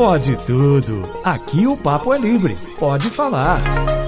Pode 0.00 0.34
tudo. 0.46 1.02
Aqui 1.22 1.66
o 1.66 1.76
papo 1.76 2.14
é 2.14 2.18
livre. 2.18 2.56
Pode 2.78 3.10
falar. 3.10 3.60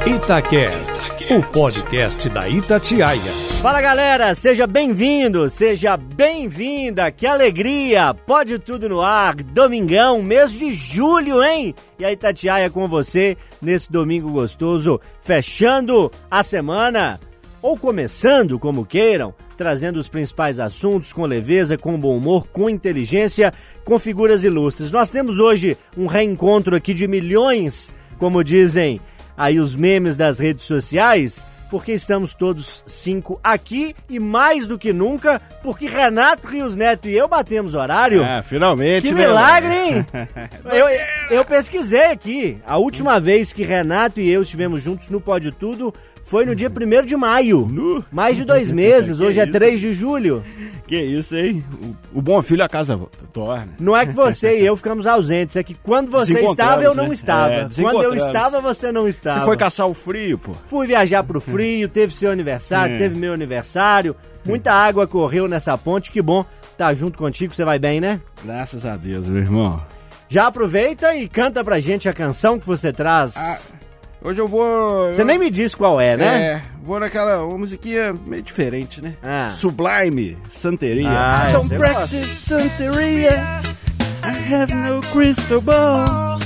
Itacast, 0.07 1.11
o 1.31 1.43
podcast 1.53 2.31
da 2.31 2.49
Itatiaia. 2.49 3.21
Fala 3.61 3.83
galera, 3.83 4.35
seja 4.35 4.67
bem-vindo, 4.67 5.51
seja 5.51 5.99
bem-vinda, 5.99 7.13
que 7.13 7.27
alegria! 7.27 8.15
Pode 8.15 8.59
tudo 8.59 8.89
no 8.89 9.03
ar, 9.03 9.35
domingão, 9.35 10.23
mês 10.23 10.53
de 10.53 10.73
julho, 10.73 11.45
hein? 11.45 11.75
E 11.99 12.07
a 12.07 12.11
Itatiaia 12.11 12.71
com 12.71 12.89
você 12.89 13.37
nesse 13.61 13.93
domingo 13.93 14.31
gostoso, 14.31 14.99
fechando 15.21 16.11
a 16.31 16.43
semana, 16.43 17.21
ou 17.63 17.79
começando, 17.79 18.59
como 18.59 18.85
queiram, 18.85 19.33
trazendo 19.57 20.01
os 20.01 20.09
principais 20.09 20.59
assuntos 20.59 21.13
com 21.13 21.25
leveza, 21.25 21.79
com 21.79 21.99
bom 21.99 22.17
humor, 22.17 22.49
com 22.49 22.69
inteligência, 22.69 23.55
com 23.85 23.99
figuras 23.99 24.43
ilustres. 24.43 24.91
Nós 24.91 25.11
temos 25.11 25.39
hoje 25.39 25.79
um 25.97 26.07
reencontro 26.07 26.75
aqui 26.75 26.93
de 26.93 27.07
milhões, 27.07 27.95
como 28.19 28.43
dizem 28.43 29.01
aí 29.37 29.61
os 29.61 29.77
memes 29.77 30.17
das 30.17 30.41
redes 30.41 30.65
sociais, 30.65 31.47
porque 31.71 31.93
estamos 31.93 32.35
todos 32.35 32.85
cinco 32.87 33.41
aqui 33.43 33.95
e 34.07 34.19
mais 34.19 34.67
do 34.67 34.79
que 34.79 34.93
nunca, 34.93 35.41
porque 35.63 35.87
Renato 35.87 36.47
Rios 36.49 36.77
Neto 36.77 37.09
e 37.09 37.17
eu 37.17 37.27
batemos 37.27 37.75
horário. 37.75 38.23
Ah, 38.23 38.43
finalmente, 38.43 39.07
Que 39.09 39.15
né, 39.15 39.27
milagre, 39.27 39.75
hein? 39.75 40.07
eu, 40.71 41.37
eu 41.39 41.45
pesquisei 41.47 42.11
aqui. 42.11 42.59
A 42.67 42.77
última 42.77 43.19
vez 43.19 43.55
que 43.55 43.63
Renato 43.63 44.21
e 44.21 44.29
eu 44.29 44.43
estivemos 44.43 44.83
juntos 44.83 45.09
no 45.09 45.19
Pode 45.19 45.51
Tudo 45.53 45.95
foi 46.23 46.45
no 46.47 46.55
dia 46.55 46.71
1 46.71 47.05
de 47.07 47.17
maio. 47.17 47.67
Nu. 47.71 48.05
Mais 48.11 48.37
de 48.37 48.45
dois 48.45 48.71
meses, 48.71 49.19
hoje 49.21 49.41
é 49.41 49.45
isso? 49.45 49.53
3 49.53 49.81
de 49.81 49.95
julho. 49.95 50.43
Que 50.87 51.01
isso, 51.01 51.37
hein? 51.37 51.65
O, 52.13 52.19
o 52.19 52.23
bom 52.23 52.41
filho 52.43 52.65
a 52.65 52.69
casa 52.69 52.99
torna. 53.33 53.69
Não 53.79 53.97
é 53.97 54.07
que 54.07 54.13
você 54.13 54.61
e 54.61 54.67
eu 54.67 54.77
ficamos 54.77 55.07
ausentes, 55.07 55.57
é 55.57 55.63
que 55.63 55.75
quando 55.75 56.11
você 56.11 56.41
estava, 56.41 56.83
eu 56.83 56.95
não 56.95 57.09
né? 57.09 57.15
estava. 57.15 57.53
É, 57.53 57.69
quando 57.81 58.03
eu 58.03 58.15
estava, 58.15 58.61
você 58.61 58.93
não 58.93 59.07
estava. 59.09 59.41
Você 59.41 59.47
foi 59.47 59.57
caçar 59.57 59.87
o 59.87 59.95
frio, 59.95 60.39
pô. 60.39 60.53
Fui 60.69 60.87
viajar 60.87 61.23
pro 61.23 61.41
frio, 61.41 61.89
teve 61.89 62.15
seu 62.15 62.31
aniversário, 62.31 62.97
É. 62.97 62.99
teve 62.99 63.17
meu 63.19 63.33
aniversário. 63.33 64.15
Muita 64.45 64.73
água 64.73 65.07
correu 65.07 65.47
nessa 65.47 65.77
ponte, 65.79 66.11
que 66.11 66.21
bom 66.21 66.45
tá 66.77 66.93
junto 66.95 67.17
contigo, 67.19 67.55
você 67.55 67.65
vai 67.65 67.79
bem, 67.79 68.01
né? 68.01 68.21
Graças 68.45 68.85
a 68.85 68.97
Deus, 68.97 69.29
meu 69.29 69.43
irmão. 69.43 69.81
Já 70.29 70.47
aproveita 70.47 71.15
e 71.15 71.29
canta 71.29 71.63
pra 71.63 71.79
gente 71.79 72.09
a 72.09 72.13
canção 72.13 72.59
que 72.59 72.67
você 72.67 72.93
traz. 72.93 73.73
Hoje 74.25 74.41
eu 74.41 74.47
vou... 74.47 75.09
você 75.13 75.23
eu- 75.23 75.27
nem 75.27 75.39
me 75.39 75.51
disse 75.51 75.77
qual 75.77 76.01
é, 76.01 76.17
né? 76.17 76.43
É, 76.43 76.63
vou 76.83 77.01
naquela 77.01 77.45
uma 77.45 77.59
musiquinha 77.59 78.15
meio 78.25 78.43
diferente, 78.43 79.01
né? 79.03 79.15
Ah. 79.23 79.51
Sublime, 79.51 80.39
Santeria. 80.49 81.09
Ah, 81.11 81.49
I 81.49 81.53
don't 81.53 81.67
essa 81.67 81.75
eu 81.75 81.81
practice 81.81 82.27
Santeria. 82.27 83.31
I 84.23 84.55
have 84.55 84.73
no 84.73 85.01
crystal 85.13 85.61
ball. 85.63 86.39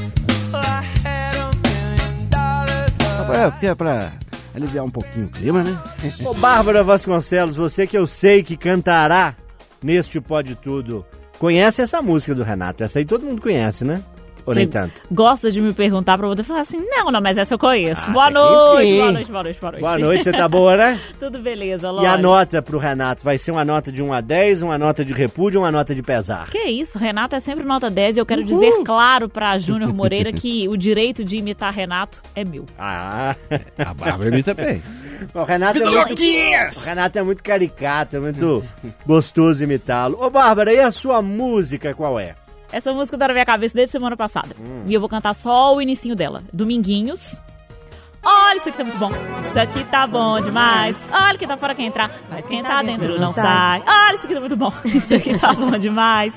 Só 3.19 3.25
pra, 3.25 3.51
porque 3.51 3.67
é 3.67 3.75
pra 3.75 4.13
aliviar 4.55 4.85
um 4.85 4.91
pouquinho 4.91 5.27
o 5.27 5.31
clima, 5.31 5.63
né? 5.63 5.79
Ô, 6.25 6.33
Bárbara 6.33 6.83
Vasconcelos, 6.83 7.57
você 7.57 7.87
que 7.87 7.99
eu 7.99 8.07
sei 8.07 8.43
que 8.43 8.57
cantará 8.57 9.35
neste 9.83 10.19
Pode 10.19 10.55
Tudo, 10.55 11.05
conhece 11.39 11.83
essa 11.83 12.01
música 12.01 12.35
do 12.35 12.43
Renato? 12.43 12.83
Essa 12.83 13.01
aí 13.01 13.05
todo 13.05 13.27
mundo 13.27 13.43
conhece, 13.43 13.85
né? 13.85 14.01
Ou 14.47 14.55
nem 14.55 14.69
tanto? 14.69 15.03
Gosta 15.11 15.51
de 15.51 15.61
me 15.61 15.73
perguntar 15.73 16.17
pra 16.17 16.29
poder 16.29 16.43
falar 16.45 16.61
assim, 16.61 16.79
não, 16.89 17.11
não, 17.11 17.21
mas 17.21 17.37
essa 17.37 17.55
eu 17.55 17.59
conheço. 17.59 18.09
Ah, 18.11 18.13
boa, 18.13 18.27
que 18.29 18.33
noite, 18.35 18.93
boa 18.95 19.13
noite, 19.13 19.31
boa 19.33 19.43
noite, 19.43 19.61
boa 19.61 19.73
noite. 19.73 19.83
Boa 19.83 19.99
noite, 19.99 20.25
você 20.25 20.33
tá 20.33 20.49
boa, 20.49 20.77
né? 20.77 21.01
Tudo 21.19 21.39
beleza, 21.41 21.89
E 21.89 21.91
Lógico. 21.91 22.13
a 22.15 22.19
nota 22.19 22.63
pro 22.63 22.79
Renato? 22.79 23.23
Vai 23.25 23.39
ser 23.39 23.51
uma 23.51 23.65
nota 23.65 23.91
de 23.91 24.03
1 24.03 24.13
a 24.13 24.21
10, 24.21 24.63
uma 24.63 24.79
nota 24.79 25.05
de 25.05 25.13
repúdio 25.13 25.61
uma 25.61 25.73
nota 25.73 25.95
de 25.95 26.03
pesar? 26.03 26.49
Que 26.51 26.63
isso, 26.65 26.99
Renato 26.99 27.35
é 27.35 27.41
sempre 27.41 27.65
nota 27.65 27.91
10 27.91 28.17
e 28.17 28.21
eu 28.21 28.27
quero 28.27 28.45
dizer 28.45 28.71
claro 28.85 29.29
pra 29.29 29.59
Júnior 29.59 29.93
Moreira 29.95 30.33
que 30.33 30.69
o 30.69 30.77
direito 30.77 31.25
de 31.25 31.37
imitar 31.37 31.73
Renato 31.73 32.23
é 32.35 32.45
meu. 32.45 32.65
Ah, 32.79 33.35
A 33.79 33.95
Bárbara 33.95 34.31
imita 34.31 34.55
bem. 34.55 34.83
o 35.35 35.43
Renato, 35.45 35.83
é 35.83 35.85
muito, 35.87 36.23
o 36.77 36.81
Renato 36.81 37.19
é 37.19 37.23
muito 37.23 37.43
caricato, 37.43 38.17
é 38.17 38.21
muito 38.21 38.63
gostoso 39.07 39.65
imitá-lo. 39.65 40.19
Ô, 40.21 40.31
Bárbara, 40.31 40.73
e 40.73 40.79
a 40.81 40.91
sua 40.91 41.21
música 41.23 41.95
qual 41.95 42.21
é? 42.21 42.35
Essa 42.73 42.93
música 42.93 43.17
tá 43.17 43.29
na 43.29 43.35
minha 43.35 43.47
cabeça 43.47 43.75
desde 43.75 43.93
semana 43.93 44.17
passada. 44.17 44.55
Hum. 44.61 44.83
E 44.87 44.95
eu 44.95 45.01
vou 45.01 45.09
cantar 45.09 45.35
só 45.35 45.75
o 45.75 45.81
inicinho 45.81 46.15
dela. 46.17 46.43
Dominguinhos. 46.53 47.41
Olha, 48.29 48.57
isso 48.57 48.69
aqui 48.69 48.79
tá 48.79 48.85
muito 48.85 48.99
bom. 48.99 49.13
Isso 49.41 49.61
aqui 49.61 49.85
tá 49.85 50.05
bom 50.05 50.41
demais. 50.41 50.97
Olha 51.13 51.39
que 51.39 51.47
tá 51.47 51.57
fora 51.57 51.77
quem 51.77 51.87
entrar. 51.87 52.11
Mas 52.29 52.45
quem 52.45 52.61
tá 52.61 52.83
dentro 52.83 53.21
não 53.21 53.33
sai. 53.33 53.85
Olha, 53.87 54.17
isso 54.17 54.25
aqui 54.25 54.35
tá 54.35 54.41
muito 54.41 54.57
bom. 54.57 54.73
Isso 54.85 55.15
aqui 55.15 55.39
tá 55.39 55.53
bom 55.55 55.79
demais. 55.79 56.35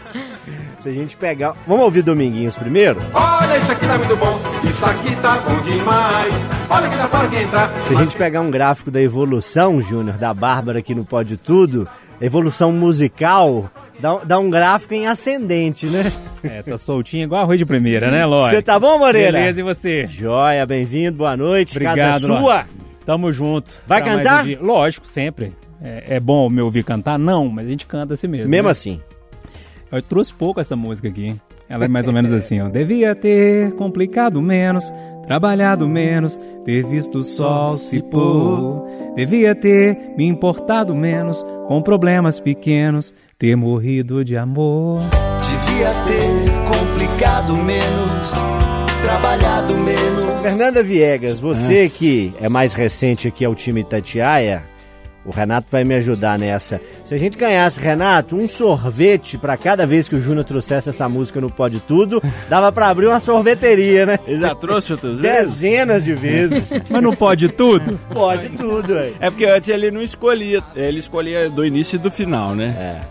Se 0.78 0.88
a 0.88 0.94
gente 0.94 1.18
pegar... 1.18 1.56
Vamos 1.68 1.84
ouvir 1.84 2.04
Dominguinhos 2.04 2.56
primeiro? 2.56 3.02
Olha, 3.14 3.58
isso 3.58 3.72
aqui 3.72 3.86
tá 3.86 3.98
muito 3.98 4.16
bom, 4.16 4.40
isso 4.64 4.86
aqui 4.86 5.16
tá 5.18 5.36
bom 5.40 5.60
demais. 5.62 6.50
Olha 6.70 6.90
que 6.90 6.98
tá 6.98 7.08
para 7.10 7.28
quem 7.28 7.42
entrar. 7.42 7.80
Se 7.80 7.94
a 7.94 7.98
gente 7.98 8.16
pegar 8.16 8.40
um 8.40 8.50
gráfico 8.50 8.90
da 8.90 9.02
evolução, 9.02 9.82
Júnior, 9.82 10.16
da 10.18 10.34
Bárbara 10.34 10.80
aqui 10.80 10.96
no 10.96 11.04
Pode 11.04 11.36
Tudo, 11.36 11.86
evolução 12.22 12.72
musical, 12.72 13.70
dá, 14.00 14.18
dá 14.18 14.40
um 14.40 14.50
gráfico 14.50 14.94
em 14.94 15.08
ascendente, 15.08 15.86
né? 15.88 16.12
É, 16.44 16.62
tá 16.62 16.78
soltinho 16.78 17.24
igual 17.24 17.42
arroz 17.42 17.60
de 17.60 17.66
primeira, 17.66 18.10
né, 18.10 18.26
Lói? 18.26 18.50
Você 18.50 18.62
tá 18.62 18.80
bom, 18.80 18.98
Moreira? 18.98 19.34
Beleza, 19.34 19.60
e 19.60 19.64
você? 19.64 20.08
Joia, 20.08 20.66
bem-vindo, 20.66 21.18
boa 21.18 21.36
noite, 21.36 21.72
Obrigado, 21.74 21.98
casa 21.98 22.28
Ló. 22.28 22.40
sua. 22.40 22.66
Tamo 23.06 23.32
junto. 23.32 23.74
Vai 23.88 24.04
cantar? 24.04 24.46
um. 24.48 24.62
Lógico, 24.62 25.08
sempre. 25.08 25.54
É, 25.82 26.16
é 26.16 26.20
bom 26.20 26.50
me 26.50 26.62
ouvir 26.62 26.84
cantar? 26.84 27.18
Não, 27.18 27.48
mas 27.48 27.66
a 27.66 27.70
gente 27.70 27.86
canta 27.86 28.14
assim 28.14 28.28
mesmo. 28.28 28.50
Mesmo 28.50 28.66
né? 28.66 28.72
assim. 28.72 29.02
Eu 29.92 30.02
trouxe 30.02 30.34
pouco 30.34 30.60
essa 30.60 30.76
música 30.76 31.08
aqui. 31.08 31.36
Ela 31.68 31.86
é 31.86 31.88
mais 31.88 32.08
ou 32.08 32.14
menos 32.14 32.32
assim, 32.32 32.62
ó. 32.62 32.70
Devia 32.70 33.16
ter 33.16 33.74
complicado 33.74 34.42
menos, 34.42 34.92
trabalhado 35.30 35.88
menos, 35.88 36.42
ter 36.66 36.84
visto 36.84 37.20
o 37.20 37.24
sol 37.24 37.78
se 37.78 38.02
pôr. 38.02 38.84
Devia 39.16 39.54
ter 39.54 40.16
me 40.18 40.26
importado 40.26 40.96
menos 40.96 41.46
com 41.68 41.84
problemas 41.84 42.40
pequenos, 42.40 43.14
ter 43.38 43.56
morrido 43.56 44.26
de 44.26 44.36
amor. 44.36 45.04
Devia 45.40 45.94
ter 46.04 46.68
complicado 46.68 47.56
menos, 47.58 48.34
trabalhado 49.04 49.78
menos. 49.78 50.42
Fernanda 50.42 50.82
Viegas, 50.82 51.40
você 51.40 51.88
que 51.88 52.34
é 52.42 52.50
mais 52.50 52.74
recente 52.74 53.28
aqui 53.28 53.46
ao 53.46 53.54
time 53.54 53.84
Tatiaia, 53.84 54.64
o 55.26 55.32
Renato 55.32 55.68
vai 55.70 55.84
me 55.84 55.94
ajudar 55.96 56.40
nessa. 56.40 56.80
Se 57.04 57.14
a 57.14 57.18
gente 57.18 57.38
ganhasse, 57.38 57.80
Renato, 57.80 58.36
um 58.36 58.48
sorvete 58.48 59.38
pra 59.38 59.58
cada 59.58 59.86
vez 59.86 60.08
que 60.08 60.16
o 60.16 60.22
Júnior 60.22 60.46
trouxesse 60.46 60.90
essa 60.90 61.08
música 61.10 61.42
no 61.42 61.50
Pode 61.50 61.80
Tudo, 61.82 62.22
dava 62.50 62.72
pra 62.72 62.88
abrir 62.88 63.08
uma 63.08 63.20
sorveteria, 63.20 64.06
né? 64.06 64.20
Ele 64.26 64.40
já 64.40 64.56
trouxe 64.56 64.94
outras 64.94 65.20
vezes? 65.22 65.52
Dezenas 65.60 66.06
de 66.06 66.14
vezes. 66.14 66.72
Mas 66.90 67.04
não 67.04 67.16
pode 67.16 67.50
tudo? 67.50 68.00
Pode 68.12 68.50
tudo, 68.50 68.94
ué. 68.94 69.14
É 69.20 69.30
porque 69.30 69.46
antes 69.46 69.70
ele 69.70 69.92
não 69.92 70.02
escolhia, 70.02 70.64
ele 70.76 71.00
escolhia 71.00 71.50
do 71.50 71.66
início 71.66 71.98
e 71.98 72.00
do 72.00 72.10
final, 72.10 72.56
né? 72.56 73.02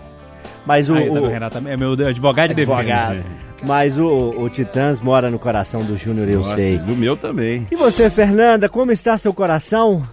Mas 0.66 0.88
o, 0.90 0.94
Aí, 0.94 1.04
vendo, 1.04 1.24
o 1.24 1.28
Renato? 1.28 1.58
É 1.66 1.76
meu 1.76 1.92
advogado 1.92 2.48
de 2.48 2.54
defesa. 2.54 2.78
advogado. 2.78 3.24
Mas 3.62 3.98
o, 3.98 4.30
o 4.38 4.48
Titãs 4.48 5.00
mora 5.00 5.30
no 5.30 5.38
coração 5.38 5.82
do 5.82 5.96
Júnior, 5.96 6.28
eu 6.28 6.44
sei. 6.44 6.78
Do 6.78 6.94
meu 6.94 7.16
também. 7.16 7.66
E 7.70 7.76
você, 7.76 8.08
Fernanda, 8.08 8.68
como 8.68 8.92
está 8.92 9.18
seu 9.18 9.34
coração? 9.34 10.06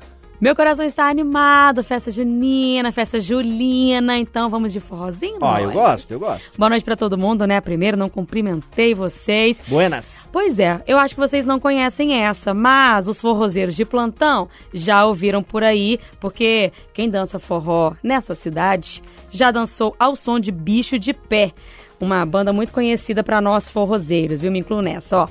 Meu 0.46 0.56
coração 0.56 0.86
está 0.86 1.10
animado, 1.10 1.84
festa 1.84 2.12
junina, 2.12 2.92
festa 2.92 3.20
julina, 3.20 4.16
então 4.16 4.48
vamos 4.48 4.72
de 4.72 4.80
forrozinho? 4.80 5.40
Ó, 5.42 5.58
eu 5.58 5.66
Lói? 5.66 5.74
gosto, 5.74 6.12
eu 6.12 6.20
gosto. 6.20 6.52
Boa 6.56 6.70
noite 6.70 6.86
pra 6.86 6.96
todo 6.96 7.18
mundo, 7.18 7.48
né? 7.48 7.60
Primeiro, 7.60 7.98
não 7.98 8.08
cumprimentei 8.08 8.94
vocês. 8.94 9.64
Buenas. 9.68 10.30
Pois 10.32 10.60
é, 10.60 10.84
eu 10.86 11.00
acho 11.00 11.16
que 11.16 11.20
vocês 11.20 11.48
não 11.48 11.60
conhecem 11.60 12.14
essa, 12.14 12.54
mas 12.54 13.08
os 13.08 13.20
forrozeiros 13.20 13.76
de 13.76 13.84
plantão 13.84 14.48
já 14.72 15.04
ouviram 15.04 15.42
por 15.42 15.64
aí, 15.64 16.00
porque 16.20 16.72
quem 16.94 17.10
dança 17.10 17.40
forró 17.40 17.96
nessa 18.04 18.36
cidade 18.36 19.02
já 19.32 19.50
dançou 19.50 19.96
ao 19.98 20.16
som 20.16 20.40
de 20.40 20.52
Bicho 20.52 21.00
de 21.00 21.12
Pé, 21.12 21.54
uma 22.00 22.24
banda 22.24 22.54
muito 22.54 22.72
conhecida 22.72 23.24
pra 23.24 23.42
nós 23.42 23.72
forrozeiros, 23.72 24.42
viu? 24.42 24.52
Me 24.52 24.60
incluo 24.60 24.84
nessa, 24.84 25.22
ó. 25.22 25.28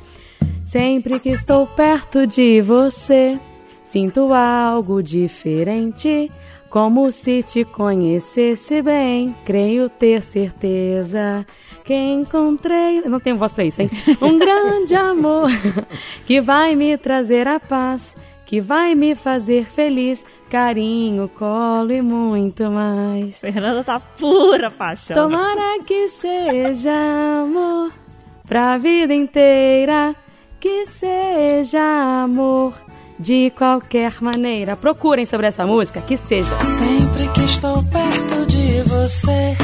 Sempre 0.64 1.20
que 1.20 1.28
estou 1.28 1.68
perto 1.68 2.26
de 2.26 2.60
você, 2.62 3.38
sinto 3.94 4.32
algo 4.34 5.00
diferente. 5.00 6.28
Como 6.68 7.12
se 7.12 7.44
te 7.44 7.64
conhecesse 7.64 8.82
bem, 8.82 9.32
creio 9.44 9.88
ter 9.88 10.20
certeza 10.20 11.46
que 11.84 11.94
encontrei. 11.94 13.02
Eu 13.04 13.08
não 13.08 13.20
tenho 13.20 13.36
voz 13.36 13.52
pra 13.52 13.64
isso, 13.64 13.82
hein? 13.82 13.90
Um 14.20 14.36
grande 14.36 14.96
amor 14.96 15.48
que 16.24 16.40
vai 16.40 16.74
me 16.74 16.98
trazer 16.98 17.46
a 17.46 17.60
paz, 17.60 18.16
que 18.44 18.60
vai 18.60 18.96
me 18.96 19.14
fazer 19.14 19.64
feliz, 19.64 20.26
carinho, 20.50 21.28
colo 21.28 21.92
e 21.92 22.02
muito 22.02 22.68
mais. 22.72 23.38
Fernanda 23.38 23.84
tá 23.84 24.00
pura 24.00 24.72
paixão. 24.72 25.14
Tomara 25.14 25.80
que 25.86 26.08
seja 26.08 26.90
amor 27.44 27.92
pra 28.48 28.76
vida 28.76 29.14
inteira, 29.14 30.16
que 30.58 30.84
seja 30.84 32.24
amor 32.24 32.83
de 33.18 33.50
qualquer 33.50 34.20
maneira. 34.20 34.76
Procurem 34.76 35.26
sobre 35.26 35.46
essa 35.46 35.66
música, 35.66 36.00
que 36.00 36.16
seja. 36.16 36.54
Sempre 36.62 37.28
que 37.28 37.44
estou 37.44 37.82
perto 37.84 38.46
de 38.46 38.82
você, 38.82 39.56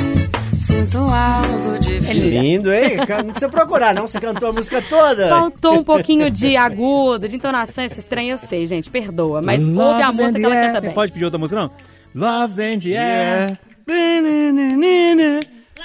sinto 0.58 0.99
algo 0.99 1.79
de 1.79 2.00
Que 2.00 2.12
lindo, 2.14 2.73
hein? 2.73 2.97
Não 2.97 3.25
precisa 3.26 3.49
procurar, 3.49 3.94
não. 3.94 4.06
Você 4.06 4.20
cantou 4.20 4.50
a 4.50 4.52
música 4.52 4.82
toda. 4.82 5.29
Faltou 5.29 5.75
um 5.75 5.85
pouquinho 5.85 6.31
de 6.31 6.56
agudo, 6.56 7.29
de 7.29 7.37
entonação, 7.37 7.85
esse 7.85 8.02
trem 8.02 8.31
eu 8.31 8.38
sei, 8.38 8.67
gente, 8.67 8.88
perdoa. 8.91 9.43
Mas 9.43 9.62
ouve 9.62 9.81
a 10.02 10.06
Love's 10.06 10.20
música 10.20 10.38
que 10.38 10.44
ela 10.44 10.55
canta 10.55 10.81
bem. 10.81 10.93
pode 10.93 11.12
pedir 11.12 11.25
outra 11.25 11.38
música, 11.38 11.61
não? 11.61 11.70
Love's 12.14 12.58
in 12.58 12.79
the 12.81 12.97
air. 12.97 13.58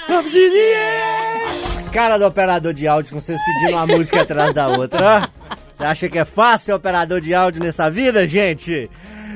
Love's 0.08 0.34
in 0.34 0.50
the 0.50 0.74
air. 0.74 1.90
Cara 1.92 2.18
do 2.18 2.26
operador 2.26 2.74
de 2.74 2.86
áudio 2.86 3.12
com 3.12 3.20
vocês 3.20 3.40
pedindo 3.44 3.76
uma 3.76 3.86
música 3.86 4.22
atrás 4.22 4.52
da 4.54 4.68
outra, 4.68 5.30
ó. 5.32 5.56
Você 5.76 5.84
acha 5.84 6.08
que 6.08 6.18
é 6.18 6.24
fácil 6.24 6.74
operador 6.74 7.20
de 7.20 7.34
áudio 7.34 7.62
nessa 7.62 7.90
vida, 7.90 8.26
gente? 8.26 8.88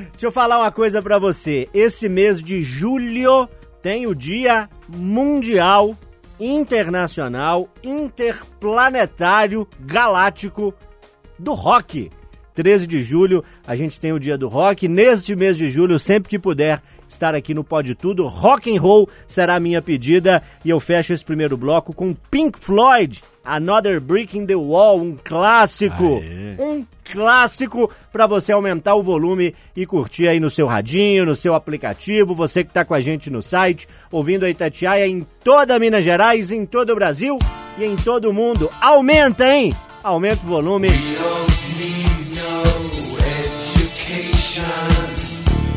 Deixa 0.09 0.25
eu 0.25 0.31
falar 0.31 0.57
uma 0.57 0.71
coisa 0.71 0.99
pra 0.99 1.19
você. 1.19 1.69
Esse 1.71 2.09
mês 2.09 2.41
de 2.41 2.63
julho 2.63 3.47
tem 3.79 4.07
o 4.07 4.15
Dia 4.15 4.67
Mundial 4.89 5.95
Internacional 6.39 7.69
Interplanetário 7.83 9.67
Galáctico 9.81 10.73
do 11.37 11.53
Rock. 11.53 12.09
13 12.55 12.87
de 12.87 13.01
julho, 13.01 13.43
a 13.65 13.75
gente 13.75 13.99
tem 13.99 14.11
o 14.11 14.19
Dia 14.19 14.35
do 14.35 14.47
Rock. 14.47 14.87
Neste 14.87 15.35
mês 15.35 15.55
de 15.55 15.69
julho, 15.69 15.99
sempre 15.99 16.27
que 16.27 16.39
puder 16.39 16.81
estar 17.07 17.35
aqui 17.35 17.53
no 17.53 17.63
Pode 17.63 17.93
Tudo, 17.93 18.25
rock 18.25 18.75
and 18.75 18.81
roll 18.81 19.07
será 19.27 19.55
a 19.55 19.59
minha 19.59 19.81
pedida. 19.81 20.41
E 20.65 20.71
eu 20.71 20.79
fecho 20.79 21.13
esse 21.13 21.23
primeiro 21.23 21.55
bloco 21.55 21.93
com 21.93 22.15
Pink 22.15 22.59
Floyd, 22.59 23.21
Another 23.43 23.99
Brick 23.99 24.37
in 24.37 24.45
the 24.45 24.55
Wall, 24.55 24.99
um 24.99 25.17
clássico. 25.17 26.21
Um 26.59 26.85
clássico 27.03 27.89
para 28.11 28.27
você 28.27 28.51
aumentar 28.51 28.95
o 28.95 29.03
volume 29.03 29.55
e 29.75 29.85
curtir 29.85 30.27
aí 30.27 30.39
no 30.39 30.49
seu 30.49 30.67
radinho, 30.67 31.25
no 31.25 31.35
seu 31.35 31.55
aplicativo. 31.55 32.35
Você 32.35 32.63
que 32.63 32.71
tá 32.71 32.85
com 32.85 32.93
a 32.93 33.01
gente 33.01 33.29
no 33.31 33.41
site, 33.41 33.87
ouvindo 34.11 34.45
a 34.45 34.49
Itatiaia 34.49 35.07
em 35.07 35.25
toda 35.43 35.79
Minas 35.79 36.03
Gerais, 36.03 36.51
em 36.51 36.65
todo 36.65 36.91
o 36.91 36.95
Brasil 36.95 37.37
e 37.77 37.83
em 37.83 37.95
todo 37.95 38.29
o 38.29 38.33
mundo. 38.33 38.69
Aumenta, 38.79 39.51
hein? 39.51 39.75
Aumenta 40.03 40.45
o 40.45 40.49
volume. 40.49 40.89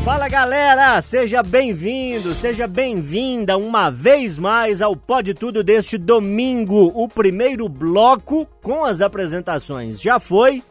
Fala 0.05 0.29
galera, 0.29 1.01
seja 1.01 1.41
bem-vindo, 1.41 2.35
seja 2.35 2.67
bem-vinda 2.67 3.57
uma 3.57 3.89
vez 3.89 4.37
mais 4.37 4.79
ao 4.79 4.95
Pode 4.95 5.33
Tudo 5.33 5.63
deste 5.63 5.97
domingo, 5.97 6.91
o 6.93 7.09
primeiro 7.09 7.67
bloco 7.67 8.45
com 8.61 8.85
as 8.85 9.01
apresentações. 9.01 9.99
Já 9.99 10.19
foi 10.19 10.61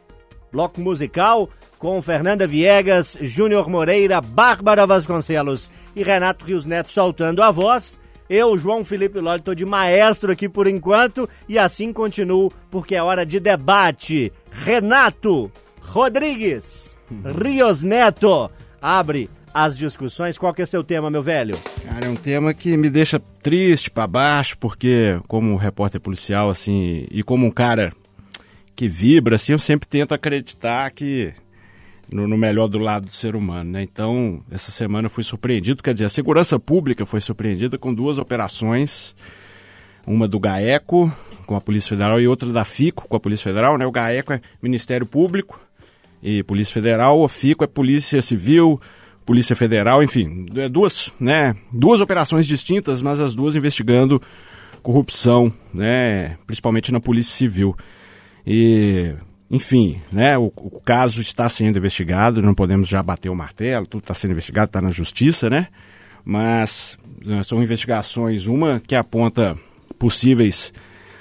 bloco 0.53 0.81
musical 0.81 1.51
com 1.81 2.01
Fernanda 2.01 2.47
Viegas, 2.47 3.19
Júnior 3.21 3.69
Moreira, 3.69 4.21
Bárbara 4.21 4.87
Vasconcelos 4.87 5.73
e 5.97 6.05
Renato 6.05 6.45
Rios 6.45 6.65
Neto 6.65 6.93
soltando 6.93 7.43
a 7.43 7.51
voz. 7.51 7.99
Eu, 8.31 8.57
João 8.57 8.85
Felipe 8.85 9.19
Loli, 9.19 9.43
tô 9.43 9.53
de 9.53 9.65
maestro 9.67 10.31
aqui 10.31 10.49
por 10.49 10.69
enquanto 10.69 11.29
e 11.49 11.59
assim 11.59 11.93
continuo 11.93 12.53
porque 12.71 12.95
é 12.95 13.03
hora 13.03 13.27
de 13.27 13.41
debate. 13.41 14.33
Renato 14.53 15.51
Rodrigues, 15.81 16.97
Rios 17.43 17.83
Neto, 17.83 18.49
abre 18.85 19.31
as 19.55 19.79
discussões. 19.79 20.37
Qual 20.37 20.53
que 20.53 20.61
é 20.61 20.67
seu 20.67 20.85
tema, 20.85 21.11
meu 21.11 21.23
velho? 21.23 21.55
Cara, 21.87 22.07
é 22.07 22.11
um 22.11 22.17
tema 22.17 22.53
que 22.53 22.77
me 22.77 22.91
deixa 22.91 23.19
triste 23.43 23.91
pra 23.91 24.07
baixo, 24.07 24.59
porque 24.59 25.19
como 25.27 25.57
repórter 25.57 25.99
policial, 25.99 26.51
assim, 26.51 27.07
e 27.11 27.23
como 27.23 27.47
um 27.47 27.51
cara 27.51 27.95
que 28.77 28.87
vibra, 28.87 29.37
assim, 29.37 29.53
eu 29.53 29.59
sempre 29.59 29.89
tento 29.89 30.13
acreditar 30.13 30.91
que 30.91 31.33
no, 32.13 32.29
no 32.29 32.37
melhor 32.37 32.69
do 32.69 32.79
lado 32.79 33.07
do 33.07 33.13
ser 33.15 33.35
humano, 33.35 33.71
né? 33.71 33.83
Então, 33.83 34.43
essa 34.51 34.71
semana 34.71 35.07
eu 35.07 35.11
fui 35.11 35.25
surpreendido, 35.25 35.83
quer 35.83 35.95
dizer, 35.95 36.05
a 36.05 36.11
segurança 36.11 36.59
pública 36.59 37.07
foi 37.07 37.23
surpreendida 37.23 37.79
com 37.79 37.95
duas 37.95 38.19
operações, 38.19 39.15
uma 40.07 40.29
do 40.29 40.39
GAECO 40.39 41.11
com 41.47 41.57
a 41.57 41.61
Polícia 41.61 41.89
Federal 41.89 42.21
e 42.21 42.29
outra 42.29 42.53
da 42.53 42.67
FICO 42.67 43.09
com 43.09 43.17
a 43.17 43.21
Polícia 43.21 43.45
Federal, 43.45 43.79
né? 43.79 43.87
O 43.87 43.91
GAECO 43.91 44.35
é 44.35 44.41
Ministério 44.61 45.07
Público 45.07 45.59
e 46.25 46.43
Polícia 46.43 46.73
Federal, 46.73 47.21
o 47.21 47.29
FICO 47.29 47.65
é 47.65 47.67
Polícia 47.67 48.23
Civil, 48.23 48.81
Polícia 49.27 49.55
Federal, 49.55 50.03
enfim, 50.03 50.47
é 50.57 50.71
duas, 50.71 51.13
né, 51.21 51.55
duas 51.71 52.01
operações 52.01 52.47
distintas, 52.47 53.03
mas 53.03 53.21
as 53.21 53.35
duas 53.35 53.55
investigando 53.55 54.23
corrupção, 54.83 55.53
né, 55.73 56.39
principalmente 56.47 56.91
na 56.91 56.99
Polícia 56.99 57.37
Civil. 57.37 57.77
E, 58.47 59.15
enfim, 59.51 60.01
né, 60.11 60.39
o, 60.39 60.47
o 60.57 60.81
caso 60.81 61.21
está 61.21 61.47
sendo 61.47 61.77
investigado, 61.77 62.41
não 62.41 62.55
podemos 62.55 62.89
já 62.89 63.03
bater 63.03 63.29
o 63.29 63.37
martelo, 63.37 63.87
tudo 63.87 64.01
está 64.01 64.15
sendo 64.15 64.31
investigado, 64.31 64.71
está 64.71 64.81
na 64.81 64.91
justiça, 64.91 65.51
né? 65.51 65.69
Mas 66.25 66.97
né, 67.23 67.43
são 67.43 67.63
investigações, 67.63 68.47
uma 68.47 68.81
que 68.81 68.95
aponta 68.95 69.57
possíveis 69.99 70.73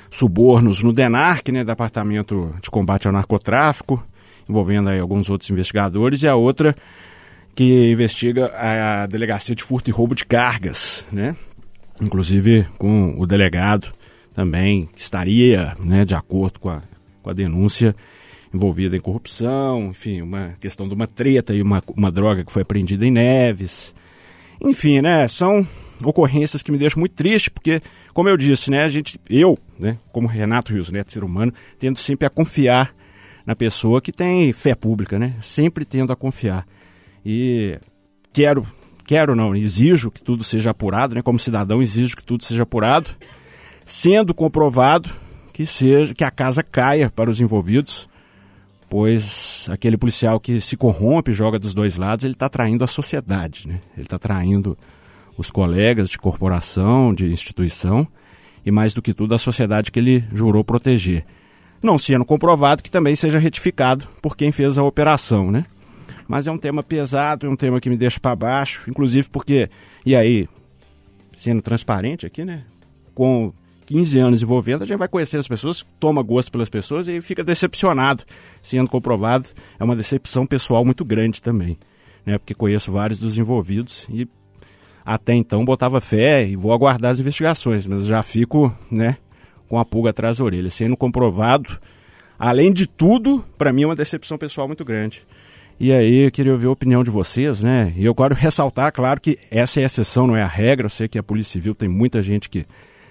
subornos 0.09 0.81
no 0.81 0.93
DENARC, 0.93 1.49
né, 1.49 1.65
Departamento 1.65 2.55
de 2.61 2.69
Combate 2.69 3.07
ao 3.07 3.13
Narcotráfico, 3.13 4.01
envolvendo 4.47 4.89
alguns 4.89 5.29
outros 5.29 5.49
investigadores, 5.49 6.23
e 6.23 6.27
a 6.27 6.35
outra 6.35 6.75
que 7.55 7.91
investiga 7.91 8.51
a 8.55 9.05
Delegacia 9.05 9.55
de 9.55 9.63
Furto 9.63 9.89
e 9.89 9.93
Roubo 9.93 10.15
de 10.15 10.25
Cargas, 10.25 11.05
né? 11.11 11.35
Inclusive 12.01 12.67
com 12.77 13.15
o 13.17 13.27
delegado 13.27 13.93
também 14.33 14.89
estaria, 14.95 15.75
né, 15.79 16.03
de 16.03 16.15
acordo 16.15 16.59
com 16.59 16.69
a, 16.69 16.81
com 17.21 17.29
a 17.29 17.33
denúncia, 17.33 17.95
envolvido 18.51 18.95
em 18.95 18.99
corrupção, 18.99 19.89
enfim, 19.91 20.21
uma 20.21 20.55
questão 20.59 20.87
de 20.87 20.93
uma 20.93 21.07
treta 21.07 21.53
e 21.53 21.61
uma, 21.61 21.83
uma 21.95 22.11
droga 22.11 22.43
que 22.43 22.51
foi 22.51 22.63
apreendida 22.63 23.05
em 23.05 23.11
Neves. 23.11 23.93
Enfim, 24.59 25.01
né, 25.01 25.27
são 25.27 25.67
ocorrências 26.03 26.63
que 26.63 26.71
me 26.71 26.77
deixam 26.77 26.99
muito 26.99 27.13
triste, 27.13 27.49
porque, 27.49 27.81
como 28.13 28.29
eu 28.29 28.37
disse, 28.37 28.69
né, 28.71 28.83
a 28.83 28.89
gente, 28.89 29.19
eu, 29.29 29.57
né, 29.79 29.97
como 30.11 30.27
Renato 30.27 30.73
Rios 30.73 30.89
Neto, 30.89 31.11
ser 31.11 31.23
humano, 31.23 31.53
tendo 31.79 31.99
sempre 31.99 32.25
a 32.25 32.29
confiar 32.29 32.93
na 33.45 33.55
pessoa 33.55 34.01
que 34.01 34.11
tem 34.11 34.51
fé 34.53 34.75
pública, 34.75 35.19
né, 35.19 35.35
sempre 35.41 35.85
tendo 35.85 36.11
a 36.11 36.15
confiar. 36.15 36.65
E 37.25 37.79
quero, 38.31 38.65
quero 39.05 39.35
não, 39.35 39.55
exijo 39.55 40.11
que 40.11 40.23
tudo 40.23 40.43
seja 40.43 40.71
apurado, 40.71 41.15
né, 41.15 41.21
como 41.21 41.39
cidadão 41.39 41.81
exijo 41.81 42.15
que 42.15 42.23
tudo 42.23 42.43
seja 42.43 42.63
apurado, 42.63 43.09
sendo 43.85 44.33
comprovado 44.33 45.09
que 45.53 45.65
seja 45.65 46.13
que 46.13 46.23
a 46.23 46.31
casa 46.31 46.63
caia 46.63 47.11
para 47.11 47.29
os 47.29 47.39
envolvidos, 47.39 48.09
pois 48.89 49.67
aquele 49.69 49.97
policial 49.97 50.39
que 50.39 50.59
se 50.59 50.75
corrompe, 50.75 51.31
joga 51.31 51.59
dos 51.59 51.73
dois 51.73 51.97
lados, 51.97 52.25
ele 52.25 52.33
está 52.33 52.49
traindo 52.49 52.83
a 52.83 52.87
sociedade, 52.87 53.67
né? 53.67 53.79
Ele 53.95 54.05
está 54.05 54.17
traindo 54.17 54.77
os 55.37 55.49
colegas 55.51 56.09
de 56.09 56.17
corporação, 56.17 57.13
de 57.13 57.25
instituição 57.25 58.07
e 58.65 58.71
mais 58.71 58.93
do 58.93 59.01
que 59.01 59.13
tudo 59.13 59.35
a 59.35 59.39
sociedade 59.39 59.91
que 59.91 59.99
ele 59.99 60.23
jurou 60.33 60.63
proteger. 60.63 61.25
Não 61.83 61.99
sendo 61.99 62.23
comprovado 62.23 62.81
que 62.81 62.89
também 62.89 63.13
seja 63.13 63.37
retificado 63.37 64.07
por 64.21 64.37
quem 64.37 64.53
fez 64.53 64.77
a 64.77 64.83
operação, 64.83 65.51
né? 65.51 65.65
Mas 66.27 66.47
é 66.47 66.51
um 66.51 66.57
tema 66.57 66.81
pesado, 66.81 67.45
é 67.45 67.49
um 67.49 67.57
tema 67.57 67.81
que 67.81 67.89
me 67.89 67.97
deixa 67.97 68.21
para 68.21 68.33
baixo, 68.35 68.89
inclusive 68.89 69.29
porque, 69.29 69.69
e 70.05 70.15
aí, 70.15 70.47
sendo 71.35 71.61
transparente 71.61 72.25
aqui, 72.25 72.45
né? 72.45 72.63
Com 73.13 73.51
15 73.85 74.17
anos 74.17 74.41
envolvendo, 74.41 74.83
a 74.83 74.85
gente 74.85 74.97
vai 74.97 75.09
conhecer 75.09 75.37
as 75.37 75.47
pessoas, 75.47 75.85
toma 75.99 76.23
gosto 76.23 76.51
pelas 76.51 76.69
pessoas 76.69 77.09
e 77.09 77.21
fica 77.21 77.43
decepcionado, 77.43 78.23
sendo 78.61 78.89
comprovado. 78.89 79.49
É 79.77 79.83
uma 79.83 79.95
decepção 79.95 80.45
pessoal 80.45 80.85
muito 80.85 81.03
grande 81.03 81.41
também, 81.41 81.77
né? 82.25 82.37
Porque 82.37 82.53
conheço 82.53 82.93
vários 82.93 83.19
dos 83.19 83.37
envolvidos 83.37 84.07
e 84.09 84.25
até 85.05 85.33
então 85.33 85.65
botava 85.65 85.99
fé 85.99 86.47
e 86.47 86.55
vou 86.55 86.71
aguardar 86.71 87.11
as 87.11 87.19
investigações, 87.19 87.85
mas 87.85 88.05
já 88.05 88.23
fico, 88.23 88.73
né, 88.89 89.17
com 89.73 89.79
a 89.79 89.85
pulga 89.85 90.11
atrás 90.11 90.37
da 90.37 90.43
orelha, 90.43 90.69
sendo 90.69 90.95
comprovado. 90.95 91.79
Além 92.37 92.71
de 92.71 92.85
tudo, 92.85 93.43
para 93.57 93.73
mim 93.73 93.81
é 93.81 93.85
uma 93.87 93.95
decepção 93.95 94.37
pessoal 94.37 94.67
muito 94.67 94.85
grande. 94.85 95.25
E 95.79 95.91
aí 95.91 96.25
eu 96.25 96.31
queria 96.31 96.51
ouvir 96.51 96.67
a 96.67 96.71
opinião 96.71 97.03
de 97.03 97.09
vocês, 97.09 97.63
né? 97.63 97.91
E 97.97 98.05
eu 98.05 98.13
quero 98.13 98.35
ressaltar, 98.35 98.93
claro, 98.93 99.19
que 99.19 99.39
essa 99.49 99.79
é 99.79 99.83
a 99.83 99.85
exceção, 99.87 100.27
não 100.27 100.37
é 100.37 100.43
a 100.43 100.47
regra. 100.47 100.85
Eu 100.85 100.91
sei 100.91 101.07
que 101.07 101.17
a 101.17 101.23
Polícia 101.23 101.53
Civil 101.53 101.73
tem 101.73 101.89
muita 101.89 102.21
gente 102.21 102.51
que 102.51 102.67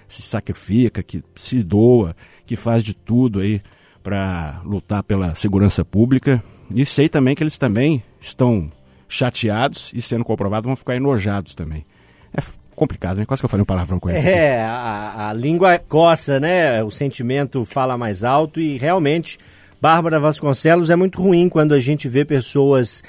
se 0.07 0.21
sacrifica, 0.21 1.03
que 1.03 1.21
se 1.35 1.61
doa, 1.61 2.15
que 2.45 2.55
faz 2.55 2.81
de 2.81 2.93
tudo 2.93 3.41
aí 3.41 3.61
para 4.01 4.61
lutar 4.63 5.03
pela 5.03 5.35
segurança 5.35 5.83
pública. 5.83 6.41
E 6.73 6.85
sei 6.85 7.09
também 7.09 7.35
que 7.35 7.43
eles 7.43 7.57
também 7.57 8.01
estão 8.21 8.69
chateados 9.09 9.91
e 9.93 10.01
sendo 10.01 10.23
comprovados 10.23 10.65
vão 10.65 10.77
ficar 10.77 10.95
enojados 10.95 11.55
também. 11.55 11.85
É 12.33 12.39
complicado, 12.75 13.17
né? 13.17 13.25
Quase 13.25 13.41
que 13.41 13.45
eu 13.45 13.49
falei 13.49 13.61
um 13.61 13.65
palavrão 13.65 13.99
com 13.99 14.09
ele. 14.09 14.19
É, 14.19 14.61
a, 14.61 15.29
a 15.29 15.33
língua 15.33 15.79
coça, 15.79 16.39
né? 16.39 16.83
O 16.83 16.91
sentimento 16.91 17.65
fala 17.65 17.97
mais 17.97 18.23
alto 18.23 18.59
e 18.59 18.77
realmente, 18.77 19.37
Bárbara 19.81 20.19
Vasconcelos, 20.19 20.89
é 20.89 20.95
muito 20.95 21.21
ruim 21.21 21.49
quando 21.49 21.73
a 21.73 21.79
gente 21.79 22.07
vê 22.07 22.25
pessoas 22.25 23.03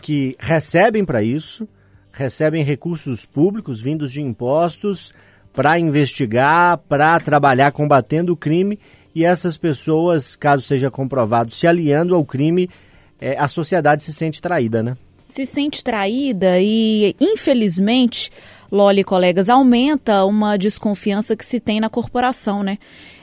que 0.00 0.36
recebem 0.38 1.04
para 1.04 1.22
isso, 1.22 1.68
recebem 2.12 2.64
recursos 2.64 3.24
públicos 3.24 3.80
vindos 3.80 4.12
de 4.12 4.22
impostos 4.22 5.12
para 5.52 5.78
investigar, 5.78 6.78
para 6.88 7.18
trabalhar 7.20 7.72
combatendo 7.72 8.32
o 8.32 8.36
crime 8.36 8.78
e 9.14 9.24
essas 9.24 9.56
pessoas, 9.56 10.36
caso 10.36 10.62
seja 10.62 10.90
comprovado, 10.90 11.52
se 11.52 11.66
aliando 11.66 12.14
ao 12.14 12.24
crime, 12.24 12.70
é, 13.20 13.36
a 13.38 13.48
sociedade 13.48 14.02
se 14.02 14.12
sente 14.12 14.40
traída, 14.40 14.82
né? 14.82 14.96
se 15.30 15.46
sente 15.46 15.82
traída 15.82 16.58
e, 16.60 17.14
infelizmente, 17.20 18.30
Loli, 18.70 19.02
colegas, 19.02 19.48
aumenta 19.48 20.24
uma 20.24 20.56
desconfiança 20.56 21.36
que 21.36 21.44
se 21.44 21.58
tem 21.58 21.80
na 21.80 21.88
corporação, 21.88 22.62
né? 22.62 22.78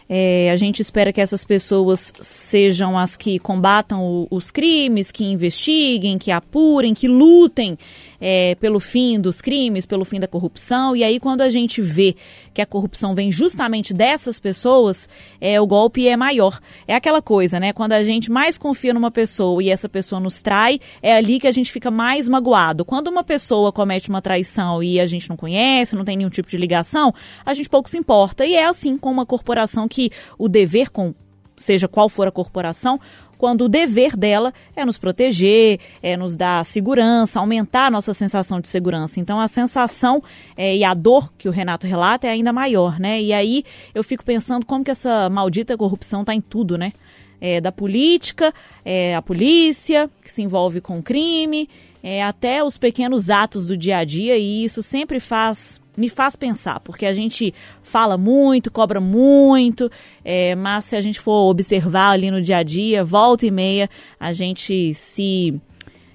É, 0.09 0.49
a 0.51 0.55
gente 0.55 0.81
espera 0.81 1.11
que 1.11 1.19
essas 1.19 1.43
pessoas 1.43 2.13
sejam 2.19 2.97
as 2.97 3.17
que 3.17 3.37
combatam 3.39 4.01
o, 4.01 4.27
os 4.31 4.49
crimes, 4.49 5.11
que 5.11 5.25
investiguem, 5.25 6.17
que 6.17 6.31
apurem, 6.31 6.93
que 6.93 7.07
lutem 7.07 7.77
é, 8.19 8.55
pelo 8.55 8.79
fim 8.79 9.19
dos 9.19 9.41
crimes, 9.41 9.85
pelo 9.85 10.05
fim 10.05 10.19
da 10.19 10.27
corrupção. 10.27 10.95
E 10.95 11.03
aí, 11.03 11.19
quando 11.19 11.41
a 11.41 11.49
gente 11.49 11.81
vê 11.81 12.15
que 12.53 12.61
a 12.61 12.65
corrupção 12.65 13.13
vem 13.13 13.31
justamente 13.31 13.93
dessas 13.93 14.39
pessoas, 14.39 15.07
é, 15.39 15.59
o 15.59 15.67
golpe 15.67 16.07
é 16.07 16.17
maior. 16.17 16.59
É 16.87 16.95
aquela 16.95 17.21
coisa, 17.21 17.59
né? 17.59 17.73
Quando 17.73 17.93
a 17.93 18.03
gente 18.03 18.31
mais 18.31 18.57
confia 18.57 18.93
numa 18.93 19.11
pessoa 19.11 19.61
e 19.61 19.69
essa 19.69 19.87
pessoa 19.87 20.19
nos 20.19 20.41
trai, 20.41 20.79
é 21.01 21.15
ali 21.15 21.39
que 21.39 21.47
a 21.47 21.51
gente 21.51 21.71
fica 21.71 21.91
mais 21.91 22.27
magoado. 22.27 22.83
Quando 22.85 23.07
uma 23.07 23.23
pessoa 23.23 23.71
comete 23.71 24.09
uma 24.09 24.21
traição 24.21 24.81
e 24.81 24.99
a 24.99 25.05
gente 25.05 25.29
não 25.29 25.37
conhece, 25.37 25.95
não 25.95 26.05
tem 26.05 26.17
nenhum 26.17 26.29
tipo 26.29 26.49
de 26.49 26.57
ligação, 26.57 27.13
a 27.45 27.53
gente 27.53 27.69
pouco 27.69 27.89
se 27.89 27.97
importa. 27.97 28.45
E 28.45 28.55
é 28.55 28.65
assim 28.65 28.97
com 28.97 29.11
uma 29.11 29.25
corporação 29.25 29.87
que 29.87 30.09
o 30.37 30.47
dever 30.47 30.89
com 30.89 31.13
seja 31.57 31.87
qual 31.87 32.07
for 32.07 32.27
a 32.27 32.31
corporação, 32.31 32.99
quando 33.37 33.65
o 33.65 33.69
dever 33.69 34.15
dela 34.15 34.53
é 34.75 34.85
nos 34.85 34.97
proteger, 34.97 35.79
é 36.01 36.17
nos 36.17 36.35
dar 36.35 36.65
segurança, 36.65 37.39
aumentar 37.39 37.87
a 37.87 37.91
nossa 37.91 38.13
sensação 38.13 38.59
de 38.59 38.67
segurança. 38.67 39.19
Então 39.19 39.39
a 39.39 39.47
sensação 39.47 40.21
é, 40.55 40.75
e 40.75 40.83
a 40.83 40.93
dor 40.93 41.31
que 41.37 41.47
o 41.47 41.51
Renato 41.51 41.85
relata 41.87 42.27
é 42.27 42.31
ainda 42.31 42.51
maior, 42.51 42.99
né? 42.99 43.21
E 43.21 43.33
aí 43.33 43.63
eu 43.93 44.03
fico 44.03 44.23
pensando 44.23 44.65
como 44.65 44.83
que 44.83 44.91
essa 44.91 45.29
maldita 45.29 45.77
corrupção 45.77 46.21
está 46.21 46.33
em 46.33 46.41
tudo, 46.41 46.77
né? 46.77 46.93
É, 47.39 47.61
da 47.61 47.71
política, 47.71 48.51
é, 48.83 49.15
a 49.15 49.21
polícia, 49.21 50.09
que 50.23 50.31
se 50.31 50.41
envolve 50.41 50.81
com 50.81 51.03
crime, 51.03 51.69
é, 52.09 52.23
até 52.23 52.63
os 52.63 52.77
pequenos 52.77 53.29
atos 53.29 53.67
do 53.67 53.75
dia 53.75 53.97
a 53.97 54.05
dia, 54.05 54.37
e 54.37 54.63
isso 54.63 54.81
sempre 54.81 55.19
faz 55.19 55.81
me 55.97 56.07
faz 56.07 56.37
pensar, 56.37 56.79
porque 56.79 57.05
a 57.05 57.11
gente 57.11 57.53
fala 57.83 58.17
muito, 58.17 58.71
cobra 58.71 59.01
muito, 59.01 59.91
é, 60.23 60.55
mas 60.55 60.85
se 60.85 60.95
a 60.95 61.01
gente 61.01 61.19
for 61.19 61.49
observar 61.49 62.11
ali 62.11 62.31
no 62.31 62.41
dia 62.41 62.59
a 62.59 62.63
dia, 62.63 63.03
volta 63.03 63.45
e 63.45 63.51
meia, 63.51 63.89
a 64.17 64.31
gente 64.31 64.93
se 64.93 65.59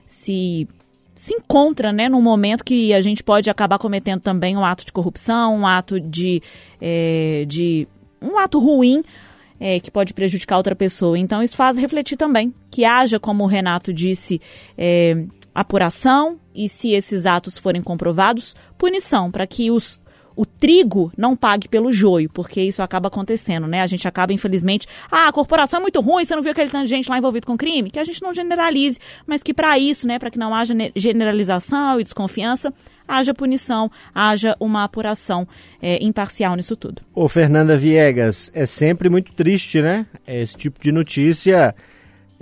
se 0.06 0.66
se 1.14 1.34
encontra 1.34 1.92
né, 1.92 2.08
num 2.08 2.22
momento 2.22 2.64
que 2.64 2.94
a 2.94 3.02
gente 3.02 3.22
pode 3.22 3.50
acabar 3.50 3.78
cometendo 3.78 4.22
também 4.22 4.56
um 4.56 4.64
ato 4.64 4.86
de 4.86 4.92
corrupção, 4.92 5.58
um 5.58 5.66
ato 5.66 6.00
de, 6.00 6.40
é, 6.80 7.44
de 7.46 7.86
um 8.18 8.38
ato 8.38 8.58
ruim 8.58 9.02
é, 9.60 9.78
que 9.78 9.90
pode 9.90 10.14
prejudicar 10.14 10.56
outra 10.56 10.74
pessoa. 10.74 11.18
Então 11.18 11.42
isso 11.42 11.54
faz 11.54 11.76
refletir 11.76 12.16
também 12.16 12.54
que 12.70 12.82
haja, 12.82 13.20
como 13.20 13.44
o 13.44 13.46
Renato 13.46 13.92
disse, 13.92 14.40
é, 14.76 15.26
apuração 15.54 16.38
e, 16.54 16.68
se 16.68 16.92
esses 16.92 17.26
atos 17.26 17.58
forem 17.58 17.82
comprovados, 17.82 18.54
punição, 18.78 19.30
para 19.30 19.46
que 19.46 19.70
os 19.70 20.00
o 20.34 20.46
trigo 20.46 21.12
não 21.16 21.36
pague 21.36 21.68
pelo 21.68 21.92
joio, 21.92 22.30
porque 22.30 22.60
isso 22.62 22.82
acaba 22.82 23.08
acontecendo, 23.08 23.66
né? 23.66 23.82
A 23.82 23.86
gente 23.86 24.06
acaba, 24.08 24.32
infelizmente, 24.32 24.86
ah, 25.10 25.28
a 25.28 25.32
corporação 25.32 25.78
é 25.78 25.82
muito 25.82 26.00
ruim, 26.00 26.24
você 26.24 26.34
não 26.34 26.42
viu 26.42 26.52
aquele 26.52 26.70
tanto 26.70 26.84
de 26.84 26.90
gente 26.90 27.08
lá 27.08 27.18
envolvido 27.18 27.46
com 27.46 27.56
crime? 27.56 27.90
Que 27.90 27.98
a 27.98 28.04
gente 28.04 28.22
não 28.22 28.32
generalize, 28.32 28.98
mas 29.26 29.42
que 29.42 29.52
para 29.52 29.78
isso, 29.78 30.06
né, 30.06 30.18
para 30.18 30.30
que 30.30 30.38
não 30.38 30.54
haja 30.54 30.74
generalização 30.96 32.00
e 32.00 32.02
desconfiança, 32.02 32.72
haja 33.06 33.34
punição, 33.34 33.90
haja 34.14 34.56
uma 34.58 34.84
apuração 34.84 35.46
é, 35.80 36.02
imparcial 36.02 36.56
nisso 36.56 36.76
tudo. 36.76 37.02
Ô, 37.14 37.28
Fernanda 37.28 37.76
Viegas, 37.76 38.50
é 38.54 38.64
sempre 38.64 39.08
muito 39.08 39.32
triste, 39.32 39.82
né? 39.82 40.06
Esse 40.26 40.56
tipo 40.56 40.80
de 40.80 40.92
notícia 40.92 41.74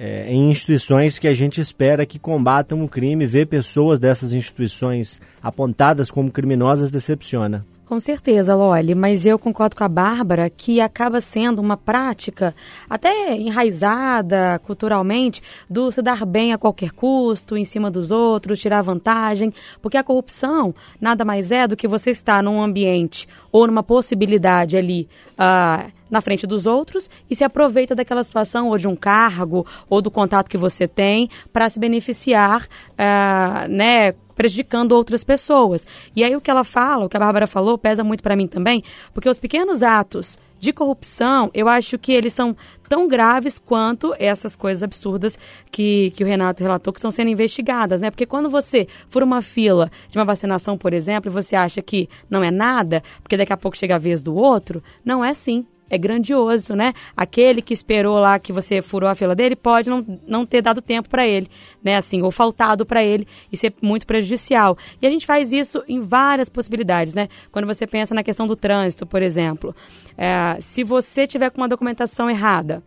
é, 0.03 0.33
em 0.33 0.51
instituições 0.51 1.19
que 1.19 1.29
a 1.29 1.35
gente 1.35 1.61
espera 1.61 2.07
que 2.07 2.19
combatam 2.19 2.83
o 2.83 2.89
crime, 2.89 3.27
ver 3.27 3.45
pessoas 3.45 4.01
dessas 4.01 4.33
instituições 4.33 5.21
apontadas 5.43 6.11
como 6.11 6.33
criminosas 6.33 6.91
decepciona. 6.91 7.67
Com 7.85 8.01
certeza, 8.01 8.55
Loli, 8.55 8.95
mas 8.95 9.27
eu 9.27 9.39
concordo 9.39 9.77
com 9.77 9.85
a 9.85 9.89
Bárbara 9.89 10.49
que 10.49 10.81
acaba 10.81 11.21
sendo 11.21 11.61
uma 11.61 11.77
prática 11.77 12.55
até 12.89 13.37
enraizada 13.37 14.59
culturalmente 14.61 15.43
do 15.69 15.93
se 15.93 16.01
dar 16.01 16.25
bem 16.25 16.55
a 16.55 16.59
qualquer 16.59 16.93
custo, 16.93 17.55
em 17.55 17.65
cima 17.65 17.91
dos 17.91 18.11
outros, 18.11 18.61
tirar 18.61 18.81
vantagem, 18.81 19.53
porque 19.83 19.99
a 19.99 20.05
corrupção 20.05 20.73
nada 20.99 21.27
mais 21.27 21.51
é 21.53 21.67
do 21.69 21.77
que 21.77 21.89
você 21.89 22.11
estar 22.11 22.43
num 22.43 22.63
ambiente 22.63 23.29
ou 23.53 23.67
numa 23.67 23.83
possibilidade 23.83 24.79
ali. 24.79 25.09
Uh, 25.33 26.00
na 26.11 26.21
frente 26.21 26.47
dos 26.47 26.67
outros 26.67 27.09
e 27.29 27.35
se 27.35 27.45
aproveita 27.45 27.95
daquela 27.95 28.23
situação 28.23 28.69
ou 28.69 28.77
de 28.77 28.89
um 28.89 28.97
cargo 28.97 29.67
ou 29.89 30.03
do 30.03 30.11
contato 30.11 30.49
que 30.49 30.59
você 30.59 30.89
tem 30.89 31.29
para 31.53 31.69
se 31.69 31.79
beneficiar, 31.79 32.65
uh, 32.65 33.69
né? 33.69 34.15
prejudicando 34.41 34.93
outras 34.93 35.23
pessoas. 35.23 35.87
E 36.17 36.25
aí 36.25 36.35
o 36.35 36.41
que 36.41 36.51
ela 36.51 36.65
fala, 36.65 37.05
o 37.05 37.09
que 37.11 37.17
a 37.17 37.21
Bárbara 37.21 37.47
falou, 37.47 37.77
pesa 37.77 38.03
muito 38.03 38.23
para 38.23 38.35
mim 38.35 38.47
também, 38.47 38.83
porque 39.13 39.29
os 39.29 39.39
pequenos 39.39 39.83
atos 39.83 40.39
de 40.59 40.73
corrupção, 40.73 41.51
eu 41.53 41.69
acho 41.69 41.99
que 41.99 42.13
eles 42.13 42.33
são 42.33 42.57
tão 42.89 43.07
graves 43.09 43.59
quanto 43.59 44.15
essas 44.19 44.55
coisas 44.55 44.83
absurdas 44.83 45.39
que, 45.71 46.11
que 46.15 46.25
o 46.25 46.27
Renato 46.27 46.63
relatou 46.63 46.93
que 46.93 46.99
estão 46.99 47.11
sendo 47.11 47.29
investigadas, 47.29 48.01
né? 48.01 48.11
Porque 48.11 48.27
quando 48.27 48.49
você 48.49 48.87
for 49.09 49.23
uma 49.23 49.41
fila 49.43 49.91
de 50.09 50.19
uma 50.19 50.25
vacinação, 50.25 50.77
por 50.77 50.93
exemplo, 50.93 51.31
e 51.31 51.35
você 51.35 51.57
acha 51.57 51.81
que 51.81 52.09
não 52.29 52.45
é 52.45 52.51
nada, 52.51 53.03
porque 53.23 53.37
daqui 53.37 53.53
a 53.53 53.57
pouco 53.57 53.77
chega 53.77 53.97
a 53.97 53.99
vez 53.99 54.23
do 54.23 54.35
outro, 54.35 54.83
não 55.05 55.25
é 55.25 55.33
sim 55.33 55.67
é 55.91 55.99
grandioso, 55.99 56.75
né? 56.75 56.95
Aquele 57.17 57.61
que 57.61 57.75
esperou 57.75 58.19
lá 58.19 58.39
que 58.39 58.53
você 58.53 58.81
furou 58.81 59.11
a 59.11 59.15
fila 59.15 59.35
dele 59.35 59.57
pode 59.57 59.91
não, 59.91 60.07
não 60.27 60.47
ter 60.47 60.63
dado 60.63 60.81
tempo 60.81 61.11
para 61.11 61.27
ele, 61.27 61.49
né? 61.83 61.97
Assim, 61.97 62.23
ou 62.23 62.31
faltado 62.31 62.87
para 62.87 63.03
ele 63.03 63.27
e 63.53 63.57
ser 63.57 63.75
muito 63.83 64.07
prejudicial. 64.07 64.79
E 65.03 65.07
a 65.07 65.11
gente 65.11 65.27
faz 65.27 65.53
isso 65.53 65.83
em 65.89 66.01
várias 66.01 66.49
possibilidades, 66.49 67.13
né? 67.13 67.29
Quando 67.51 67.67
você 67.67 67.87
pensa 67.87 68.15
na 68.15 68.23
questão 68.23 68.47
do 68.47 68.55
trânsito, 68.55 69.05
por 69.05 69.21
exemplo, 69.21 69.75
é, 70.17 70.57
se 70.61 70.85
você 70.85 71.27
tiver 71.27 71.51
com 71.51 71.61
uma 71.61 71.69
documentação 71.69 72.31
errada, 72.31 72.83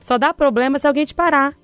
só 0.00 0.16
dá 0.16 0.32
problema 0.32 0.78
se 0.78 0.86
alguém 0.86 1.04
te 1.04 1.14
parar 1.14 1.56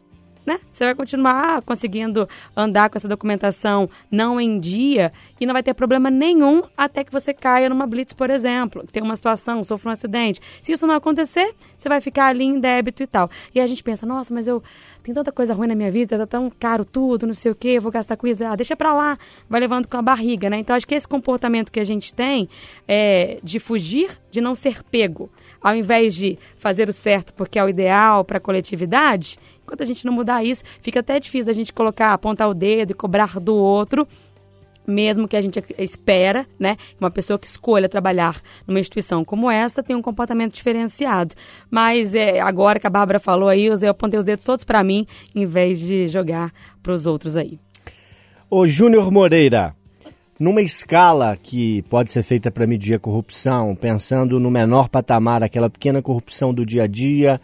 né? 0.50 0.59
Você 0.73 0.85
vai 0.85 0.95
continuar 0.97 1.62
conseguindo 1.62 2.28
andar 2.57 2.90
com 2.90 2.99
essa 2.99 3.07
documentação 3.07 3.88
não 4.11 4.40
em 4.40 4.59
dia 4.59 5.12
e 5.40 5.47
não 5.47 5.52
vai 5.52 5.62
ter 5.62 5.75
problema 5.75 6.11
nenhum 6.11 6.62
até 6.76 7.04
que 7.04 7.12
você 7.12 7.33
caia 7.33 7.69
numa 7.69 7.87
blitz, 7.87 8.12
por 8.12 8.30
exemplo, 8.30 8.85
que 8.85 8.92
tem 8.92 9.02
uma 9.02 9.14
situação, 9.14 9.62
sofra 9.62 9.90
um 9.90 9.92
acidente. 9.92 10.40
Se 10.61 10.73
isso 10.73 10.87
não 10.88 10.95
acontecer, 10.95 11.54
você 11.76 11.88
vai 11.88 12.00
ficar 12.00 12.26
ali 12.26 12.45
em 12.45 12.59
débito 12.59 13.00
e 13.02 13.07
tal. 13.07 13.30
E 13.54 13.61
a 13.61 13.66
gente 13.66 13.83
pensa, 13.83 14.04
nossa, 14.04 14.35
mas 14.35 14.49
eu 14.49 14.61
tenho 15.04 15.14
tanta 15.14 15.30
coisa 15.30 15.54
ruim 15.54 15.69
na 15.69 15.75
minha 15.75 15.90
vida, 15.90 16.19
tá 16.19 16.26
tão 16.26 16.50
caro 16.50 16.85
tudo, 16.85 17.26
não 17.26 17.35
sei 17.35 17.52
o 17.52 17.54
quê, 17.54 17.71
eu 17.71 17.80
vou 17.80 17.92
gastar 17.92 18.16
com 18.16 18.26
isso, 18.26 18.45
ah, 18.45 18.57
deixa 18.57 18.75
pra 18.75 18.92
lá, 18.92 19.16
vai 19.49 19.61
levando 19.61 19.87
com 19.87 19.97
a 19.97 20.02
barriga, 20.02 20.50
né? 20.50 20.59
Então 20.59 20.75
acho 20.75 20.87
que 20.87 20.95
esse 20.95 21.07
comportamento 21.07 21.71
que 21.71 21.78
a 21.78 21.85
gente 21.85 22.12
tem 22.12 22.49
é 22.88 23.38
de 23.42 23.61
fugir, 23.61 24.19
de 24.30 24.40
não 24.40 24.54
ser 24.54 24.83
pego, 24.83 25.30
ao 25.62 25.76
invés 25.76 26.14
de 26.14 26.38
fazer 26.57 26.88
o 26.88 26.92
certo 26.92 27.33
porque 27.35 27.59
é 27.59 27.64
o 27.64 27.69
ideal 27.69 28.25
para 28.25 28.38
a 28.38 28.40
coletividade, 28.40 29.38
Enquanto 29.71 29.83
a 29.83 29.87
gente 29.87 30.05
não 30.05 30.12
mudar 30.12 30.43
isso, 30.43 30.65
fica 30.83 30.99
até 30.99 31.21
difícil 31.21 31.49
a 31.49 31.55
gente 31.55 31.73
colocar, 31.73 32.12
apontar 32.12 32.50
o 32.50 32.55
dedo 32.55 32.91
e 32.91 32.95
cobrar 32.95 33.39
do 33.39 33.55
outro 33.55 34.05
mesmo 34.85 35.29
que 35.29 35.37
a 35.37 35.41
gente 35.41 35.62
espera, 35.79 36.45
né, 36.59 36.77
uma 36.99 37.12
pessoa 37.12 37.39
que 37.39 37.47
escolha 37.47 37.89
trabalhar 37.89 38.41
numa 38.67 38.81
instituição 38.81 39.25
como 39.25 39.49
essa 39.49 39.85
tem 39.85 39.95
um 39.95 40.03
comportamento 40.03 40.53
diferenciado. 40.53 41.37
Mas 41.71 42.12
é, 42.12 42.41
agora 42.41 42.81
que 42.81 42.89
a 42.89 42.91
Bárbara 42.91 43.21
falou 43.21 43.49
aí, 43.49 43.67
eu 43.67 43.91
apontei 43.91 44.19
os 44.19 44.25
dedos 44.25 44.45
todos 44.45 44.65
para 44.65 44.83
mim, 44.83 45.07
em 45.33 45.47
vez 45.47 45.79
de 45.79 46.09
jogar 46.09 46.53
para 46.83 46.93
os 46.93 47.07
outros 47.07 47.37
aí. 47.37 47.61
Ô 48.50 48.67
Júnior 48.67 49.12
Moreira, 49.12 49.77
numa 50.41 50.62
escala 50.62 51.39
que 51.41 51.83
pode 51.83 52.11
ser 52.11 52.25
feita 52.25 52.50
para 52.50 52.67
medir 52.67 52.95
a 52.95 52.99
corrupção, 52.99 53.77
pensando 53.77 54.41
no 54.41 54.50
menor 54.50 54.89
patamar, 54.89 55.45
aquela 55.45 55.71
pequena 55.71 56.03
corrupção 56.03 56.53
do 56.53 56.67
dia 56.67 56.83
a 56.83 56.87
dia, 56.89 57.41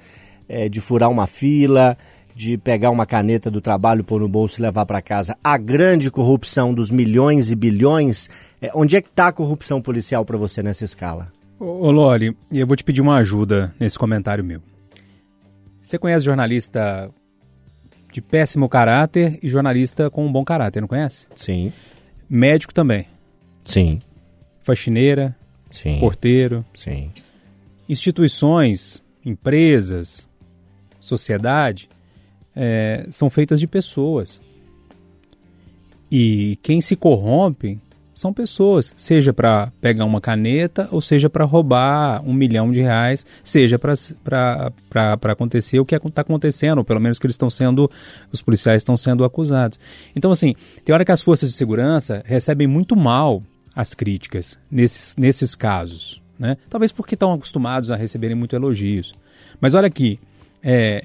é, 0.49 0.69
de 0.69 0.81
furar 0.81 1.11
uma 1.11 1.27
fila, 1.27 1.97
de 2.37 2.59
pegar 2.59 2.91
uma 2.91 3.07
caneta 3.07 3.51
do 3.51 3.63
trabalho, 3.63 4.05
pôr 4.05 4.21
no 4.21 4.29
bolso 4.29 4.61
e 4.61 4.63
levar 4.63 4.85
para 4.85 5.01
casa, 5.01 5.39
a 5.43 5.57
grande 5.57 6.11
corrupção 6.11 6.75
dos 6.75 6.91
milhões 6.91 7.51
e 7.51 7.55
bilhões, 7.55 8.29
é, 8.61 8.71
onde 8.75 8.95
é 8.95 9.01
que 9.01 9.09
está 9.09 9.29
a 9.29 9.33
corrupção 9.33 9.81
policial 9.81 10.23
para 10.23 10.37
você 10.37 10.63
nessa 10.63 10.85
escala? 10.85 11.33
Ô, 11.59 11.87
ô 11.87 11.91
Loli, 11.91 12.37
eu 12.53 12.67
vou 12.67 12.77
te 12.77 12.85
pedir 12.85 13.01
uma 13.01 13.17
ajuda 13.17 13.75
nesse 13.81 13.99
comentário 13.99 14.45
meu. 14.45 14.61
Você 15.83 15.99
conhece 15.99 16.27
jornalista 16.27 17.11
de 18.13 18.21
péssimo 18.21 18.69
caráter 18.69 19.39
e 19.43 19.49
jornalista 19.49 20.11
com 20.11 20.27
um 20.27 20.31
bom 20.31 20.45
caráter, 20.45 20.83
não 20.83 20.89
conhece? 20.89 21.27
Sim. 21.35 21.73
Médico 22.29 22.75
também. 22.75 23.07
Sim. 23.65 24.03
Faxineira. 24.63 25.35
Sim. 25.71 26.01
Porteiro. 26.01 26.67
Sim. 26.75 27.11
Instituições, 27.89 29.03
empresas, 29.25 30.29
sociedade 31.01 31.89
é, 32.57 33.07
são 33.11 33.29
feitas 33.31 33.61
de 33.61 33.67
pessoas. 33.67 34.41
E 36.11 36.59
quem 36.63 36.81
se 36.81 36.97
corrompe 36.97 37.79
são 38.17 38.33
pessoas, 38.33 38.95
seja 38.97 39.31
para 39.31 39.71
pegar 39.79 40.07
uma 40.07 40.23
caneta 40.23 40.89
ou 40.91 41.03
seja 41.03 41.29
para 41.29 41.45
roubar 41.45 42.27
um 42.27 42.33
milhão 42.33 42.73
de 42.73 42.81
reais, 42.81 43.27
seja 43.45 43.79
para 43.79 44.73
acontecer 45.31 45.79
o 45.79 45.85
que 45.85 45.95
está 45.95 46.23
acontecendo, 46.23 46.79
ou 46.79 46.85
pelo 46.85 46.99
menos 46.99 47.19
que 47.19 47.27
eles 47.27 47.35
estão 47.35 47.51
sendo, 47.51 47.91
os 48.33 48.41
policiais 48.41 48.81
estão 48.81 48.97
sendo 48.97 49.23
acusados. 49.23 49.79
Então, 50.15 50.33
assim, 50.33 50.55
tem 50.83 50.95
hora 50.95 51.05
que 51.05 51.13
as 51.13 51.21
forças 51.21 51.51
de 51.51 51.57
segurança 51.57 52.23
recebem 52.25 52.67
muito 52.67 52.97
mal 52.97 53.43
as 53.75 53.93
críticas 53.93 54.59
nesses, 54.71 55.15
nesses 55.17 55.55
casos. 55.55 56.23
Né? 56.39 56.57
Talvez 56.71 56.93
porque 56.93 57.15
estão 57.15 57.35
acostumados 57.35 57.91
a 57.91 57.97
receberem 57.97 58.37
muito 58.37 58.57
elogios. 58.57 59.13
Mas 59.61 59.75
olha 59.75 59.89
aqui, 59.89 60.19
é, 60.63 61.05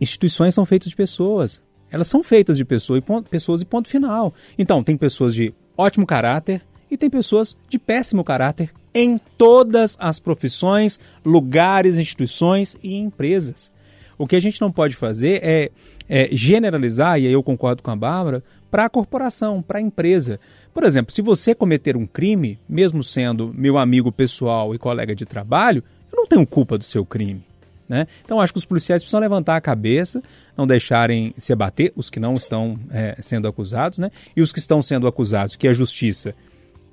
instituições 0.00 0.54
são 0.54 0.64
feitas 0.64 0.88
de 0.88 0.96
pessoas. 0.96 1.60
Elas 1.90 2.08
são 2.08 2.22
feitas 2.22 2.56
de 2.56 2.64
pessoa 2.64 2.98
e 2.98 3.02
ponto, 3.02 3.28
pessoas 3.28 3.60
e 3.62 3.64
ponto 3.64 3.88
final. 3.88 4.32
Então, 4.58 4.82
tem 4.82 4.96
pessoas 4.96 5.34
de 5.34 5.52
ótimo 5.76 6.06
caráter 6.06 6.62
e 6.90 6.96
tem 6.96 7.10
pessoas 7.10 7.56
de 7.68 7.78
péssimo 7.78 8.24
caráter 8.24 8.72
em 8.94 9.18
todas 9.38 9.96
as 10.00 10.18
profissões, 10.18 10.98
lugares, 11.24 11.98
instituições 11.98 12.76
e 12.82 12.96
empresas. 12.96 13.72
O 14.18 14.26
que 14.26 14.36
a 14.36 14.40
gente 14.40 14.60
não 14.60 14.70
pode 14.70 14.94
fazer 14.96 15.40
é, 15.42 15.70
é 16.08 16.28
generalizar, 16.32 17.18
e 17.18 17.26
aí 17.26 17.32
eu 17.32 17.42
concordo 17.42 17.82
com 17.82 17.90
a 17.90 17.96
Bárbara, 17.96 18.42
para 18.70 18.84
a 18.84 18.90
corporação, 18.90 19.62
para 19.62 19.78
a 19.78 19.82
empresa. 19.82 20.38
Por 20.72 20.84
exemplo, 20.84 21.12
se 21.12 21.22
você 21.22 21.54
cometer 21.54 21.96
um 21.96 22.06
crime, 22.06 22.58
mesmo 22.68 23.02
sendo 23.02 23.52
meu 23.54 23.78
amigo 23.78 24.12
pessoal 24.12 24.74
e 24.74 24.78
colega 24.78 25.14
de 25.14 25.24
trabalho, 25.24 25.82
eu 26.12 26.16
não 26.16 26.26
tenho 26.26 26.46
culpa 26.46 26.78
do 26.78 26.84
seu 26.84 27.04
crime. 27.04 27.42
Né? 27.90 28.06
Então 28.24 28.40
acho 28.40 28.52
que 28.52 28.58
os 28.60 28.64
policiais 28.64 29.02
precisam 29.02 29.18
levantar 29.18 29.56
a 29.56 29.60
cabeça, 29.60 30.22
não 30.56 30.64
deixarem 30.64 31.34
se 31.36 31.52
abater, 31.52 31.92
os 31.96 32.08
que 32.08 32.20
não 32.20 32.36
estão 32.36 32.78
é, 32.88 33.16
sendo 33.20 33.48
acusados, 33.48 33.98
né? 33.98 34.12
e 34.36 34.40
os 34.40 34.52
que 34.52 34.60
estão 34.60 34.80
sendo 34.80 35.08
acusados, 35.08 35.56
que 35.56 35.66
a 35.66 35.72
justiça 35.72 36.32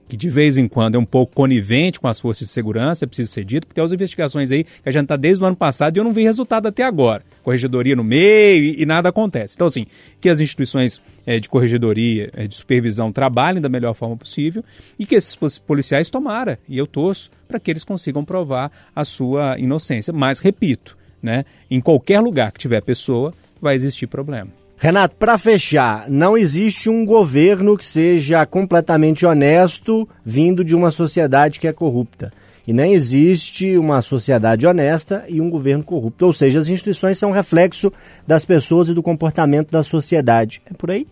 que 0.08 0.16
de 0.16 0.30
vez 0.30 0.58
em 0.58 0.68
quando 0.68 0.96
é 0.96 0.98
um 0.98 1.06
pouco 1.06 1.36
conivente 1.36 2.00
com 2.00 2.08
as 2.08 2.20
forças 2.20 2.48
de 2.48 2.54
segurança, 2.54 3.06
é 3.06 3.08
preciso 3.08 3.32
ser 3.32 3.44
dito, 3.44 3.68
porque 3.68 3.76
tem 3.76 3.84
as 3.84 3.92
investigações 3.92 4.52
aí 4.52 4.64
que 4.64 4.90
a 4.90 4.92
gente 4.92 5.04
está 5.04 5.16
desde 5.16 5.44
o 5.44 5.48
ano 5.48 5.56
passado 5.56 5.98
e 5.98 6.00
eu 6.00 6.04
não 6.04 6.14
vi 6.14 6.24
resultado 6.24 6.68
até 6.68 6.84
agora. 6.84 7.24
Corregedoria 7.44 7.96
no 7.96 8.04
meio 8.04 8.64
e, 8.64 8.82
e 8.82 8.86
nada 8.86 9.10
acontece. 9.10 9.56
Então, 9.56 9.68
assim, 9.68 9.86
que 10.22 10.30
as 10.30 10.40
instituições 10.40 11.02
é, 11.26 11.40
de 11.40 11.50
corregedoria, 11.50 12.30
é, 12.34 12.48
de 12.48 12.56
supervisão 12.56 13.12
trabalhem 13.12 13.62
da 13.62 13.70
melhor 13.70 13.94
forma 13.94 14.16
possível 14.16 14.64
e 14.98 15.06
que 15.06 15.16
esses 15.16 15.36
policiais 15.60 16.10
tomaram, 16.10 16.58
e 16.68 16.78
eu 16.78 16.88
torço, 16.88 17.30
para 17.48 17.60
que 17.60 17.72
eles 17.72 17.84
consigam 17.84 18.24
provar 18.24 18.72
a 18.96 19.04
sua 19.04 19.58
inocência. 19.60 20.14
Mas, 20.14 20.40
repito, 20.40 20.98
né, 21.22 21.46
em 21.70 21.82
qualquer 21.82 22.20
lugar 22.20 22.52
que 22.52 22.60
tiver 22.60 22.82
pessoa, 22.82 23.34
vai 23.62 23.76
existir 23.76 24.08
problema. 24.08 24.52
Renato, 24.80 25.16
para 25.16 25.40
fechar, 25.40 26.08
não 26.08 26.38
existe 26.38 26.88
um 26.88 27.04
governo 27.04 27.76
que 27.76 27.84
seja 27.84 28.46
completamente 28.46 29.26
honesto 29.26 30.08
vindo 30.24 30.64
de 30.64 30.76
uma 30.76 30.92
sociedade 30.92 31.60
que 31.60 31.68
é 31.68 31.74
corrupta. 31.74 32.32
E 32.68 32.72
nem 32.72 32.94
existe 32.94 33.76
uma 33.76 34.04
sociedade 34.04 34.68
honesta 34.68 35.26
e 35.28 35.42
um 35.42 35.50
governo 35.50 35.84
corrupto. 35.84 36.28
Ou 36.28 36.34
seja, 36.34 36.60
as 36.60 36.68
instituições 36.68 37.18
são 37.18 37.32
reflexo 37.32 37.92
das 38.28 38.46
pessoas 38.46 38.88
e 38.88 38.94
do 38.94 39.02
comportamento 39.02 39.72
da 39.72 39.82
sociedade. 39.82 40.62
É 40.70 40.74
por 40.74 40.92
aí? 40.92 41.08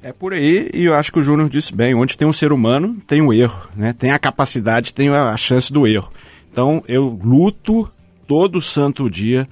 É 0.00 0.12
por 0.12 0.32
aí, 0.32 0.70
e 0.72 0.84
eu 0.84 0.94
acho 0.94 1.10
que 1.10 1.18
o 1.18 1.22
Júnior 1.22 1.48
disse 1.48 1.74
bem: 1.74 1.92
onde 1.92 2.16
tem 2.16 2.28
um 2.28 2.32
ser 2.32 2.52
humano, 2.52 2.98
tem 3.04 3.20
o 3.20 3.28
um 3.28 3.32
erro, 3.32 3.68
né? 3.74 3.92
tem 3.98 4.12
a 4.12 4.18
capacidade, 4.18 4.94
tem 4.94 5.08
a 5.08 5.36
chance 5.36 5.72
do 5.72 5.88
erro. 5.88 6.12
Então 6.52 6.84
eu 6.86 7.18
luto 7.20 7.90
todo 8.28 8.60
santo 8.60 9.10
dia 9.10 9.48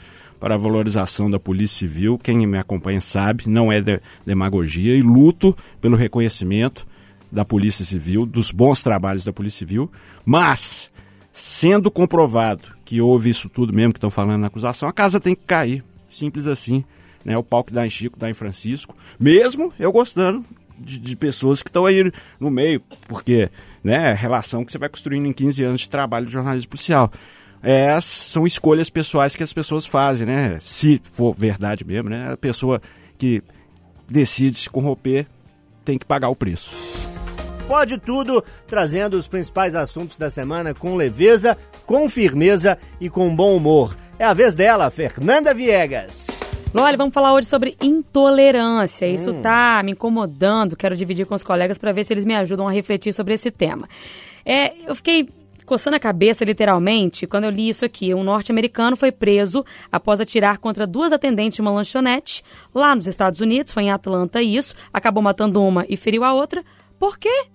para 0.47 0.55
a 0.55 0.59
valorização 0.59 1.29
da 1.29 1.41
Polícia 1.41 1.79
Civil. 1.79 2.17
Quem 2.17 2.47
me 2.47 2.57
acompanha 2.57 3.01
sabe, 3.01 3.49
não 3.49 3.73
é 3.73 3.81
de 3.81 4.01
demagogia, 4.25 4.95
e 4.95 5.03
luto 5.03 5.57
pelo 5.81 5.97
reconhecimento 5.97 6.87
da 7.33 7.45
Polícia 7.45 7.85
Civil, 7.85 8.25
dos 8.25 8.53
bons 8.53 8.81
trabalhos 8.81 9.25
da 9.25 9.33
Polícia 9.33 9.59
Civil, 9.59 9.91
mas, 10.25 10.89
sendo 11.33 11.91
comprovado 11.91 12.63
que 12.85 13.01
houve 13.01 13.29
isso 13.29 13.49
tudo 13.49 13.73
mesmo 13.73 13.93
que 13.93 13.99
estão 13.99 14.09
falando 14.09 14.41
na 14.41 14.47
acusação, 14.47 14.89
a 14.89 14.93
casa 14.93 15.19
tem 15.19 15.35
que 15.35 15.45
cair. 15.45 15.83
Simples 16.07 16.47
assim. 16.47 16.85
Né? 17.25 17.37
O 17.37 17.43
pau 17.43 17.65
que 17.65 17.73
dá 17.73 17.85
em 17.85 17.91
Chico, 17.91 18.17
dá 18.17 18.31
em 18.31 18.35
Francisco. 18.35 18.97
Mesmo 19.19 19.73
eu 19.81 19.91
gostando 19.91 20.45
de, 20.79 20.97
de 20.97 21.17
pessoas 21.17 21.61
que 21.61 21.69
estão 21.69 21.87
aí 21.87 22.13
no 22.39 22.53
meio, 22.53 22.81
porque 23.09 23.51
né, 23.83 24.13
é 24.13 24.15
relação 24.15 24.65
que 24.65 24.71
você 24.71 24.79
vai 24.79 24.89
construindo 24.89 25.27
em 25.27 25.33
15 25.33 25.65
anos 25.65 25.81
de 25.81 25.91
trabalho 25.91 26.27
de 26.27 26.33
jornalismo 26.33 26.71
policial 26.71 27.11
é, 27.69 28.01
são 28.01 28.47
escolhas 28.47 28.89
pessoais 28.89 29.35
que 29.35 29.43
as 29.43 29.53
pessoas 29.53 29.85
fazem, 29.85 30.25
né? 30.25 30.57
Se 30.61 31.03
for 31.13 31.35
verdade 31.35 31.85
mesmo, 31.85 32.09
né? 32.09 32.31
A 32.33 32.37
pessoa 32.37 32.81
que 33.19 33.43
decide 34.07 34.57
se 34.57 34.71
corromper 34.71 35.27
tem 35.85 35.99
que 35.99 36.07
pagar 36.07 36.29
o 36.29 36.37
preço. 36.37 36.71
Pode 37.67 37.99
tudo, 37.99 38.45
trazendo 38.69 39.15
os 39.15 39.27
principais 39.27 39.75
assuntos 39.75 40.17
da 40.17 40.31
semana 40.31 40.75
com 40.75 40.95
leveza, 40.95 41.59
com 41.85 42.09
firmeza 42.09 42.79
e 43.01 43.11
com 43.11 43.35
bom 43.35 43.57
humor. 43.57 43.97
É 44.17 44.25
a 44.25 44.33
vez 44.33 44.55
dela, 44.55 44.89
Fernanda 44.89 45.53
Viegas. 45.53 46.39
Olha, 46.73 46.97
vamos 46.97 47.13
falar 47.15 47.35
hoje 47.35 47.49
sobre 47.49 47.77
intolerância. 47.83 49.09
Isso 49.09 49.33
hum. 49.33 49.43
tá 49.43 49.83
me 49.85 49.91
incomodando. 49.91 50.77
Quero 50.77 50.97
dividir 50.97 51.27
com 51.27 51.35
os 51.35 51.43
colegas 51.43 51.79
para 51.79 51.91
ver 51.91 52.05
se 52.05 52.15
eles 52.15 52.25
me 52.25 52.37
ajudam 52.37 52.69
a 52.69 52.71
refletir 52.71 53.13
sobre 53.13 53.35
esse 53.35 53.51
tema. 53.51 53.89
É, 54.45 54.73
eu 54.89 54.95
fiquei 54.95 55.29
coçando 55.67 55.97
a 55.97 56.01
cabeça 56.01 56.45
literalmente 56.45 57.27
quando 57.27 57.45
eu 57.45 57.51
li 57.51 57.69
isso 57.69 57.85
aqui. 57.85 58.15
Um 58.15 58.25
norte-americano 58.25 58.97
foi 58.97 59.13
preso 59.13 59.65
após 59.93 60.21
atirar 60.21 60.59
contra 60.59 60.87
duas 60.87 61.13
atendentes 61.13 61.57
de 61.57 61.61
uma 61.61 61.73
lanchonete 61.73 62.43
lá 62.75 62.95
nos 62.95 63.07
Estados 63.07 63.41
Unidos, 63.41 63.73
foi 63.73 63.83
em 63.83 63.91
Atlanta 63.91 64.41
isso, 64.41 64.75
acabou 64.93 65.23
matando 65.23 65.63
uma 65.63 65.85
e 65.89 65.97
feriu 65.97 66.25
a 66.25 66.33
outra. 66.33 66.65
Por 66.99 67.19
quê? 67.19 67.47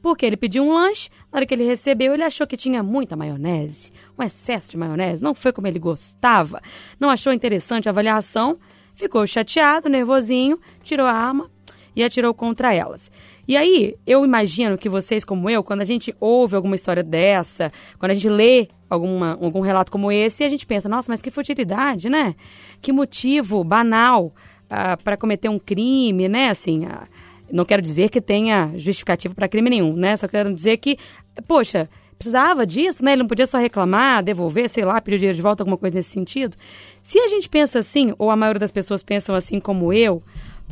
Porque 0.00 0.24
ele 0.24 0.36
pediu 0.36 0.62
um 0.62 0.72
lanche, 0.72 1.08
na 1.32 1.38
hora 1.38 1.46
que 1.46 1.52
ele 1.52 1.64
recebeu, 1.64 2.14
ele 2.14 2.22
achou 2.22 2.46
que 2.46 2.56
tinha 2.56 2.82
muita 2.82 3.16
maionese, 3.16 3.92
um 4.16 4.22
excesso 4.22 4.70
de 4.70 4.76
maionese, 4.76 5.22
não 5.22 5.34
foi 5.34 5.52
como 5.52 5.66
ele 5.66 5.80
gostava, 5.80 6.60
não 7.00 7.10
achou 7.10 7.32
interessante 7.32 7.88
a 7.88 7.90
avaliação, 7.90 8.58
ficou 8.94 9.26
chateado, 9.26 9.88
nervosinho, 9.88 10.60
tirou 10.84 11.06
a 11.06 11.12
arma 11.12 11.50
e 11.96 12.04
atirou 12.04 12.32
contra 12.34 12.72
elas. 12.72 13.10
E 13.48 13.56
aí, 13.56 13.94
eu 14.06 14.24
imagino 14.24 14.76
que 14.76 14.88
vocês, 14.88 15.24
como 15.24 15.48
eu, 15.48 15.62
quando 15.62 15.80
a 15.80 15.84
gente 15.84 16.14
ouve 16.18 16.56
alguma 16.56 16.74
história 16.74 17.02
dessa, 17.02 17.72
quando 17.98 18.10
a 18.10 18.14
gente 18.14 18.28
lê 18.28 18.68
alguma, 18.90 19.38
algum 19.40 19.60
relato 19.60 19.90
como 19.90 20.10
esse, 20.10 20.42
a 20.42 20.48
gente 20.48 20.66
pensa, 20.66 20.88
nossa, 20.88 21.12
mas 21.12 21.22
que 21.22 21.30
futilidade, 21.30 22.08
né? 22.08 22.34
Que 22.80 22.92
motivo 22.92 23.62
banal 23.62 24.34
ah, 24.68 24.96
para 24.96 25.16
cometer 25.16 25.48
um 25.48 25.58
crime, 25.58 26.28
né? 26.28 26.50
Assim, 26.50 26.86
uh, 26.86 27.04
não 27.50 27.64
quero 27.64 27.80
dizer 27.80 28.10
que 28.10 28.20
tenha 28.20 28.72
justificativo 28.76 29.34
para 29.34 29.48
crime 29.48 29.70
nenhum, 29.70 29.94
né? 29.94 30.16
Só 30.16 30.26
quero 30.26 30.52
dizer 30.52 30.78
que, 30.78 30.98
poxa, 31.46 31.88
precisava 32.18 32.66
disso, 32.66 33.04
né? 33.04 33.12
Ele 33.12 33.22
não 33.22 33.28
podia 33.28 33.46
só 33.46 33.58
reclamar, 33.58 34.24
devolver, 34.24 34.68
sei 34.68 34.84
lá, 34.84 35.00
pedir 35.00 35.18
dinheiro 35.18 35.36
de 35.36 35.42
volta, 35.42 35.62
alguma 35.62 35.76
coisa 35.76 35.94
nesse 35.94 36.10
sentido. 36.10 36.56
Se 37.00 37.18
a 37.20 37.28
gente 37.28 37.48
pensa 37.48 37.78
assim, 37.78 38.12
ou 38.18 38.30
a 38.30 38.36
maioria 38.36 38.58
das 38.58 38.72
pessoas 38.72 39.02
pensam 39.04 39.36
assim 39.36 39.60
como 39.60 39.92
eu, 39.92 40.20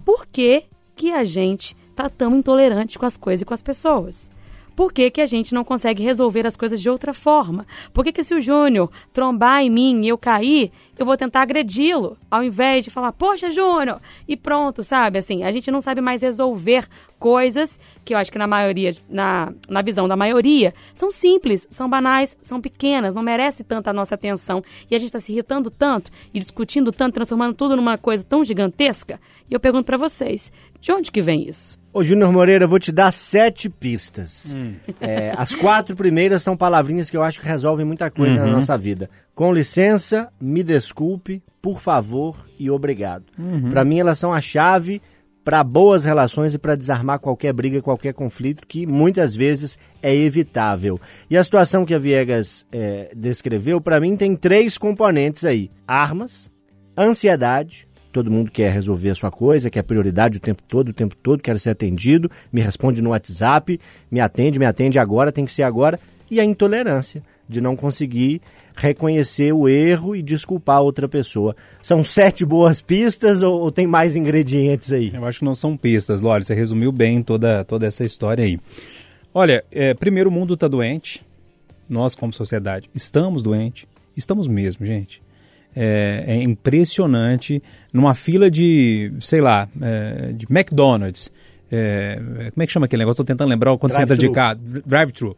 por 0.05 0.27
que 0.27 0.65
que 0.97 1.13
a 1.13 1.25
gente 1.25 1.77
tá 1.95 2.09
tão 2.09 2.35
intolerante 2.37 2.99
com 2.99 3.07
as 3.07 3.17
coisas 3.17 3.43
e 3.43 3.45
com 3.45 3.55
as 3.55 3.63
pessoas? 3.63 4.31
Por 4.77 4.93
que, 4.93 5.09
que 5.09 5.21
a 5.21 5.27
gente 5.27 5.55
não 5.55 5.63
consegue 5.63 6.03
resolver 6.03 6.47
as 6.47 6.57
coisas 6.57 6.83
de 6.83 6.91
outra 6.91 7.15
forma? 7.15 7.65
Por 7.93 8.05
que, 8.05 8.11
que 8.11 8.25
se 8.25 8.35
o 8.35 8.41
Júnior 8.41 8.91
trombar 9.13 9.63
em 9.63 9.71
mim 9.71 10.05
e 10.05 10.09
eu 10.09 10.19
cair, 10.19 10.73
eu 10.99 11.07
vou 11.07 11.17
tentar 11.17 11.43
agredi-lo, 11.43 12.17
ao 12.29 12.43
invés 12.43 12.85
de 12.85 12.91
falar, 12.91 13.13
poxa, 13.13 13.51
Júnior, 13.51 14.01
e 14.27 14.37
pronto, 14.37 14.83
sabe? 14.83 15.19
Assim, 15.19 15.45
a 15.45 15.53
gente 15.53 15.71
não 15.71 15.81
sabe 15.81 16.01
mais 16.01 16.23
resolver 16.23 16.89
coisas 17.21 17.79
que 18.05 18.15
eu 18.15 18.19
acho 18.19 18.31
que 18.31 18.39
na 18.39 18.47
maioria, 18.47 18.95
na, 19.09 19.53
na 19.69 19.81
visão 19.81 20.09
da 20.09 20.17
maioria, 20.17 20.75
são 20.93 21.11
simples, 21.11 21.67
são 21.71 21.89
banais, 21.89 22.37
são 22.43 22.61
pequenas, 22.61 23.15
não 23.15 23.23
merece 23.23 23.63
tanta 23.63 23.93
nossa 23.93 24.17
atenção. 24.17 24.63
E 24.91 24.95
a 24.95 24.99
gente 24.99 25.09
está 25.09 25.21
se 25.21 25.33
irritando 25.33 25.71
tanto 25.71 26.11
e 26.33 26.41
discutindo 26.41 26.91
tanto, 26.91 27.15
transformando 27.15 27.55
tudo 27.55 27.77
numa 27.77 27.97
coisa 27.97 28.25
tão 28.25 28.45
gigantesca. 28.45 29.21
E 29.51 29.55
eu 29.55 29.61
pergunto 29.61 29.85
para 29.85 29.97
vocês, 29.97 30.51
de 30.81 30.93
onde 30.93 31.11
que 31.11 31.21
vem 31.21 31.49
isso? 31.49 31.79
Ô, 31.93 32.03
Júnior 32.03 32.33
Moreira, 32.33 32.65
eu 32.65 32.69
vou 32.69 32.79
te 32.79 32.91
dar 32.91 33.13
sete 33.13 33.69
pistas. 33.69 34.53
Hum. 34.55 34.75
É, 35.01 35.33
as 35.37 35.55
quatro 35.55 35.95
primeiras 35.95 36.43
são 36.43 36.57
palavrinhas 36.57 37.09
que 37.09 37.17
eu 37.17 37.23
acho 37.23 37.41
que 37.41 37.47
resolvem 37.47 37.87
muita 37.87 38.11
coisa 38.11 38.41
uhum. 38.41 38.47
na 38.47 38.53
nossa 38.53 38.77
vida. 38.77 39.09
Com 39.35 39.53
licença, 39.53 40.29
me 40.41 40.65
desculpe, 40.65 41.43
por 41.63 41.81
favor 41.81 42.49
e 42.59 42.71
obrigado. 42.71 43.27
Uhum. 43.39 43.71
Para 43.71 43.85
mim, 43.85 44.01
elas 44.01 44.19
são 44.19 44.33
a 44.33 44.41
chave 44.41 45.01
para 45.45 45.63
boas 45.63 46.05
relações 46.05 46.55
e 46.55 46.59
para 46.59 46.75
desarmar 46.75 47.21
qualquer 47.21 47.53
briga, 47.53 47.83
qualquer 47.83 48.15
conflito 48.15 48.67
que 48.67 48.87
muitas 48.87 49.37
vezes 49.37 49.79
é 50.03 50.13
evitável. 50.13 50.99
E 51.29 51.37
a 51.37 51.45
situação 51.45 51.85
que 51.85 51.95
a 51.95 51.99
Viegas 51.99 52.67
é, 52.73 53.13
descreveu, 53.15 53.81
para 53.81 54.01
mim, 54.01 54.17
tem 54.17 54.35
três 54.35 54.79
componentes 54.79 55.45
aí: 55.45 55.71
armas, 55.87 56.51
ansiedade 56.99 57.87
todo 58.15 58.31
mundo 58.31 58.49
quer 58.49 58.73
resolver 58.73 59.11
a 59.11 59.15
sua 59.15 59.31
coisa, 59.31 59.69
quer 59.69 59.83
prioridade 59.83 60.39
o 60.39 60.41
tempo 60.41 60.63
todo, 60.63 60.91
o 60.91 60.93
tempo 60.93 61.17
todo, 61.17 61.43
quer 61.43 61.59
ser 61.59 61.71
atendido, 61.71 62.31
me 62.53 62.61
responde 62.61 63.03
no 63.03 63.11
WhatsApp, 63.11 63.81
me 64.09 64.21
atende, 64.21 64.57
me 64.57 64.65
atende 64.65 65.01
agora, 65.01 65.33
tem 65.33 65.45
que 65.45 65.53
ser 65.53 65.65
agora. 65.65 65.99
E 66.31 66.39
a 66.39 66.45
intolerância 66.45 67.23
de 67.49 67.61
não 67.61 67.75
conseguir 67.75 68.41
reconhecer 68.77 69.53
o 69.53 69.69
erro 69.69 70.15
e 70.15 70.23
desculpar 70.23 70.81
outra 70.81 71.09
pessoa. 71.09 71.57
São 71.83 72.05
sete 72.05 72.45
boas 72.45 72.81
pistas 72.81 73.43
ou, 73.43 73.63
ou 73.63 73.73
tem 73.73 73.87
mais 73.87 74.15
ingredientes 74.15 74.93
aí? 74.93 75.13
Eu 75.13 75.27
acho 75.27 75.41
que 75.41 75.45
não 75.45 75.55
são 75.55 75.77
pistas, 75.77 76.21
Lore. 76.21 76.45
Você 76.45 76.55
resumiu 76.55 76.93
bem 76.93 77.21
toda, 77.21 77.65
toda 77.65 77.85
essa 77.85 78.05
história 78.05 78.45
aí. 78.45 78.61
Olha, 79.35 79.65
é, 79.73 79.93
primeiro 79.93 80.31
o 80.31 80.33
mundo 80.33 80.55
está 80.55 80.69
doente. 80.69 81.27
Nós, 81.89 82.15
como 82.15 82.33
sociedade, 82.33 82.89
estamos 82.95 83.43
doentes. 83.43 83.87
Estamos 84.17 84.47
mesmo, 84.47 84.87
gente 84.87 85.24
é, 85.75 86.25
é 86.27 86.43
impressionante. 86.43 87.63
Numa 87.93 88.15
fila 88.15 88.51
de, 88.51 89.13
sei 89.21 89.41
lá, 89.41 89.69
é, 89.81 90.33
de 90.33 90.47
McDonald's, 90.51 91.31
é, 91.71 92.17
como 92.53 92.63
é 92.63 92.67
que 92.67 92.73
chama 92.73 92.87
aquele 92.87 93.01
negócio? 93.03 93.17
Tô 93.19 93.25
tentando 93.25 93.49
lembrar 93.49 93.77
quando 93.79 93.93
você 93.93 94.03
entra 94.03 94.17
de 94.17 94.31
carro. 94.31 94.59
Drive-thru. 94.87 95.37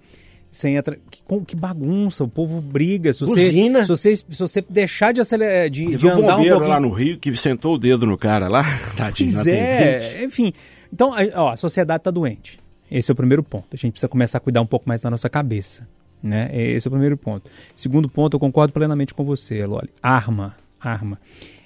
Você 0.50 0.70
entra. 0.70 0.96
Que, 1.10 1.22
com- 1.22 1.44
que 1.44 1.54
bagunça, 1.54 2.24
o 2.24 2.28
povo 2.28 2.60
briga. 2.62 3.12
Se 3.12 3.20
você, 3.20 3.44
Buzina. 3.44 3.82
se 3.82 3.88
você, 3.88 4.16
se 4.16 4.24
você 4.38 4.64
deixar 4.68 5.12
de, 5.12 5.20
acelerar, 5.20 5.68
de, 5.68 5.84
Teve 5.84 5.96
de 5.98 6.06
um 6.06 6.12
andar 6.12 6.34
um 6.34 6.36
bombeiro 6.38 6.54
pouquinho. 6.56 6.74
lá 6.74 6.80
no 6.80 6.90
Rio 6.90 7.18
que 7.18 7.36
sentou 7.36 7.74
o 7.74 7.78
dedo 7.78 8.06
no 8.06 8.16
cara 8.16 8.48
lá. 8.48 8.64
Tadinho, 8.96 9.32
Pois 9.34 9.46
é, 9.46 10.24
enfim. 10.24 10.52
Então, 10.92 11.12
a, 11.12 11.18
ó, 11.42 11.48
a 11.50 11.56
sociedade 11.56 12.00
está 12.00 12.10
doente. 12.10 12.58
Esse 12.90 13.10
é 13.10 13.12
o 13.12 13.16
primeiro 13.16 13.42
ponto. 13.42 13.66
A 13.72 13.76
gente 13.76 13.92
precisa 13.92 14.08
começar 14.08 14.38
a 14.38 14.40
cuidar 14.40 14.62
um 14.62 14.66
pouco 14.66 14.88
mais 14.88 15.00
da 15.00 15.10
nossa 15.10 15.28
cabeça. 15.28 15.86
Né? 16.26 16.50
Esse 16.52 16.86
é 16.86 16.90
o 16.90 16.92
primeiro 16.92 17.16
ponto. 17.16 17.48
Segundo 17.74 18.08
ponto, 18.08 18.34
eu 18.34 18.40
concordo 18.40 18.72
plenamente 18.72 19.14
com 19.14 19.24
você, 19.24 19.64
Loli. 19.64 19.88
Arma, 20.02 20.56
arma. 20.80 21.18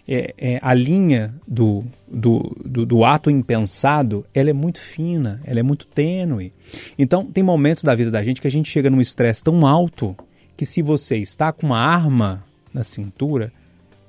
É, 0.06 0.34
é, 0.36 0.58
a 0.60 0.74
linha 0.74 1.34
do, 1.46 1.84
do, 2.08 2.56
do, 2.64 2.84
do 2.84 3.04
ato 3.04 3.30
impensado, 3.30 4.26
ela 4.34 4.50
é 4.50 4.52
muito 4.52 4.80
fina, 4.80 5.40
ela 5.44 5.60
é 5.60 5.62
muito 5.62 5.86
tênue. 5.86 6.52
Então, 6.98 7.24
tem 7.24 7.44
momentos 7.44 7.84
da 7.84 7.94
vida 7.94 8.10
da 8.10 8.22
gente 8.22 8.40
que 8.40 8.46
a 8.46 8.50
gente 8.50 8.68
chega 8.68 8.90
num 8.90 9.00
estresse 9.00 9.42
tão 9.42 9.66
alto 9.66 10.16
que 10.56 10.66
se 10.66 10.82
você 10.82 11.16
está 11.16 11.52
com 11.52 11.66
uma 11.66 11.78
arma 11.78 12.44
na 12.74 12.84
cintura, 12.84 13.52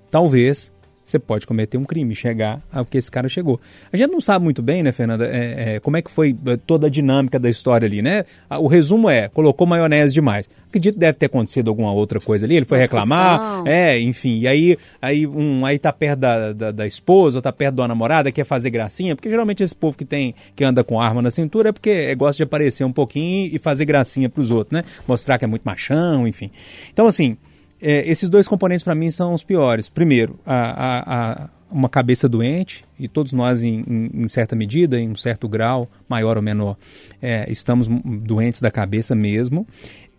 talvez 0.09 0.71
você 1.11 1.19
pode 1.19 1.45
cometer 1.45 1.77
um 1.77 1.83
crime, 1.83 2.15
chegar 2.15 2.61
ao 2.71 2.85
que 2.85 2.97
esse 2.97 3.11
cara 3.11 3.27
chegou. 3.27 3.59
A 3.91 3.97
gente 3.97 4.09
não 4.09 4.21
sabe 4.21 4.43
muito 4.43 4.61
bem, 4.61 4.81
né, 4.81 4.91
Fernanda, 4.91 5.25
é, 5.25 5.75
é, 5.75 5.79
como 5.79 5.97
é 5.97 6.01
que 6.01 6.09
foi 6.09 6.35
é, 6.45 6.57
toda 6.57 6.87
a 6.87 6.89
dinâmica 6.89 7.37
da 7.39 7.49
história 7.49 7.85
ali, 7.85 8.01
né? 8.01 8.25
O 8.49 8.67
resumo 8.67 9.09
é, 9.09 9.27
colocou 9.27 9.67
maionese 9.67 10.13
demais. 10.13 10.49
Acredito 10.69 10.93
que 10.93 10.99
deve 10.99 11.17
ter 11.17 11.25
acontecido 11.25 11.67
alguma 11.67 11.91
outra 11.91 12.19
coisa 12.19 12.45
ali, 12.45 12.55
ele 12.55 12.65
foi 12.65 12.77
reclamar, 12.77 13.63
é, 13.65 13.99
enfim, 13.99 14.39
e 14.39 14.47
aí, 14.47 14.77
aí, 15.01 15.27
um, 15.27 15.65
aí 15.65 15.77
tá 15.77 15.91
perto 15.91 16.19
da, 16.19 16.53
da, 16.53 16.71
da 16.71 16.87
esposa, 16.87 17.37
ou 17.37 17.41
tá 17.41 17.51
perto 17.51 17.75
da 17.75 17.87
namorada, 17.87 18.31
quer 18.31 18.45
fazer 18.45 18.69
gracinha, 18.69 19.15
porque 19.15 19.29
geralmente 19.29 19.61
esse 19.61 19.75
povo 19.75 19.97
que 19.97 20.05
tem, 20.05 20.33
que 20.55 20.63
anda 20.63 20.83
com 20.83 20.99
arma 20.99 21.21
na 21.21 21.29
cintura 21.29 21.69
é 21.69 21.71
porque 21.73 21.89
é, 21.89 22.15
gosta 22.15 22.37
de 22.37 22.43
aparecer 22.43 22.85
um 22.85 22.91
pouquinho 22.93 23.49
e 23.53 23.59
fazer 23.59 23.83
gracinha 23.83 24.29
pros 24.29 24.49
outros, 24.49 24.71
né? 24.71 24.85
Mostrar 25.05 25.37
que 25.37 25.43
é 25.43 25.47
muito 25.47 25.63
machão, 25.63 26.25
enfim. 26.25 26.49
Então, 26.93 27.05
assim, 27.05 27.37
é, 27.81 28.09
esses 28.09 28.29
dois 28.29 28.47
componentes 28.47 28.83
para 28.83 28.95
mim 28.95 29.09
são 29.11 29.33
os 29.33 29.43
piores. 29.43 29.89
Primeiro, 29.89 30.39
a, 30.45 30.55
a- 30.55 31.03
a- 31.43 31.49
uma 31.71 31.87
cabeça 31.87 32.27
doente, 32.27 32.83
e 32.99 33.07
todos 33.07 33.31
nós, 33.31 33.63
em, 33.63 33.83
em- 33.87 34.23
em 34.25 34.29
certa 34.29 34.55
medida, 34.57 34.99
em 34.99 35.09
um 35.09 35.15
certo 35.15 35.47
grau, 35.47 35.89
maior 36.07 36.35
ou 36.35 36.43
menor, 36.43 36.75
é, 37.21 37.49
estamos 37.49 37.87
doentes 37.87 38.59
da 38.61 38.69
cabeça 38.69 39.15
mesmo. 39.15 39.65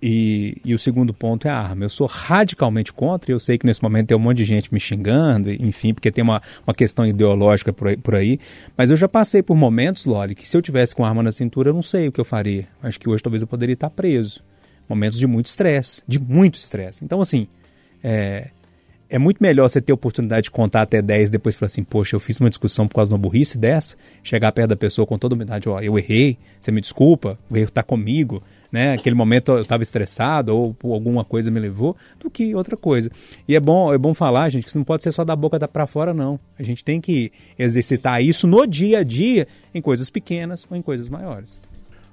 E, 0.04 0.56
e 0.64 0.74
o 0.74 0.78
segundo 0.78 1.14
ponto 1.14 1.46
é 1.46 1.50
a 1.50 1.56
arma. 1.56 1.84
Eu 1.84 1.88
sou 1.88 2.08
radicalmente 2.08 2.92
contra, 2.92 3.30
e 3.30 3.34
eu 3.34 3.38
sei 3.38 3.56
que 3.56 3.64
nesse 3.64 3.80
momento 3.80 4.08
tem 4.08 4.16
um 4.16 4.20
monte 4.20 4.38
de 4.38 4.44
gente 4.44 4.72
me 4.74 4.80
xingando, 4.80 5.48
enfim, 5.52 5.94
porque 5.94 6.10
tem 6.10 6.24
uma, 6.24 6.42
uma 6.66 6.74
questão 6.74 7.06
ideológica 7.06 7.72
por 7.72 7.86
aí, 7.86 7.96
por 7.96 8.16
aí. 8.16 8.40
Mas 8.76 8.90
eu 8.90 8.96
já 8.96 9.08
passei 9.08 9.42
por 9.44 9.54
momentos, 9.56 10.04
Loli, 10.04 10.34
que 10.34 10.48
se 10.48 10.56
eu 10.56 10.62
tivesse 10.62 10.92
com 10.96 11.04
arma 11.04 11.22
na 11.22 11.30
cintura, 11.30 11.68
eu 11.70 11.74
não 11.74 11.82
sei 11.84 12.08
o 12.08 12.12
que 12.12 12.20
eu 12.20 12.24
faria. 12.24 12.66
Acho 12.82 12.98
que 12.98 13.08
hoje 13.08 13.22
talvez 13.22 13.42
eu 13.42 13.46
poderia 13.48 13.74
estar 13.74 13.90
preso 13.90 14.42
momentos 14.88 15.18
de 15.18 15.26
muito 15.26 15.46
estresse, 15.46 16.02
de 16.06 16.18
muito 16.18 16.56
estresse. 16.56 17.04
Então, 17.04 17.20
assim, 17.20 17.46
é, 18.02 18.50
é 19.12 19.18
muito 19.18 19.42
melhor 19.42 19.68
você 19.68 19.78
ter 19.78 19.92
a 19.92 19.94
oportunidade 19.94 20.44
de 20.44 20.50
contar 20.50 20.80
até 20.80 21.02
10 21.02 21.28
e 21.28 21.32
depois 21.32 21.54
falar 21.54 21.66
assim, 21.66 21.84
poxa, 21.84 22.16
eu 22.16 22.20
fiz 22.20 22.40
uma 22.40 22.48
discussão 22.48 22.88
por 22.88 22.94
causa 22.94 23.10
de 23.10 23.12
uma 23.12 23.18
burrice 23.18 23.58
dessa, 23.58 23.94
chegar 24.22 24.50
perto 24.52 24.70
da 24.70 24.76
pessoa 24.76 25.06
com 25.06 25.18
toda 25.18 25.34
humildade, 25.34 25.68
ó, 25.68 25.78
eu 25.80 25.98
errei, 25.98 26.38
você 26.58 26.72
me 26.72 26.80
desculpa, 26.80 27.38
o 27.50 27.54
erro 27.54 27.68
está 27.68 27.82
comigo, 27.82 28.42
né? 28.72 28.94
Aquele 28.94 29.14
momento 29.14 29.52
eu 29.52 29.60
estava 29.60 29.82
estressado 29.82 30.56
ou, 30.56 30.74
ou 30.82 30.94
alguma 30.94 31.26
coisa 31.26 31.50
me 31.50 31.60
levou, 31.60 31.94
do 32.18 32.30
que 32.30 32.54
outra 32.54 32.74
coisa. 32.74 33.10
E 33.46 33.54
é 33.54 33.60
bom, 33.60 33.92
é 33.92 33.98
bom 33.98 34.14
falar, 34.14 34.48
gente, 34.48 34.62
que 34.62 34.70
isso 34.70 34.78
não 34.78 34.84
pode 34.84 35.02
ser 35.02 35.12
só 35.12 35.24
da 35.24 35.36
boca 35.36 35.68
para 35.68 35.86
fora, 35.86 36.14
não. 36.14 36.40
A 36.58 36.62
gente 36.62 36.82
tem 36.82 36.98
que 36.98 37.30
exercitar 37.58 38.22
isso 38.22 38.46
no 38.46 38.66
dia 38.66 39.00
a 39.00 39.02
dia, 39.02 39.46
em 39.74 39.82
coisas 39.82 40.08
pequenas 40.08 40.66
ou 40.70 40.74
em 40.74 40.80
coisas 40.80 41.10
maiores. 41.10 41.60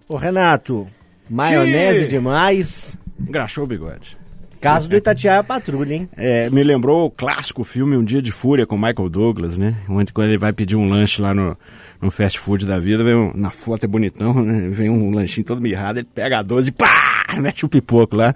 Ô, 0.06 0.18
Renato, 0.18 0.86
maionese 1.30 2.08
demais. 2.08 2.98
Engraxou 3.20 3.64
o 3.64 3.68
bigode. 3.68 4.18
Caso 4.62 4.90
do 4.90 4.96
Itatiaia 4.98 5.42
Patrulha, 5.42 5.94
hein? 5.94 6.10
É, 6.18 6.50
me 6.50 6.62
lembrou 6.64 7.06
o 7.06 7.10
clássico 7.10 7.64
filme 7.64 7.96
Um 7.96 8.04
Dia 8.04 8.22
de 8.22 8.30
Fúria 8.30 8.68
com 8.68 8.76
Michael 8.78 9.08
Douglas, 9.10 9.58
né? 9.58 9.74
Onde 9.88 10.12
quando 10.12 10.28
ele 10.28 10.38
vai 10.38 10.52
pedir 10.52 10.76
um 10.76 10.90
lanche 10.90 11.22
lá 11.22 11.34
no, 11.34 11.58
no 12.02 12.12
fast 12.12 12.38
food 12.40 12.66
da 12.66 12.78
vida, 12.78 13.02
vem 13.02 13.16
um- 13.16 13.32
na 13.34 13.52
foto 13.52 13.86
é 13.86 13.88
bonitão, 13.88 14.34
né? 14.44 14.68
Vem 14.70 14.90
um 14.90 15.12
lanchinho 15.12 15.46
todo 15.46 15.62
mirrado, 15.62 16.00
ele 16.00 16.08
pega 16.14 16.40
a 16.40 16.42
12 16.44 16.70
e 16.70 16.72
pá! 16.74 17.26
Mete 17.40 17.64
o 17.66 17.70
pipoco 17.70 18.18
lá. 18.18 18.34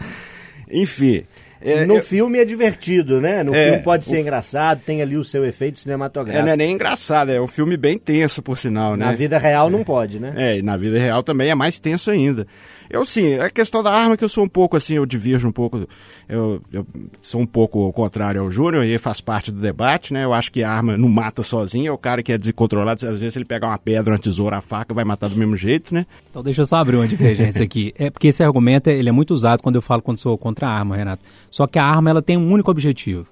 Enfim. 0.71 1.23
É, 1.63 1.85
no 1.85 1.95
eu- 1.95 2.03
filme 2.03 2.37
é 2.39 2.45
divertido, 2.45 3.19
né? 3.21 3.43
No 3.43 3.53
É, 3.55 3.65
filme 3.69 3.83
pode 3.83 4.05
ser 4.05 4.17
o- 4.17 4.19
engraçado, 4.19 4.81
tem 4.85 5.01
ali 5.01 5.17
o 5.17 5.23
seu 5.23 5.45
efeito 5.45 5.77
é, 5.79 5.81
cinematográfico. 5.81 6.45
não 6.45 6.51
é 6.53 6.57
nem 6.57 6.71
engraçado, 6.73 7.31
é 7.31 7.39
um 7.41 7.47
filme 7.47 7.77
bem 7.77 7.97
tenso, 7.97 8.41
por 8.41 8.57
sinal, 8.57 8.95
né? 8.95 9.05
Na 9.05 9.13
vida 9.13 9.37
real 9.37 9.69
não 9.69 9.83
pode, 9.83 10.19
né? 10.19 10.33
É, 10.35 10.57
e 10.57 10.61
na 10.61 10.75
vida 10.77 10.97
real 10.99 11.23
também 11.23 11.49
é 11.49 11.55
mais 11.55 11.79
tenso 11.79 12.11
ainda. 12.11 12.45
Eu, 12.89 13.05
sim, 13.05 13.35
a 13.39 13.49
questão 13.49 13.81
da 13.81 13.91
arma 13.91 14.15
que 14.15 14.23
eu 14.23 14.29
sou 14.29 14.43
um 14.43 14.47
pouco 14.47 14.77
assim, 14.77 14.95
eu 14.97 15.05
divirjo 15.05 15.47
um 15.47 15.51
pouco, 15.51 15.87
eu, 16.29 16.61
eu 16.71 16.85
sou 17.21 17.41
um 17.41 17.45
pouco 17.45 17.83
ao 17.85 17.93
contrário 17.93 18.41
ao 18.41 18.51
Júnior, 18.51 18.83
e 18.85 18.97
faz 18.99 19.19
parte 19.19 19.51
do 19.51 19.59
debate, 19.59 20.13
né? 20.13 20.23
Eu 20.25 20.33
acho 20.33 20.51
que 20.51 20.63
a 20.63 20.69
arma 20.69 20.95
não 20.97 21.09
mata 21.09 21.41
sozinha, 21.41 21.89
é 21.89 21.91
o 21.91 21.97
cara 21.97 22.21
que 22.21 22.31
é 22.31 22.37
descontrolado, 22.37 23.07
às 23.07 23.19
vezes 23.21 23.35
ele 23.35 23.45
pegar 23.45 23.67
uma 23.69 23.77
pedra, 23.79 24.13
uma 24.13 24.19
tesoura, 24.19 24.57
a 24.57 24.61
faca, 24.61 24.93
vai 24.93 25.03
matar 25.03 25.29
do 25.29 25.35
mesmo 25.35 25.55
jeito, 25.55 25.93
né? 25.93 26.05
Então 26.29 26.43
deixa 26.43 26.61
eu 26.61 26.65
só 26.65 26.75
abrir 26.75 26.97
uma 26.97 27.07
divergência 27.07 27.63
aqui. 27.63 27.93
É 27.97 28.11
porque 28.11 28.27
esse 28.27 28.43
argumento 28.43 28.89
ele 28.89 29.09
é 29.09 29.11
muito 29.11 29.31
usado 29.33 29.63
quando 29.63 29.75
eu 29.75 29.81
falo 29.81 30.01
quando 30.01 30.19
sou 30.19 30.37
contra 30.37 30.67
a 30.67 30.71
arma, 30.71 30.95
Renato. 30.95 31.23
Só 31.53 31.67
que 31.67 31.77
a 31.77 31.85
arma 31.85 32.09
ela 32.09 32.19
tem 32.23 32.35
um 32.35 32.51
único 32.51 32.71
objetivo: 32.71 33.27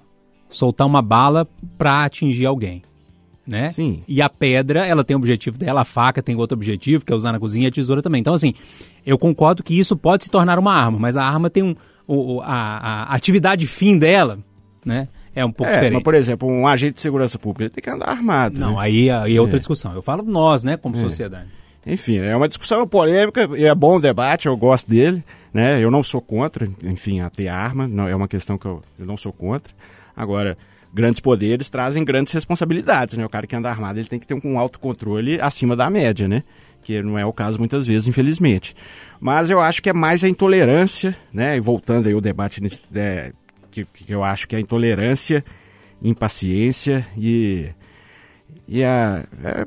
soltar 0.48 0.86
uma 0.86 1.02
bala 1.02 1.44
para 1.76 2.04
atingir 2.04 2.46
alguém. 2.46 2.82
Né? 3.44 3.72
Sim. 3.72 4.04
E 4.06 4.22
a 4.22 4.30
pedra, 4.30 4.86
ela 4.86 5.02
tem 5.02 5.16
o 5.16 5.18
objetivo 5.18 5.58
dela, 5.58 5.80
a 5.80 5.84
faca 5.84 6.22
tem 6.22 6.36
outro 6.36 6.56
objetivo, 6.56 7.04
que 7.04 7.12
é 7.12 7.16
usar 7.16 7.32
na 7.32 7.40
cozinha, 7.40 7.64
e 7.66 7.68
a 7.68 7.72
tesoura 7.72 8.00
também. 8.00 8.20
Então, 8.20 8.32
assim, 8.34 8.54
eu 9.04 9.18
concordo 9.18 9.64
que 9.64 9.76
isso 9.76 9.96
pode 9.96 10.22
se 10.22 10.30
tornar 10.30 10.56
uma 10.60 10.72
arma, 10.72 10.96
mas 11.00 11.16
a 11.16 11.24
arma 11.24 11.50
tem 11.50 11.64
um. 11.64 11.74
o- 12.06 12.40
a, 12.42 13.08
a 13.10 13.14
atividade 13.14 13.66
fim 13.66 13.98
dela, 13.98 14.38
né? 14.86 15.08
É 15.34 15.44
um 15.44 15.50
pouco 15.50 15.68
É, 15.70 15.74
diferente. 15.74 15.94
mas 15.94 16.02
por 16.04 16.14
exemplo, 16.14 16.48
um 16.48 16.66
agente 16.68 16.94
de 16.94 17.00
segurança 17.00 17.36
pública 17.40 17.70
tem 17.74 17.82
que 17.82 17.90
andar 17.90 18.08
armado. 18.10 18.60
Não, 18.60 18.74
né? 18.76 18.82
aí, 18.82 19.10
aí 19.10 19.36
é 19.36 19.40
outra 19.40 19.58
discussão. 19.58 19.92
Eu 19.94 20.02
falo 20.02 20.22
nós, 20.22 20.62
né, 20.62 20.76
como 20.76 20.94
É. 20.96 21.00
sociedade. 21.00 21.48
Enfim, 21.86 22.18
é 22.18 22.36
uma 22.36 22.46
discussão 22.48 22.86
polêmica 22.86 23.48
e 23.56 23.64
é 23.64 23.74
bom 23.74 23.96
o 23.96 24.00
debate, 24.00 24.46
eu 24.46 24.56
gosto 24.56 24.88
dele, 24.88 25.22
né? 25.52 25.82
Eu 25.82 25.90
não 25.90 26.02
sou 26.02 26.20
contra, 26.20 26.68
enfim, 26.82 27.20
a 27.20 27.28
ter 27.28 27.48
arma, 27.48 27.88
não, 27.88 28.06
é 28.08 28.14
uma 28.14 28.28
questão 28.28 28.56
que 28.56 28.66
eu, 28.66 28.82
eu 28.98 29.04
não 29.04 29.16
sou 29.16 29.32
contra. 29.32 29.72
Agora, 30.16 30.56
grandes 30.94 31.20
poderes 31.20 31.70
trazem 31.70 32.04
grandes 32.04 32.32
responsabilidades, 32.32 33.16
né? 33.16 33.24
O 33.26 33.28
cara 33.28 33.46
que 33.46 33.56
anda 33.56 33.68
armado, 33.68 33.98
ele 33.98 34.08
tem 34.08 34.18
que 34.20 34.26
ter 34.26 34.38
um 34.44 34.58
autocontrole 34.58 35.40
acima 35.40 35.74
da 35.74 35.90
média, 35.90 36.28
né? 36.28 36.44
Que 36.84 37.02
não 37.02 37.18
é 37.18 37.26
o 37.26 37.32
caso 37.32 37.58
muitas 37.58 37.86
vezes, 37.86 38.06
infelizmente. 38.06 38.76
Mas 39.20 39.50
eu 39.50 39.58
acho 39.58 39.82
que 39.82 39.88
é 39.90 39.92
mais 39.92 40.22
a 40.22 40.28
intolerância, 40.28 41.16
né? 41.32 41.56
E 41.56 41.60
voltando 41.60 42.06
aí 42.06 42.14
o 42.14 42.20
debate 42.20 42.60
é, 42.94 43.32
que, 43.72 43.84
que 43.84 44.12
eu 44.12 44.22
acho 44.22 44.46
que 44.46 44.54
é 44.54 44.58
a 44.58 44.60
intolerância, 44.60 45.44
impaciência 46.00 47.04
e 47.16 47.70
e 48.68 48.84
a, 48.84 49.24
irrit- 49.44 49.66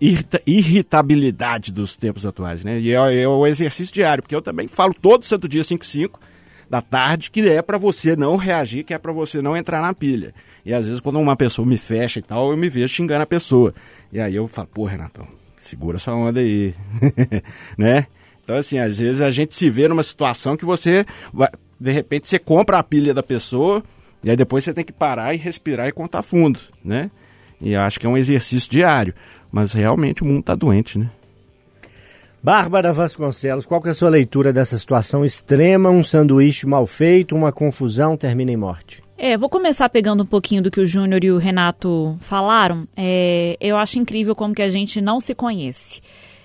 irrita- 0.00 0.40
irritabilidade 0.46 1.72
dos 1.72 1.96
tempos 1.96 2.24
atuais, 2.26 2.64
né? 2.64 2.78
E 2.80 2.92
é, 2.92 3.22
é 3.22 3.28
o 3.28 3.46
exercício 3.46 3.94
diário, 3.94 4.22
porque 4.22 4.34
eu 4.34 4.42
também 4.42 4.68
falo 4.68 4.94
todo 4.94 5.24
santo 5.24 5.48
dia 5.48 5.62
5 5.64 5.84
5 5.84 6.20
da 6.70 6.80
tarde 6.80 7.30
que 7.30 7.40
é 7.46 7.60
pra 7.60 7.76
você 7.76 8.16
não 8.16 8.36
reagir, 8.36 8.82
que 8.84 8.94
é 8.94 8.98
pra 8.98 9.12
você 9.12 9.42
não 9.42 9.56
entrar 9.56 9.82
na 9.82 9.92
pilha. 9.92 10.34
E 10.64 10.72
às 10.72 10.86
vezes 10.86 11.00
quando 11.00 11.18
uma 11.20 11.36
pessoa 11.36 11.66
me 11.66 11.76
fecha 11.76 12.18
e 12.18 12.22
tal, 12.22 12.50
eu 12.50 12.56
me 12.56 12.68
vejo 12.68 12.88
xingando 12.94 13.22
a 13.22 13.26
pessoa. 13.26 13.74
E 14.12 14.18
aí 14.20 14.34
eu 14.34 14.48
falo, 14.48 14.68
pô, 14.72 14.84
Renatão, 14.84 15.26
segura 15.56 15.98
sua 15.98 16.14
onda 16.14 16.40
aí, 16.40 16.74
né? 17.76 18.06
Então 18.42 18.56
assim, 18.56 18.78
às 18.78 18.98
vezes 18.98 19.20
a 19.20 19.30
gente 19.30 19.54
se 19.54 19.68
vê 19.70 19.86
numa 19.86 20.02
situação 20.02 20.56
que 20.56 20.64
você 20.64 21.04
vai- 21.32 21.50
de 21.78 21.92
repente 21.92 22.26
você 22.28 22.38
compra 22.38 22.78
a 22.78 22.82
pilha 22.82 23.12
da 23.12 23.22
pessoa 23.22 23.82
e 24.24 24.30
aí 24.30 24.36
depois 24.36 24.64
você 24.64 24.72
tem 24.72 24.84
que 24.84 24.92
parar 24.92 25.34
e 25.34 25.36
respirar 25.36 25.88
e 25.88 25.92
contar 25.92 26.22
fundo, 26.22 26.58
né? 26.84 27.10
E 27.60 27.76
acho 27.76 28.00
que 28.00 28.06
é 28.06 28.08
um 28.08 28.16
exercício 28.16 28.70
diário. 28.70 29.14
Mas 29.52 29.74
realmente 29.74 30.22
o 30.22 30.26
mundo 30.26 30.42
tá 30.42 30.54
doente, 30.54 30.98
né? 30.98 31.10
Bárbara 32.42 32.92
Vasconcelos, 32.92 33.64
qual 33.64 33.80
que 33.80 33.86
é 33.86 33.92
a 33.92 33.94
sua 33.94 34.08
leitura 34.08 34.52
dessa 34.52 34.76
situação 34.76 35.24
extrema? 35.24 35.90
Um 35.90 36.02
sanduíche 36.02 36.66
mal 36.66 36.86
feito, 36.86 37.36
uma 37.36 37.52
confusão, 37.52 38.16
termina 38.16 38.50
em 38.50 38.56
morte. 38.56 39.00
É, 39.16 39.38
vou 39.38 39.48
começar 39.48 39.88
pegando 39.88 40.24
um 40.24 40.26
pouquinho 40.26 40.60
do 40.60 40.68
que 40.68 40.80
o 40.80 40.86
Júnior 40.86 41.22
e 41.22 41.30
o 41.30 41.38
Renato 41.38 42.16
falaram. 42.18 42.88
É, 42.96 43.56
eu 43.60 43.76
acho 43.76 43.96
incrível 44.00 44.34
como 44.34 44.52
que 44.52 44.62
a 44.62 44.70
gente 44.70 45.00
não 45.00 45.20
se 45.20 45.36
conhece. 45.36 46.00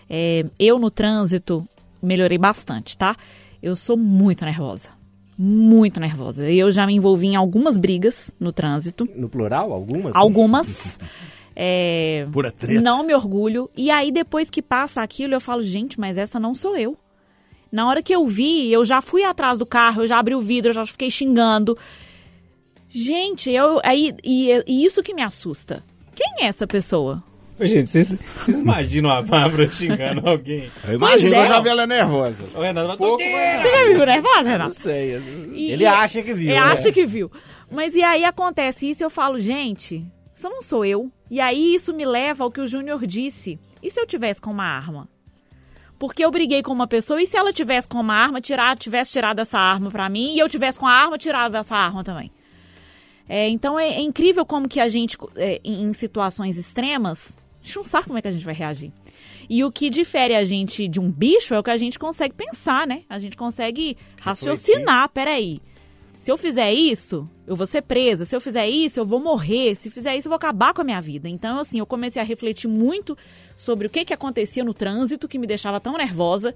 É, 0.07 0.45
eu 0.59 0.77
no 0.77 0.91
trânsito 0.91 1.67
melhorei 1.99 2.37
bastante, 2.37 2.95
tá? 2.95 3.15
Eu 3.63 3.75
sou 3.75 3.97
muito 3.97 4.45
nervosa. 4.45 4.89
Muito 5.35 5.99
nervosa. 5.99 6.47
Eu 6.51 6.71
já 6.71 6.85
me 6.85 6.93
envolvi 6.93 7.27
em 7.27 7.35
algumas 7.35 7.77
brigas 7.77 8.31
no 8.39 8.51
trânsito. 8.51 9.09
No 9.15 9.27
plural, 9.27 9.73
algumas? 9.73 10.15
Algumas. 10.15 10.99
É, 11.59 12.27
Pura 12.31 12.51
treta. 12.51 12.79
Não 12.79 13.03
me 13.03 13.15
orgulho. 13.15 13.67
E 13.75 13.89
aí, 13.89 14.11
depois 14.11 14.47
que 14.47 14.61
passa 14.61 15.01
aquilo, 15.01 15.33
eu 15.33 15.41
falo, 15.41 15.63
gente, 15.63 15.99
mas 15.99 16.15
essa 16.15 16.39
não 16.39 16.53
sou 16.53 16.77
eu. 16.77 16.95
Na 17.71 17.89
hora 17.89 18.03
que 18.03 18.13
eu 18.13 18.23
vi, 18.27 18.71
eu 18.71 18.85
já 18.85 19.01
fui 19.01 19.23
atrás 19.23 19.57
do 19.57 19.65
carro, 19.65 20.03
eu 20.03 20.07
já 20.07 20.19
abri 20.19 20.35
o 20.35 20.39
vidro, 20.39 20.69
eu 20.69 20.73
já 20.75 20.85
fiquei 20.85 21.09
xingando. 21.09 21.75
Gente, 22.89 23.49
eu 23.51 23.79
aí 23.83 24.13
e, 24.23 24.63
e 24.67 24.85
isso 24.85 25.01
que 25.03 25.13
me 25.13 25.21
assusta. 25.21 25.83
Quem 26.15 26.45
é 26.45 26.47
essa 26.47 26.65
pessoa? 26.67 27.23
Gente, 27.59 27.91
vocês, 27.91 28.15
vocês 28.45 28.59
imaginam 28.59 29.09
a 29.09 29.21
Bárbara 29.21 29.67
xingando 29.67 30.21
alguém? 30.29 30.67
Eu 30.87 30.93
imagino 30.93 31.33
é. 31.33 31.43
eu 31.43 31.47
já 31.47 31.59
vi 31.59 31.69
ela 31.69 31.87
nervosa. 31.87 32.45
Ô, 32.55 32.61
Renato, 32.61 32.97
Pouco, 32.97 33.17
toqueira! 33.17 33.61
Você 33.63 33.71
já 33.71 33.87
viu 33.95 34.05
nervosa, 34.05 34.43
Não 34.43 34.51
Renato? 34.51 34.75
sei. 34.75 35.15
eu- 35.15 35.53
E- 35.55 35.71
Ele 35.71 35.85
acha 35.87 36.21
que 36.21 36.33
viu. 36.35 36.51
Ele 36.51 36.59
né? 36.59 36.65
acha 36.65 36.91
que 36.91 37.05
viu. 37.05 37.31
Mas 37.71 37.95
e 37.95 38.03
aí 38.03 38.23
acontece 38.23 38.87
isso 38.89 39.01
e 39.01 39.05
eu 39.05 39.09
falo, 39.09 39.39
gente, 39.39 40.05
isso 40.33 40.47
não 40.47 40.61
sou 40.61 40.85
eu. 40.85 41.11
E 41.29 41.39
aí 41.39 41.75
isso 41.75 41.93
me 41.93 42.05
leva 42.05 42.43
ao 42.43 42.51
que 42.51 42.61
o 42.61 42.67
Júnior 42.67 43.05
disse. 43.05 43.59
E 43.81 43.91
se 43.91 43.99
eu 43.99 44.07
tivesse 44.07 44.41
com 44.41 44.51
uma 44.51 44.65
arma? 44.65 45.07
Porque 45.99 46.23
eu 46.23 46.31
briguei 46.31 46.61
com 46.61 46.71
uma 46.71 46.87
pessoa 46.87 47.21
e 47.21 47.25
se 47.25 47.35
ela 47.35 47.51
tivesse 47.51 47.87
com 47.87 47.99
uma 47.99 48.13
arma, 48.13 48.39
tirar, 48.39 48.77
tivesse 48.77 49.11
tirado 49.11 49.39
essa 49.39 49.57
arma 49.57 49.89
pra 49.89 50.09
mim 50.09 50.35
e 50.35 50.39
eu 50.39 50.47
tivesse 50.47 50.77
com 50.77 50.85
a 50.85 50.91
arma, 50.91 51.17
tirado 51.17 51.55
essa 51.55 51.75
arma 51.75 52.03
também. 52.03 52.31
É, 53.27 53.49
então 53.49 53.79
é, 53.79 53.87
é 53.89 53.99
incrível 53.99 54.45
como 54.45 54.69
que 54.69 54.79
a 54.79 54.87
gente, 54.87 55.17
é, 55.35 55.59
em, 55.63 55.83
em 55.83 55.93
situações 55.93 56.55
extremas, 56.55 57.37
a 57.61 57.65
gente 57.65 57.75
não 57.75 57.83
sabe 57.83 58.05
como 58.05 58.17
é 58.17 58.21
que 58.21 58.27
a 58.27 58.31
gente 58.31 58.45
vai 58.45 58.53
reagir. 58.53 58.93
E 59.49 59.63
o 59.63 59.71
que 59.71 59.89
difere 59.89 60.35
a 60.35 60.45
gente 60.45 60.87
de 60.87 60.99
um 60.99 61.11
bicho 61.11 61.53
é 61.53 61.59
o 61.59 61.63
que 61.63 61.71
a 61.71 61.77
gente 61.77 61.97
consegue 61.97 62.33
pensar, 62.33 62.85
né? 62.85 63.03
A 63.09 63.17
gente 63.17 63.35
consegue 63.35 63.97
raciocinar. 64.19 65.09
Peraí, 65.09 65.61
se 66.19 66.31
eu 66.31 66.37
fizer 66.37 66.73
isso, 66.73 67.29
eu 67.45 67.55
vou 67.55 67.65
ser 67.67 67.81
presa. 67.83 68.25
Se 68.25 68.35
eu 68.35 68.41
fizer 68.41 68.67
isso, 68.67 68.99
eu 68.99 69.05
vou 69.05 69.19
morrer. 69.19 69.75
Se 69.75 69.89
fizer 69.89 70.15
isso, 70.17 70.27
eu 70.27 70.31
vou 70.31 70.35
acabar 70.37 70.73
com 70.73 70.81
a 70.81 70.83
minha 70.83 70.99
vida. 71.01 71.29
Então, 71.29 71.59
assim, 71.59 71.79
eu 71.79 71.85
comecei 71.85 72.21
a 72.21 72.25
refletir 72.25 72.67
muito 72.67 73.17
sobre 73.55 73.87
o 73.87 73.89
que, 73.89 74.03
que 74.03 74.13
acontecia 74.13 74.63
no 74.63 74.73
trânsito 74.73 75.27
que 75.27 75.37
me 75.39 75.47
deixava 75.47 75.79
tão 75.79 75.97
nervosa. 75.97 76.53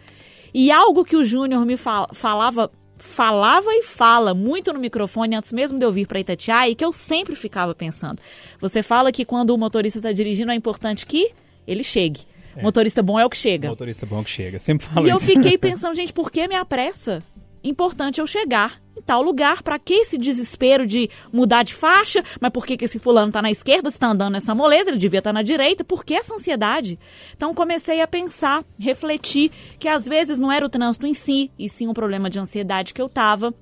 E 0.53 0.71
algo 0.71 1.05
que 1.05 1.15
o 1.15 1.23
Júnior 1.23 1.65
me 1.65 1.77
fal- 1.77 2.09
falava, 2.13 2.69
falava 2.97 3.69
e 3.71 3.83
fala 3.83 4.33
muito 4.33 4.73
no 4.73 4.79
microfone 4.79 5.35
antes 5.35 5.51
mesmo 5.53 5.79
de 5.79 5.85
eu 5.85 5.91
vir 5.91 6.07
para 6.07 6.19
Itatiaia 6.19 6.69
e 6.71 6.75
que 6.75 6.83
eu 6.83 6.91
sempre 6.91 7.35
ficava 7.35 7.73
pensando. 7.73 8.19
Você 8.59 8.83
fala 8.83 9.11
que 9.11 9.23
quando 9.23 9.51
o 9.51 9.57
motorista 9.57 9.99
está 9.99 10.11
dirigindo 10.11 10.51
é 10.51 10.55
importante 10.55 11.05
que 11.05 11.31
ele 11.67 11.83
chegue. 11.83 12.21
Motorista 12.61 13.01
bom 13.01 13.17
é 13.17 13.25
o 13.25 13.29
que 13.29 13.37
chega. 13.37 13.69
Motorista 13.69 14.05
bom 14.05 14.21
que 14.23 14.29
chega. 14.29 14.59
Sempre 14.59 14.85
falo 14.87 15.07
E 15.07 15.09
eu 15.09 15.15
isso. 15.15 15.25
fiquei 15.27 15.55
pensando, 15.57 15.95
gente, 15.95 16.11
por 16.11 16.29
que 16.29 16.45
minha 16.49 16.65
pressa? 16.65 17.23
Importante 17.63 18.19
eu 18.19 18.27
chegar 18.27 18.81
tal 19.01 19.21
lugar. 19.21 19.63
Pra 19.63 19.77
que 19.79 19.93
esse 19.93 20.17
desespero 20.17 20.85
de 20.85 21.09
mudar 21.31 21.63
de 21.63 21.73
faixa? 21.73 22.23
Mas 22.39 22.51
por 22.51 22.65
que, 22.65 22.77
que 22.77 22.85
esse 22.85 22.99
fulano 22.99 23.31
tá 23.31 23.41
na 23.41 23.51
esquerda, 23.51 23.89
se 23.91 23.99
tá 23.99 24.07
andando 24.07 24.33
nessa 24.33 24.55
moleza? 24.55 24.89
Ele 24.89 24.97
devia 24.97 25.19
estar 25.19 25.33
na 25.33 25.41
direita. 25.41 25.83
Por 25.83 26.05
que 26.05 26.13
essa 26.13 26.33
ansiedade? 26.33 26.99
Então 27.35 27.53
comecei 27.53 28.01
a 28.01 28.07
pensar, 28.07 28.63
refletir, 28.79 29.51
que 29.79 29.87
às 29.87 30.05
vezes 30.05 30.39
não 30.39 30.51
era 30.51 30.65
o 30.65 30.69
trânsito 30.69 31.05
em 31.05 31.13
si, 31.13 31.51
e 31.57 31.67
sim 31.67 31.87
um 31.87 31.93
problema 31.93 32.29
de 32.29 32.39
ansiedade 32.39 32.93
que 32.93 33.01
eu 33.01 33.09
tava. 33.09 33.53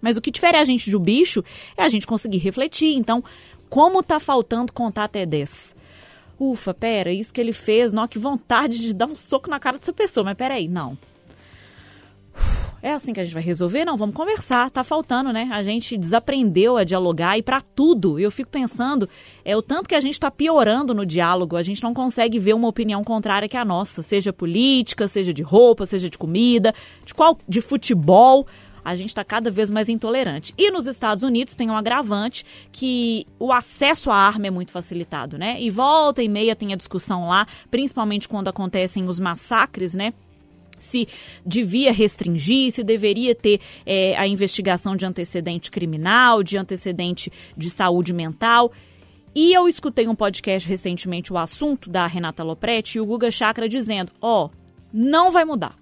Mas 0.00 0.16
o 0.16 0.20
que 0.20 0.30
difere 0.30 0.56
a 0.58 0.64
gente 0.64 0.94
um 0.94 1.00
bicho 1.00 1.42
é 1.76 1.82
a 1.82 1.88
gente 1.88 2.06
conseguir 2.06 2.38
refletir. 2.38 2.94
Então, 2.94 3.24
como 3.70 4.02
tá 4.02 4.20
faltando 4.20 4.72
contar 4.72 5.04
até 5.04 5.24
10? 5.24 5.74
Ufa, 6.38 6.74
pera, 6.74 7.12
isso 7.12 7.32
que 7.32 7.40
ele 7.40 7.52
fez, 7.52 7.92
não, 7.92 8.06
que 8.06 8.18
vontade 8.18 8.80
de 8.80 8.92
dar 8.92 9.06
um 9.06 9.16
soco 9.16 9.48
na 9.48 9.58
cara 9.58 9.78
dessa 9.78 9.92
pessoa. 9.92 10.24
Mas 10.24 10.36
peraí, 10.36 10.68
não. 10.68 10.98
É 12.84 12.92
assim 12.92 13.14
que 13.14 13.20
a 13.20 13.24
gente 13.24 13.32
vai 13.32 13.42
resolver? 13.42 13.82
Não, 13.86 13.96
vamos 13.96 14.14
conversar. 14.14 14.68
Tá 14.68 14.84
faltando, 14.84 15.32
né? 15.32 15.48
A 15.50 15.62
gente 15.62 15.96
desaprendeu 15.96 16.76
a 16.76 16.84
dialogar 16.84 17.38
e 17.38 17.42
pra 17.42 17.62
tudo. 17.62 18.20
Eu 18.20 18.30
fico 18.30 18.50
pensando, 18.50 19.08
é 19.42 19.56
o 19.56 19.62
tanto 19.62 19.88
que 19.88 19.94
a 19.94 20.00
gente 20.02 20.20
tá 20.20 20.30
piorando 20.30 20.92
no 20.92 21.06
diálogo. 21.06 21.56
A 21.56 21.62
gente 21.62 21.82
não 21.82 21.94
consegue 21.94 22.38
ver 22.38 22.52
uma 22.52 22.68
opinião 22.68 23.02
contrária 23.02 23.48
que 23.48 23.56
a 23.56 23.64
nossa, 23.64 24.02
seja 24.02 24.34
política, 24.34 25.08
seja 25.08 25.32
de 25.32 25.42
roupa, 25.42 25.86
seja 25.86 26.10
de 26.10 26.18
comida, 26.18 26.74
de 27.06 27.14
qual 27.14 27.38
de 27.48 27.62
futebol. 27.62 28.46
A 28.84 28.94
gente 28.94 29.08
está 29.08 29.24
cada 29.24 29.50
vez 29.50 29.70
mais 29.70 29.88
intolerante. 29.88 30.52
E 30.58 30.70
nos 30.70 30.86
Estados 30.86 31.24
Unidos 31.24 31.56
tem 31.56 31.70
um 31.70 31.76
agravante 31.78 32.44
que 32.70 33.26
o 33.38 33.50
acesso 33.50 34.10
à 34.10 34.14
arma 34.14 34.48
é 34.48 34.50
muito 34.50 34.70
facilitado, 34.70 35.38
né? 35.38 35.56
E 35.58 35.70
volta 35.70 36.22
e 36.22 36.28
meia 36.28 36.54
tem 36.54 36.74
a 36.74 36.76
discussão 36.76 37.28
lá, 37.28 37.46
principalmente 37.70 38.28
quando 38.28 38.48
acontecem 38.48 39.08
os 39.08 39.18
massacres, 39.18 39.94
né? 39.94 40.12
Se 40.84 41.08
devia 41.44 41.92
restringir, 41.92 42.72
se 42.72 42.84
deveria 42.84 43.34
ter 43.34 43.60
é, 43.84 44.16
a 44.16 44.28
investigação 44.28 44.94
de 44.94 45.04
antecedente 45.04 45.70
criminal, 45.70 46.42
de 46.42 46.56
antecedente 46.56 47.32
de 47.56 47.70
saúde 47.70 48.12
mental. 48.12 48.70
E 49.34 49.52
eu 49.52 49.66
escutei 49.66 50.06
um 50.06 50.14
podcast 50.14 50.68
recentemente, 50.68 51.32
o 51.32 51.38
assunto 51.38 51.90
da 51.90 52.06
Renata 52.06 52.44
Lopretti 52.44 52.98
e 52.98 53.00
o 53.00 53.06
Guga 53.06 53.30
Chakra 53.30 53.68
dizendo: 53.68 54.12
ó, 54.20 54.44
oh, 54.44 54.50
não 54.92 55.32
vai 55.32 55.44
mudar. 55.44 55.76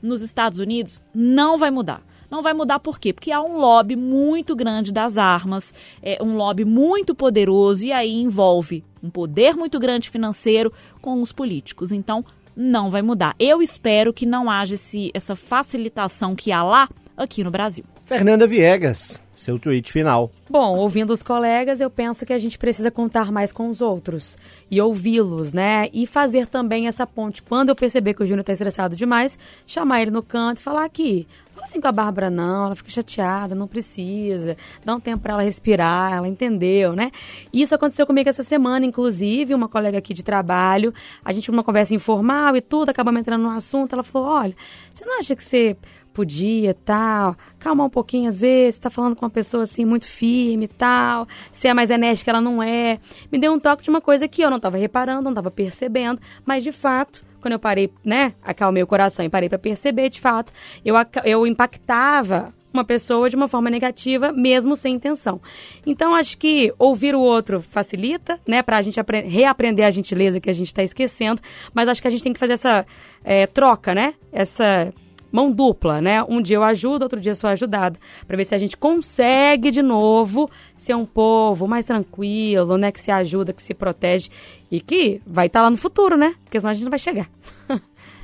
Nos 0.00 0.22
Estados 0.22 0.60
Unidos, 0.60 1.02
não 1.12 1.58
vai 1.58 1.72
mudar. 1.72 2.06
Não 2.30 2.42
vai 2.42 2.52
mudar 2.52 2.78
por 2.78 3.00
quê? 3.00 3.12
Porque 3.12 3.32
há 3.32 3.40
um 3.40 3.58
lobby 3.58 3.96
muito 3.96 4.54
grande 4.54 4.92
das 4.92 5.16
armas, 5.16 5.74
é 6.02 6.22
um 6.22 6.36
lobby 6.36 6.64
muito 6.64 7.14
poderoso 7.14 7.84
e 7.84 7.90
aí 7.90 8.14
envolve 8.14 8.84
um 9.02 9.08
poder 9.08 9.56
muito 9.56 9.78
grande 9.78 10.10
financeiro 10.10 10.72
com 11.00 11.22
os 11.22 11.32
políticos. 11.32 11.90
Então, 11.90 12.24
não 12.58 12.90
vai 12.90 13.00
mudar. 13.02 13.36
Eu 13.38 13.62
espero 13.62 14.12
que 14.12 14.26
não 14.26 14.50
haja 14.50 14.74
esse, 14.74 15.12
essa 15.14 15.36
facilitação 15.36 16.34
que 16.34 16.50
há 16.50 16.64
lá 16.64 16.88
aqui 17.16 17.44
no 17.44 17.50
Brasil. 17.52 17.84
Fernanda 18.04 18.46
Viegas, 18.46 19.20
seu 19.34 19.58
tweet 19.58 19.92
final. 19.92 20.30
Bom, 20.50 20.76
ouvindo 20.76 21.12
os 21.12 21.22
colegas, 21.22 21.80
eu 21.80 21.90
penso 21.90 22.26
que 22.26 22.32
a 22.32 22.38
gente 22.38 22.58
precisa 22.58 22.90
contar 22.90 23.30
mais 23.30 23.52
com 23.52 23.68
os 23.68 23.80
outros 23.80 24.36
e 24.70 24.80
ouvi-los, 24.80 25.52
né? 25.52 25.88
E 25.92 26.06
fazer 26.06 26.46
também 26.46 26.88
essa 26.88 27.06
ponte. 27.06 27.42
Quando 27.42 27.68
eu 27.68 27.76
perceber 27.76 28.14
que 28.14 28.22
o 28.22 28.26
Júnior 28.26 28.44
tá 28.44 28.52
estressado 28.52 28.96
demais, 28.96 29.38
chamar 29.66 30.02
ele 30.02 30.10
no 30.10 30.22
canto 30.22 30.58
e 30.58 30.62
falar 30.62 30.84
aqui. 30.84 31.28
Fala 31.58 31.66
assim 31.66 31.80
com 31.80 31.88
a 31.88 31.92
Bárbara, 31.92 32.30
não, 32.30 32.66
ela 32.66 32.76
fica 32.76 32.88
chateada, 32.88 33.52
não 33.52 33.66
precisa. 33.66 34.56
Dá 34.84 34.94
um 34.94 35.00
tempo 35.00 35.24
para 35.24 35.32
ela 35.32 35.42
respirar, 35.42 36.12
ela 36.12 36.28
entendeu, 36.28 36.92
né? 36.94 37.10
Isso 37.52 37.74
aconteceu 37.74 38.06
comigo 38.06 38.28
essa 38.28 38.44
semana, 38.44 38.86
inclusive, 38.86 39.52
uma 39.54 39.68
colega 39.68 39.98
aqui 39.98 40.14
de 40.14 40.22
trabalho. 40.22 40.94
A 41.24 41.32
gente 41.32 41.50
uma 41.50 41.64
conversa 41.64 41.96
informal 41.96 42.54
e 42.54 42.60
tudo, 42.60 42.90
acabamos 42.90 43.20
entrando 43.20 43.42
no 43.42 43.50
assunto. 43.50 43.92
Ela 43.92 44.04
falou: 44.04 44.28
olha, 44.28 44.54
você 44.92 45.04
não 45.04 45.18
acha 45.18 45.34
que 45.34 45.42
você 45.42 45.76
podia 46.12 46.74
tal, 46.74 47.36
calmar 47.58 47.86
um 47.86 47.90
pouquinho 47.90 48.28
às 48.28 48.38
vezes, 48.38 48.78
tá 48.78 48.88
falando 48.88 49.16
com 49.16 49.24
uma 49.24 49.30
pessoa 49.30 49.64
assim 49.64 49.84
muito 49.84 50.06
firme 50.06 50.66
e 50.66 50.68
tal, 50.68 51.26
se 51.50 51.66
é 51.66 51.74
mais 51.74 51.90
enérgica 51.90 52.30
ela 52.30 52.40
não 52.40 52.62
é. 52.62 53.00
Me 53.32 53.38
deu 53.38 53.52
um 53.52 53.58
toque 53.58 53.82
de 53.82 53.90
uma 53.90 54.00
coisa 54.00 54.28
que 54.28 54.42
eu 54.42 54.50
não 54.50 54.60
tava 54.60 54.76
reparando, 54.76 55.22
não 55.22 55.34
tava 55.34 55.50
percebendo, 55.50 56.20
mas 56.46 56.62
de 56.62 56.70
fato, 56.70 57.24
quando 57.40 57.52
eu 57.52 57.58
parei, 57.58 57.90
né, 58.04 58.34
acalmei 58.42 58.82
o 58.82 58.86
coração 58.86 59.24
e 59.24 59.28
parei 59.28 59.48
para 59.48 59.58
perceber, 59.58 60.08
de 60.08 60.20
fato, 60.20 60.52
eu, 60.84 60.94
eu 61.24 61.46
impactava 61.46 62.52
uma 62.72 62.84
pessoa 62.84 63.28
de 63.28 63.36
uma 63.36 63.48
forma 63.48 63.70
negativa, 63.70 64.32
mesmo 64.32 64.76
sem 64.76 64.94
intenção. 64.94 65.40
Então, 65.86 66.14
acho 66.14 66.36
que 66.36 66.72
ouvir 66.78 67.14
o 67.14 67.20
outro 67.20 67.62
facilita, 67.62 68.38
né, 68.46 68.62
pra 68.62 68.82
gente 68.82 69.00
reaprender 69.26 69.86
a 69.86 69.90
gentileza 69.90 70.40
que 70.40 70.50
a 70.50 70.52
gente 70.52 70.72
tá 70.72 70.82
esquecendo, 70.82 71.40
mas 71.72 71.88
acho 71.88 72.00
que 72.00 72.08
a 72.08 72.10
gente 72.10 72.22
tem 72.22 72.32
que 72.32 72.38
fazer 72.38 72.54
essa 72.54 72.86
é, 73.24 73.46
troca, 73.46 73.94
né, 73.94 74.14
essa 74.32 74.92
mão 75.30 75.50
dupla, 75.50 76.00
né? 76.00 76.22
Um 76.24 76.40
dia 76.40 76.56
eu 76.56 76.64
ajudo, 76.64 77.02
outro 77.02 77.20
dia 77.20 77.32
eu 77.32 77.36
sou 77.36 77.48
ajudada, 77.50 77.98
para 78.26 78.36
ver 78.36 78.44
se 78.44 78.54
a 78.54 78.58
gente 78.58 78.76
consegue 78.76 79.70
de 79.70 79.82
novo 79.82 80.50
ser 80.76 80.94
um 80.94 81.06
povo 81.06 81.66
mais 81.66 81.86
tranquilo, 81.86 82.76
né? 82.76 82.90
Que 82.90 83.00
se 83.00 83.10
ajuda, 83.10 83.52
que 83.52 83.62
se 83.62 83.74
protege 83.74 84.30
e 84.70 84.80
que 84.80 85.20
vai 85.26 85.46
estar 85.46 85.60
tá 85.60 85.64
lá 85.64 85.70
no 85.70 85.76
futuro, 85.76 86.16
né? 86.16 86.34
Porque 86.44 86.58
senão 86.58 86.70
a 86.70 86.74
gente 86.74 86.84
não 86.84 86.90
vai 86.90 86.98
chegar. 86.98 87.28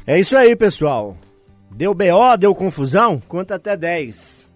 é 0.06 0.18
isso 0.18 0.36
aí, 0.36 0.54
pessoal. 0.56 1.16
Deu 1.70 1.92
BO, 1.92 2.36
deu 2.38 2.54
confusão? 2.54 3.20
Conta 3.26 3.56
até 3.56 3.76
10. 3.76 4.48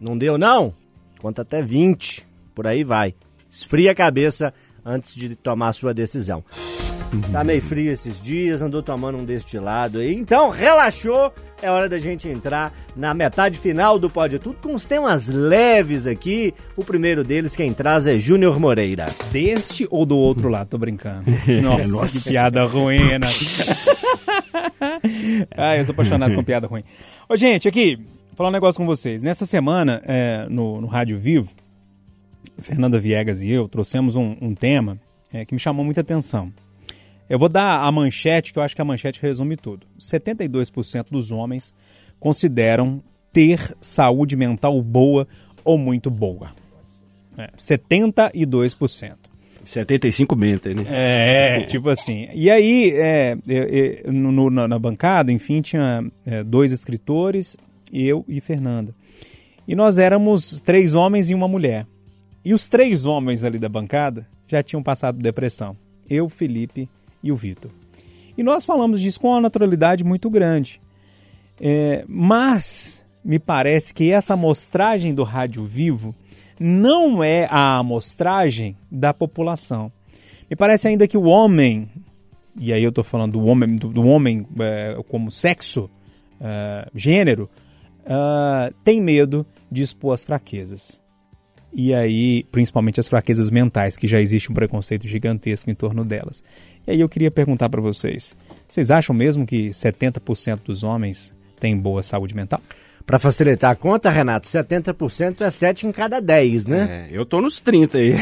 Não 0.00 0.16
deu, 0.16 0.38
não? 0.38 0.74
Conta 1.20 1.42
até 1.42 1.62
20. 1.62 2.26
Por 2.54 2.66
aí 2.66 2.82
vai. 2.82 3.14
Esfria 3.48 3.92
a 3.92 3.94
cabeça 3.94 4.52
antes 4.84 5.14
de 5.14 5.36
tomar 5.36 5.68
a 5.68 5.72
sua 5.72 5.94
decisão. 5.94 6.44
Tá 7.30 7.44
meio 7.44 7.60
frio 7.60 7.92
esses 7.92 8.18
dias, 8.18 8.62
andou 8.62 8.82
tomando 8.82 9.18
um 9.18 9.24
destilado 9.24 9.98
aí. 9.98 10.14
Então, 10.14 10.48
relaxou. 10.48 11.32
É 11.60 11.70
hora 11.70 11.88
da 11.88 11.98
gente 11.98 12.26
entrar 12.26 12.72
na 12.96 13.12
metade 13.12 13.58
final 13.58 13.98
do 13.98 14.08
Pode 14.08 14.38
Tudo 14.38 14.56
com 14.60 14.74
os 14.74 14.86
temas 14.86 15.28
leves 15.28 16.06
aqui. 16.06 16.54
O 16.74 16.82
primeiro 16.82 17.22
deles, 17.22 17.54
quem 17.54 17.74
traz 17.74 18.06
é 18.06 18.18
Júnior 18.18 18.58
Moreira. 18.58 19.04
Deste 19.30 19.86
ou 19.90 20.06
do 20.06 20.16
outro 20.16 20.48
lado? 20.48 20.68
Tô 20.68 20.78
brincando. 20.78 21.24
Nossa, 21.62 21.88
Nossa. 21.88 22.18
que 22.18 22.30
piada 22.30 22.64
ruim, 22.64 23.18
né? 23.18 23.20
ah, 25.54 25.76
eu 25.76 25.84
sou 25.84 25.92
apaixonado 25.92 26.34
com 26.34 26.42
piada 26.42 26.66
ruim. 26.66 26.82
Ô, 27.28 27.36
gente, 27.36 27.68
aqui, 27.68 27.96
vou 27.96 28.36
falar 28.36 28.48
um 28.48 28.52
negócio 28.52 28.80
com 28.80 28.86
vocês. 28.86 29.22
Nessa 29.22 29.44
semana, 29.44 30.02
é, 30.06 30.46
no, 30.48 30.80
no 30.80 30.86
Rádio 30.86 31.18
Vivo, 31.18 31.50
Fernanda 32.58 32.98
Viegas 32.98 33.42
e 33.42 33.50
eu 33.50 33.68
trouxemos 33.68 34.16
um, 34.16 34.36
um 34.40 34.54
tema 34.54 34.98
é, 35.32 35.44
que 35.44 35.54
me 35.54 35.60
chamou 35.60 35.84
muita 35.84 36.00
atenção. 36.00 36.52
Eu 37.28 37.38
vou 37.38 37.48
dar 37.48 37.82
a 37.82 37.90
manchete, 37.90 38.52
que 38.52 38.58
eu 38.58 38.62
acho 38.62 38.74
que 38.74 38.82
a 38.82 38.84
manchete 38.84 39.20
resume 39.22 39.56
tudo. 39.56 39.86
72% 39.98 41.06
dos 41.10 41.30
homens 41.30 41.72
consideram 42.20 43.02
ter 43.32 43.74
saúde 43.80 44.36
mental 44.36 44.80
boa 44.82 45.26
ou 45.64 45.78
muito 45.78 46.10
boa. 46.10 46.50
É, 47.38 47.48
72%. 47.56 49.16
75 49.64 50.36
menta, 50.36 50.74
né? 50.74 50.84
É, 50.88 51.60
tipo 51.64 51.88
assim. 51.88 52.28
E 52.34 52.50
aí, 52.50 52.90
é, 52.94 53.36
eu, 53.46 53.64
eu, 53.64 54.12
no, 54.12 54.50
na 54.50 54.78
bancada, 54.78 55.30
enfim, 55.32 55.60
tinha 55.60 56.04
é, 56.26 56.42
dois 56.42 56.72
escritores, 56.72 57.56
eu 57.92 58.24
e 58.28 58.40
Fernanda. 58.40 58.94
E 59.66 59.74
nós 59.74 59.98
éramos 59.98 60.60
três 60.62 60.94
homens 60.94 61.30
e 61.30 61.34
uma 61.34 61.46
mulher. 61.46 61.86
E 62.44 62.52
os 62.52 62.68
três 62.68 63.06
homens 63.06 63.44
ali 63.44 63.58
da 63.58 63.68
bancada 63.68 64.26
já 64.46 64.62
tinham 64.62 64.82
passado 64.82 65.18
depressão. 65.18 65.76
eu, 66.08 66.28
Felipe 66.28 66.88
e 67.22 67.30
o 67.30 67.36
Vitor. 67.36 67.70
E 68.36 68.42
nós 68.42 68.64
falamos 68.64 69.00
disso 69.00 69.20
com 69.20 69.28
uma 69.28 69.40
naturalidade 69.40 70.02
muito 70.02 70.28
grande. 70.28 70.80
É, 71.60 72.04
mas 72.08 73.04
me 73.24 73.38
parece 73.38 73.94
que 73.94 74.10
essa 74.10 74.34
amostragem 74.34 75.14
do 75.14 75.22
rádio 75.22 75.64
vivo 75.64 76.14
não 76.58 77.22
é 77.22 77.46
a 77.50 77.76
amostragem 77.76 78.76
da 78.90 79.14
população. 79.14 79.92
Me 80.50 80.56
parece 80.56 80.88
ainda 80.88 81.06
que 81.08 81.16
o 81.16 81.24
homem, 81.24 81.88
e 82.58 82.72
aí 82.72 82.82
eu 82.82 82.90
estou 82.90 83.04
falando 83.04 83.32
do 83.32 83.44
homem, 83.44 83.76
do, 83.76 83.88
do 83.88 84.02
homem 84.02 84.46
é, 84.60 84.96
como 85.08 85.30
sexo, 85.30 85.88
é, 86.40 86.88
gênero, 86.94 87.48
é, 88.04 88.72
tem 88.84 89.00
medo 89.00 89.46
de 89.70 89.82
expor 89.82 90.14
as 90.14 90.24
fraquezas. 90.24 91.00
E 91.74 91.94
aí, 91.94 92.44
principalmente 92.52 93.00
as 93.00 93.08
fraquezas 93.08 93.50
mentais, 93.50 93.96
que 93.96 94.06
já 94.06 94.20
existe 94.20 94.50
um 94.50 94.54
preconceito 94.54 95.08
gigantesco 95.08 95.70
em 95.70 95.74
torno 95.74 96.04
delas. 96.04 96.44
E 96.86 96.90
aí 96.90 97.00
eu 97.00 97.08
queria 97.08 97.30
perguntar 97.30 97.68
para 97.70 97.80
vocês: 97.80 98.36
vocês 98.68 98.90
acham 98.90 99.14
mesmo 99.14 99.46
que 99.46 99.70
70% 99.70 100.60
dos 100.64 100.82
homens 100.82 101.34
têm 101.58 101.76
boa 101.76 102.02
saúde 102.02 102.34
mental? 102.34 102.60
Para 103.06 103.18
facilitar 103.18 103.72
a 103.72 103.74
conta, 103.74 104.10
Renato, 104.10 104.46
70% 104.46 105.40
é 105.40 105.50
7 105.50 105.86
em 105.88 105.92
cada 105.92 106.20
10, 106.20 106.66
né? 106.66 107.08
É, 107.10 107.16
eu 107.16 107.26
tô 107.26 107.40
nos 107.40 107.60
30 107.60 107.98
aí. 107.98 108.14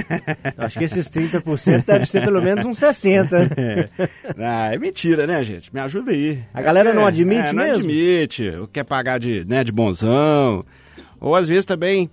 Acho 0.56 0.78
que 0.78 0.84
esses 0.84 1.08
30% 1.10 1.84
deve 1.84 2.06
ser 2.06 2.24
pelo 2.24 2.40
menos 2.40 2.64
uns 2.64 2.78
60. 2.78 3.36
É. 3.56 3.88
Ah, 4.38 4.72
é 4.72 4.78
mentira, 4.78 5.26
né, 5.26 5.42
gente? 5.42 5.72
Me 5.72 5.80
ajuda 5.80 6.10
aí. 6.10 6.42
A 6.54 6.62
galera 6.62 6.92
não 6.92 7.04
admite 7.04 7.48
é, 7.48 7.52
mesmo? 7.52 7.58
Não 7.58 7.74
admite. 7.74 8.50
Quer 8.72 8.84
pagar 8.84 9.18
de, 9.18 9.44
né, 9.44 9.62
de 9.62 9.70
bonzão. 9.70 10.64
Ou 11.20 11.36
às 11.36 11.48
vezes 11.48 11.64
também 11.64 12.10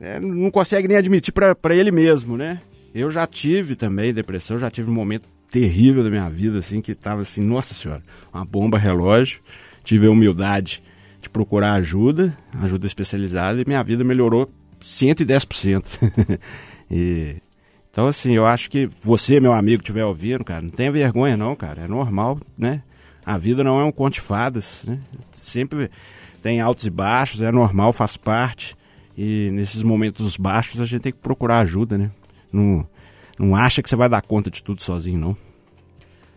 é, 0.00 0.20
não 0.20 0.50
consegue 0.50 0.88
nem 0.88 0.96
admitir 0.96 1.32
para 1.32 1.74
ele 1.74 1.90
mesmo, 1.90 2.36
né? 2.36 2.60
Eu 2.94 3.10
já 3.10 3.26
tive 3.26 3.74
também 3.74 4.14
depressão, 4.14 4.58
já 4.58 4.70
tive 4.70 4.90
um 4.90 4.94
momento 4.94 5.28
terrível 5.50 6.02
da 6.02 6.10
minha 6.10 6.28
vida, 6.28 6.58
assim, 6.58 6.80
que 6.80 6.94
tava 6.94 7.22
assim, 7.22 7.42
nossa 7.42 7.74
senhora, 7.74 8.02
uma 8.32 8.44
bomba 8.44 8.78
relógio. 8.78 9.40
Tive 9.82 10.06
a 10.06 10.10
humildade 10.10 10.82
de 11.20 11.28
procurar 11.28 11.74
ajuda, 11.74 12.36
ajuda 12.60 12.86
especializada, 12.86 13.60
e 13.60 13.64
minha 13.66 13.82
vida 13.82 14.04
melhorou 14.04 14.50
110%. 14.80 15.84
e, 16.90 17.36
então, 17.90 18.06
assim, 18.06 18.34
eu 18.34 18.46
acho 18.46 18.70
que 18.70 18.88
você, 19.00 19.40
meu 19.40 19.52
amigo, 19.52 19.82
estiver 19.82 20.04
ouvindo, 20.04 20.44
cara, 20.44 20.62
não 20.62 20.70
tenha 20.70 20.92
vergonha 20.92 21.36
não, 21.36 21.56
cara, 21.56 21.82
é 21.82 21.88
normal, 21.88 22.38
né? 22.56 22.82
A 23.24 23.36
vida 23.36 23.64
não 23.64 23.80
é 23.80 23.84
um 23.84 23.92
conto 23.92 24.14
de 24.14 24.20
fadas, 24.20 24.84
né? 24.86 24.98
Sempre 25.32 25.90
tem 26.42 26.60
altos 26.60 26.86
e 26.86 26.90
baixos, 26.90 27.42
é 27.42 27.50
normal, 27.50 27.92
faz 27.92 28.16
parte. 28.16 28.77
E 29.20 29.50
nesses 29.50 29.82
momentos 29.82 30.36
baixos 30.36 30.80
a 30.80 30.84
gente 30.84 31.02
tem 31.02 31.12
que 31.12 31.18
procurar 31.18 31.58
ajuda, 31.58 31.98
né? 31.98 32.08
Não, 32.52 32.86
não 33.36 33.56
acha 33.56 33.82
que 33.82 33.88
você 33.88 33.96
vai 33.96 34.08
dar 34.08 34.22
conta 34.22 34.48
de 34.48 34.62
tudo 34.62 34.80
sozinho, 34.80 35.18
não. 35.18 35.36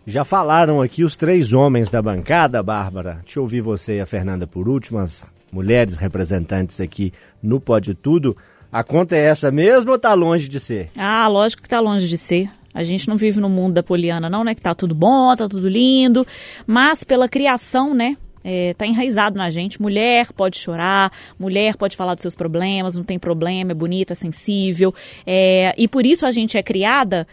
Já 0.04 0.24
falaram 0.24 0.82
aqui 0.82 1.04
os 1.04 1.14
três 1.14 1.52
homens 1.52 1.88
da 1.88 2.02
bancada, 2.02 2.60
Bárbara. 2.60 3.20
Deixa 3.24 3.38
eu 3.38 3.44
ouvir 3.44 3.60
você 3.60 3.98
e 3.98 4.00
a 4.00 4.06
Fernanda 4.06 4.48
por 4.48 4.68
último, 4.68 4.98
as 4.98 5.24
mulheres 5.52 5.96
representantes 5.96 6.80
aqui 6.80 7.12
no 7.40 7.60
Pode 7.60 7.94
Tudo. 7.94 8.36
A 8.72 8.82
conta 8.82 9.14
é 9.14 9.26
essa 9.26 9.52
mesmo 9.52 9.92
ou 9.92 9.98
tá 9.98 10.12
longe 10.12 10.48
de 10.48 10.58
ser? 10.58 10.90
Ah, 10.98 11.28
lógico 11.28 11.62
que 11.62 11.68
tá 11.68 11.78
longe 11.78 12.08
de 12.08 12.18
ser. 12.18 12.50
A 12.74 12.82
gente 12.82 13.06
não 13.06 13.16
vive 13.16 13.38
no 13.38 13.48
mundo 13.48 13.74
da 13.74 13.82
poliana, 13.82 14.28
não, 14.28 14.42
né? 14.42 14.56
Que 14.56 14.60
tá 14.60 14.74
tudo 14.74 14.92
bom, 14.92 15.36
tá 15.36 15.48
tudo 15.48 15.68
lindo. 15.68 16.26
Mas 16.66 17.04
pela 17.04 17.28
criação, 17.28 17.94
né? 17.94 18.16
É, 18.44 18.74
tá 18.74 18.86
enraizado 18.86 19.36
na 19.36 19.50
gente. 19.50 19.80
Mulher 19.80 20.32
pode 20.32 20.58
chorar, 20.58 21.12
mulher 21.38 21.76
pode 21.76 21.96
falar 21.96 22.14
dos 22.14 22.22
seus 22.22 22.34
problemas, 22.34 22.96
não 22.96 23.04
tem 23.04 23.18
problema, 23.18 23.72
é 23.72 23.74
bonita, 23.74 24.12
é 24.12 24.16
sensível. 24.16 24.94
É, 25.26 25.74
e 25.76 25.86
por 25.86 26.04
isso 26.04 26.26
a 26.26 26.30
gente 26.30 26.56
é 26.56 26.62
criada 26.62 27.26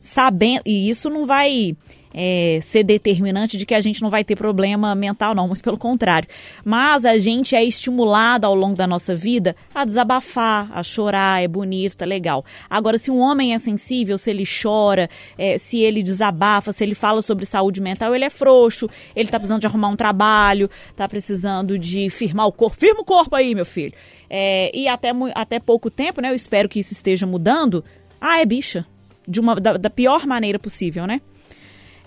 sabendo. 0.00 0.62
E 0.64 0.88
isso 0.88 1.10
não 1.10 1.26
vai 1.26 1.76
é, 2.16 2.58
ser 2.62 2.82
determinante 2.82 3.58
de 3.58 3.66
que 3.66 3.74
a 3.74 3.80
gente 3.80 4.00
não 4.00 4.08
vai 4.08 4.24
ter 4.24 4.34
problema 4.34 4.94
mental, 4.94 5.34
não, 5.34 5.46
muito 5.46 5.62
pelo 5.62 5.76
contrário. 5.76 6.26
Mas 6.64 7.04
a 7.04 7.18
gente 7.18 7.54
é 7.54 7.62
estimulado 7.62 8.46
ao 8.46 8.54
longo 8.54 8.74
da 8.74 8.86
nossa 8.86 9.14
vida 9.14 9.54
a 9.74 9.84
desabafar, 9.84 10.70
a 10.72 10.82
chorar, 10.82 11.42
é 11.42 11.46
bonito, 11.46 11.98
tá 11.98 12.06
legal. 12.06 12.42
Agora, 12.70 12.96
se 12.96 13.10
um 13.10 13.18
homem 13.18 13.52
é 13.52 13.58
sensível, 13.58 14.16
se 14.16 14.30
ele 14.30 14.44
chora, 14.46 15.10
é, 15.36 15.58
se 15.58 15.80
ele 15.80 16.02
desabafa, 16.02 16.72
se 16.72 16.82
ele 16.82 16.94
fala 16.94 17.20
sobre 17.20 17.44
saúde 17.44 17.82
mental, 17.82 18.14
ele 18.14 18.24
é 18.24 18.30
frouxo, 18.30 18.88
ele 19.14 19.28
tá 19.28 19.38
precisando 19.38 19.60
de 19.60 19.66
arrumar 19.66 19.88
um 19.88 19.96
trabalho, 19.96 20.70
tá 20.96 21.06
precisando 21.06 21.78
de 21.78 22.08
firmar 22.08 22.46
o 22.46 22.52
corpo. 22.52 22.78
Firma 22.78 23.00
o 23.00 23.04
corpo 23.04 23.36
aí, 23.36 23.54
meu 23.54 23.66
filho. 23.66 23.92
É, 24.30 24.70
e 24.74 24.88
até, 24.88 25.10
até 25.34 25.60
pouco 25.60 25.90
tempo, 25.90 26.22
né? 26.22 26.30
Eu 26.30 26.34
espero 26.34 26.68
que 26.68 26.80
isso 26.80 26.92
esteja 26.94 27.26
mudando. 27.26 27.84
Ah, 28.18 28.40
é 28.40 28.46
bicha. 28.46 28.86
De 29.28 29.40
uma, 29.40 29.56
da, 29.56 29.76
da 29.76 29.90
pior 29.90 30.24
maneira 30.24 30.58
possível, 30.58 31.06
né? 31.06 31.20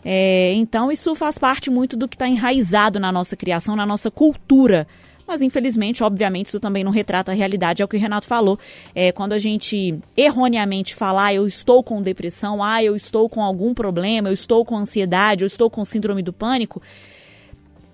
É, 0.04 0.54
então, 0.54 0.92
isso 0.92 1.14
faz 1.16 1.38
parte 1.38 1.70
muito 1.70 1.98
do 1.98 2.08
que 2.08 2.16
está 2.16 2.28
enraizado 2.28 3.00
na 3.00 3.12
nossa 3.12 3.36
criação, 3.36 3.76
na 3.76 3.86
nossa 3.86 4.10
cultura. 4.10 4.88
Mas, 5.28 5.44
infelizmente, 5.44 6.04
obviamente, 6.04 6.48
isso 6.48 6.60
também 6.60 6.84
não 6.84 6.92
retrata 6.92 7.32
a 7.32 7.36
realidade, 7.36 7.84
é 7.84 7.86
o 7.86 7.88
que 7.88 7.96
o 7.96 8.00
Renato 8.00 8.26
falou. 8.26 8.58
É, 8.96 9.12
quando 9.12 9.34
a 9.34 9.38
gente 9.38 10.00
erroneamente 10.18 10.96
fala, 10.96 11.26
ah, 11.26 11.34
eu 11.34 11.46
estou 11.46 11.84
com 11.84 12.02
depressão, 12.02 12.64
ah, 12.64 12.84
eu 12.84 12.96
estou 12.96 13.30
com 13.30 13.44
algum 13.44 13.74
problema, 13.74 14.30
eu 14.30 14.34
estou 14.34 14.66
com 14.66 14.76
ansiedade, 14.76 15.44
eu 15.44 15.48
estou 15.48 15.70
com 15.70 15.86
síndrome 15.86 16.24
do 16.24 16.34
pânico, 16.34 16.82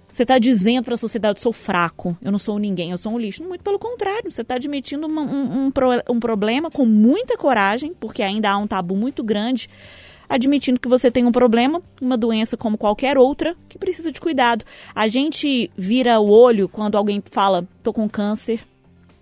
você 0.08 0.24
está 0.24 0.40
dizendo 0.40 0.86
para 0.86 0.94
a 0.94 0.98
sociedade, 0.98 1.40
eu 1.40 1.44
sou 1.44 1.52
fraco, 1.52 2.16
eu 2.22 2.32
não 2.32 2.40
sou 2.40 2.58
ninguém, 2.58 2.92
eu 2.92 2.98
sou 2.98 3.12
um 3.12 3.20
lixo. 3.20 3.44
Muito 3.44 3.66
pelo 3.66 3.78
contrário, 3.78 4.32
você 4.32 4.42
está 4.42 4.56
admitindo 4.56 5.06
uma, 5.06 5.22
um, 5.22 5.66
um, 5.66 5.72
um 6.10 6.20
problema 6.22 6.72
com 6.72 6.86
muita 6.86 7.36
coragem, 7.36 7.94
porque 8.00 8.24
ainda 8.24 8.50
há 8.50 8.58
um 8.58 8.66
tabu 8.66 8.96
muito 8.96 9.22
grande 9.22 9.68
admitindo 10.28 10.80
que 10.80 10.88
você 10.88 11.10
tem 11.10 11.26
um 11.26 11.32
problema, 11.32 11.82
uma 12.02 12.18
doença 12.18 12.58
como 12.58 12.78
qualquer 12.78 13.18
outra, 13.18 13.56
que 13.70 13.78
precisa 13.78 14.12
de 14.12 14.20
cuidado. 14.20 14.66
A 14.94 15.08
gente 15.08 15.70
vira 15.78 16.20
o 16.20 16.30
olho 16.30 16.68
quando 16.68 16.98
alguém 16.98 17.22
fala, 17.32 17.68
tô 17.84 17.94
com 17.94 18.10
câncer, 18.10 18.60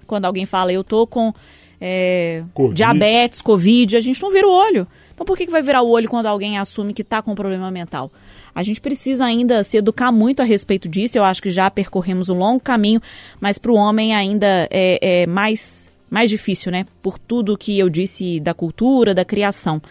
quando 0.08 0.26
alguém 0.26 0.46
fala, 0.46 0.72
eu 0.72 0.84
tô 0.84 1.06
com 1.08 1.34
é, 1.80 2.44
COVID. 2.54 2.76
diabetes, 2.76 3.42
Covid, 3.42 3.98
a 3.98 4.02
gente 4.02 4.22
não 4.22 4.32
vira 4.32 4.48
o 4.48 4.52
olho. 4.52 4.88
Então 5.14 5.26
por 5.26 5.38
que, 5.38 5.46
que 5.46 5.52
vai 5.52 5.62
virar 5.62 5.82
o 5.82 5.90
olho 5.90 6.10
quando 6.10 6.26
alguém 6.26 6.58
assume 6.58 6.94
que 6.94 7.02
está 7.02 7.22
com 7.22 7.32
um 7.32 7.36
problema 7.36 7.70
mental? 7.70 8.12
A 8.56 8.62
gente 8.62 8.80
precisa 8.80 9.26
ainda 9.26 9.64
se 9.64 9.78
educar 9.78 10.12
muito 10.12 10.42
a 10.42 10.46
respeito 10.46 10.88
disso. 10.88 11.18
Eu 11.18 11.24
acho 11.24 11.42
que 11.42 11.50
já 11.50 11.70
percorremos 11.70 12.30
um 12.30 12.38
longo 12.38 12.60
caminho, 12.60 13.02
mas 13.40 13.58
para 13.58 13.72
o 13.72 13.76
homem 13.76 14.16
ainda 14.16 14.68
é, 14.70 15.00
é 15.02 15.28
mais, 15.28 15.92
mais 16.10 16.30
difícil, 16.30 16.72
né? 16.72 16.86
Por 17.02 17.18
tudo 17.18 17.58
que 17.58 17.78
eu 17.78 17.90
disse 17.90 18.40
da 18.40 18.54
cultura, 18.54 19.14
da 19.14 19.26
criação. 19.26 19.82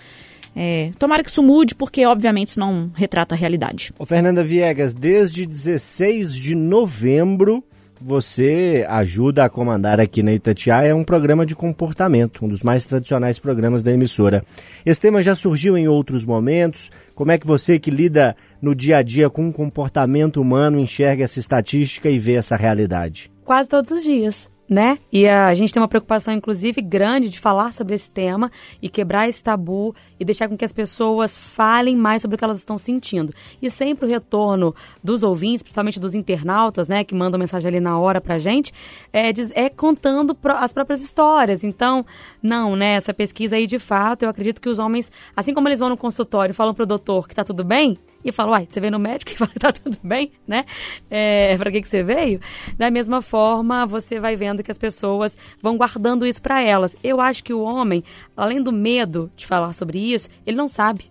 É, 0.55 0.91
tomara 0.99 1.23
que 1.23 1.31
isso 1.31 1.43
mude, 1.43 1.75
porque 1.75 2.05
obviamente 2.07 2.49
isso 2.49 2.61
não 2.61 2.91
retrata 2.95 3.35
a 3.35 3.38
realidade. 3.38 3.93
Ô, 3.99 4.05
Fernanda 4.05 4.45
Viegas, 4.45 4.93
desde 4.93 5.47
16 5.47 6.35
de 6.35 6.55
novembro 6.55 7.65
você 8.05 8.85
ajuda 8.88 9.45
a 9.45 9.49
comandar 9.49 10.01
aqui 10.01 10.23
na 10.23 10.33
Itatiaia 10.33 10.88
é 10.88 10.95
um 10.95 11.05
programa 11.05 11.47
de 11.47 11.55
comportamento, 11.55 12.45
um 12.45 12.49
dos 12.49 12.61
mais 12.61 12.85
tradicionais 12.85 13.38
programas 13.38 13.83
da 13.83 13.93
emissora. 13.93 14.45
Esse 14.85 15.01
tema 15.01 15.23
já 15.23 15.37
surgiu 15.37 15.79
em 15.79 15.87
outros 15.87 16.25
momentos. 16.25 16.91
Como 17.15 17.31
é 17.31 17.38
que 17.38 17.47
você 17.47 17.79
que 17.79 17.91
lida 17.91 18.37
no 18.61 18.75
dia 18.75 18.99
a 18.99 19.03
dia 19.03 19.31
com 19.31 19.49
o 19.49 19.53
comportamento 19.53 20.41
humano 20.41 20.81
enxerga 20.81 21.23
essa 21.23 21.38
estatística 21.38 22.11
e 22.11 22.19
vê 22.19 22.35
essa 22.35 22.57
realidade? 22.57 23.31
Quase 23.45 23.69
todos 23.69 23.91
os 23.93 24.03
dias 24.03 24.51
né? 24.73 24.99
E 25.13 25.29
a 25.29 25.53
gente 25.53 25.73
tem 25.73 25.83
uma 25.83 25.89
preocupação, 25.89 26.33
inclusive, 26.33 26.81
grande 26.81 27.29
de 27.29 27.39
falar 27.39 27.73
sobre 27.73 27.95
esse 27.95 28.11
tema 28.11 28.51
e 28.81 28.89
quebrar 28.89 29.29
esse 29.29 29.45
tabu 29.45 29.95
e 30.19 30.25
deixar 30.25 30.49
com 30.49 30.57
que 30.57 30.65
as 30.65 30.73
pessoas 30.73 31.37
falem 31.37 31.95
mais 31.95 32.23
sobre 32.23 32.37
o 32.37 32.39
que 32.39 32.45
elas 32.45 32.57
estão 32.57 32.79
sentindo. 32.79 33.35
E 33.61 33.69
sempre 33.69 34.07
o 34.07 34.09
retorno 34.09 34.75
dos 35.05 35.23
ouvintes, 35.23 35.63
principalmente 35.63 36.01
dos 36.01 36.15
internautas, 36.15 36.89
né, 36.89 37.05
que 37.05 37.15
mandam 37.15 37.39
mensagem 37.39 37.69
ali 37.69 37.81
na 37.81 37.99
hora 37.99 38.19
pra 38.19 38.39
gente, 38.39 38.73
é, 39.13 39.31
é 39.55 39.69
contando 39.69 40.35
as 40.57 40.73
próprias 40.73 41.03
histórias. 41.03 41.63
Então, 41.63 42.07
não, 42.43 42.75
né? 42.75 42.95
Essa 42.95 43.13
pesquisa 43.13 43.57
aí, 43.57 43.67
de 43.67 43.79
fato, 43.79 44.23
eu 44.23 44.31
acredito 44.31 44.61
que 44.61 44.71
os 44.71 44.79
homens, 44.79 45.13
assim 45.37 45.53
como 45.53 45.69
eles 45.69 45.81
vão 45.81 45.91
no 45.91 45.99
consultório 45.99 46.53
e 46.53 46.55
falam 46.55 46.73
pro 46.73 46.87
doutor 46.87 47.29
que 47.29 47.35
tá 47.35 47.45
tudo 47.45 47.63
bem, 47.63 47.99
e 48.25 48.33
fala, 48.33 48.53
uai, 48.53 48.69
você 48.69 48.81
veio 48.81 48.93
no 48.93 48.99
médico 48.99 49.33
e 49.33 49.37
fala, 49.37 49.51
tá 49.59 49.73
tudo 49.73 49.99
bem, 50.03 50.33
né? 50.47 50.65
É, 51.11 51.57
pra 51.57 51.71
que, 51.71 51.83
que 51.83 51.89
você 51.89 52.03
veio? 52.03 52.41
Da 52.77 52.91
mesma 52.91 53.23
forma, 53.23 53.87
você 53.87 54.20
vai 54.20 54.37
vendo 54.37 54.62
que 54.62 54.70
as 54.70 54.79
pessoas 54.79 55.37
vão 55.61 55.77
guardando 55.77 56.27
isso 56.27 56.41
para 56.41 56.62
elas. 56.62 56.97
Eu 57.03 57.20
acho 57.20 57.43
que 57.43 57.53
o 57.53 57.62
homem, 57.62 58.05
além 58.37 58.62
do 58.62 58.73
medo 58.73 59.31
de 59.37 59.47
falar 59.47 59.73
sobre 59.73 59.99
isso, 59.99 60.29
ele 60.47 60.57
não 60.57 60.68
sabe 60.68 61.11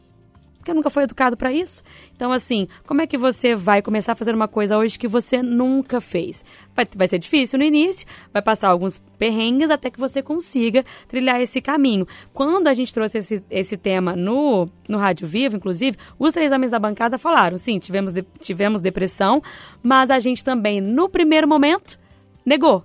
porque 0.61 0.73
nunca 0.75 0.91
foi 0.91 1.03
educado 1.03 1.35
para 1.35 1.51
isso. 1.51 1.83
Então, 2.15 2.31
assim, 2.31 2.67
como 2.85 3.01
é 3.01 3.07
que 3.07 3.17
você 3.17 3.55
vai 3.55 3.81
começar 3.81 4.11
a 4.11 4.15
fazer 4.15 4.33
uma 4.33 4.47
coisa 4.47 4.77
hoje 4.77 4.97
que 4.97 5.07
você 5.07 5.41
nunca 5.41 5.99
fez? 5.99 6.45
Vai, 6.75 6.87
vai 6.95 7.07
ser 7.07 7.17
difícil 7.17 7.57
no 7.57 7.65
início, 7.65 8.07
vai 8.31 8.43
passar 8.43 8.69
alguns 8.69 9.01
perrengues 9.17 9.71
até 9.71 9.89
que 9.89 9.99
você 9.99 10.21
consiga 10.21 10.85
trilhar 11.07 11.41
esse 11.41 11.59
caminho. 11.61 12.07
Quando 12.31 12.67
a 12.67 12.75
gente 12.75 12.93
trouxe 12.93 13.17
esse, 13.17 13.43
esse 13.49 13.75
tema 13.75 14.15
no, 14.15 14.69
no 14.87 14.99
Rádio 14.99 15.27
Vivo, 15.27 15.55
inclusive, 15.55 15.97
os 16.19 16.31
três 16.31 16.51
homens 16.51 16.71
da 16.71 16.77
bancada 16.77 17.17
falaram: 17.17 17.57
sim, 17.57 17.79
tivemos, 17.79 18.13
de, 18.13 18.23
tivemos 18.39 18.81
depressão, 18.81 19.41
mas 19.81 20.11
a 20.11 20.19
gente 20.19 20.43
também, 20.43 20.79
no 20.79 21.09
primeiro 21.09 21.47
momento, 21.47 21.99
negou. 22.45 22.83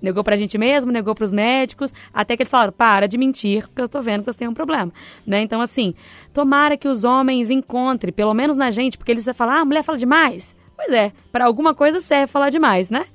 Negou 0.00 0.22
pra 0.22 0.36
gente 0.36 0.58
mesmo, 0.58 0.92
negou 0.92 1.14
pros 1.14 1.32
médicos, 1.32 1.92
até 2.12 2.36
que 2.36 2.42
eles 2.42 2.50
falaram, 2.50 2.72
para 2.72 3.06
de 3.06 3.16
mentir, 3.16 3.66
porque 3.68 3.82
eu 3.82 3.88
tô 3.88 4.00
vendo 4.02 4.20
que 4.20 4.32
você 4.32 4.40
tem 4.40 4.48
um 4.48 4.54
problema, 4.54 4.92
né? 5.26 5.40
Então, 5.40 5.60
assim, 5.60 5.94
tomara 6.32 6.76
que 6.76 6.88
os 6.88 7.04
homens 7.04 7.50
encontrem, 7.50 8.12
pelo 8.12 8.34
menos 8.34 8.56
na 8.56 8.70
gente, 8.70 8.98
porque 8.98 9.12
eles 9.12 9.24
vão 9.24 9.34
falar, 9.34 9.58
ah, 9.58 9.60
a 9.60 9.64
mulher 9.64 9.82
fala 9.82 9.98
demais. 9.98 10.54
Pois 10.76 10.92
é, 10.92 11.12
para 11.30 11.44
alguma 11.44 11.74
coisa 11.74 12.00
serve 12.00 12.26
falar 12.26 12.50
demais, 12.50 12.90
né? 12.90 13.06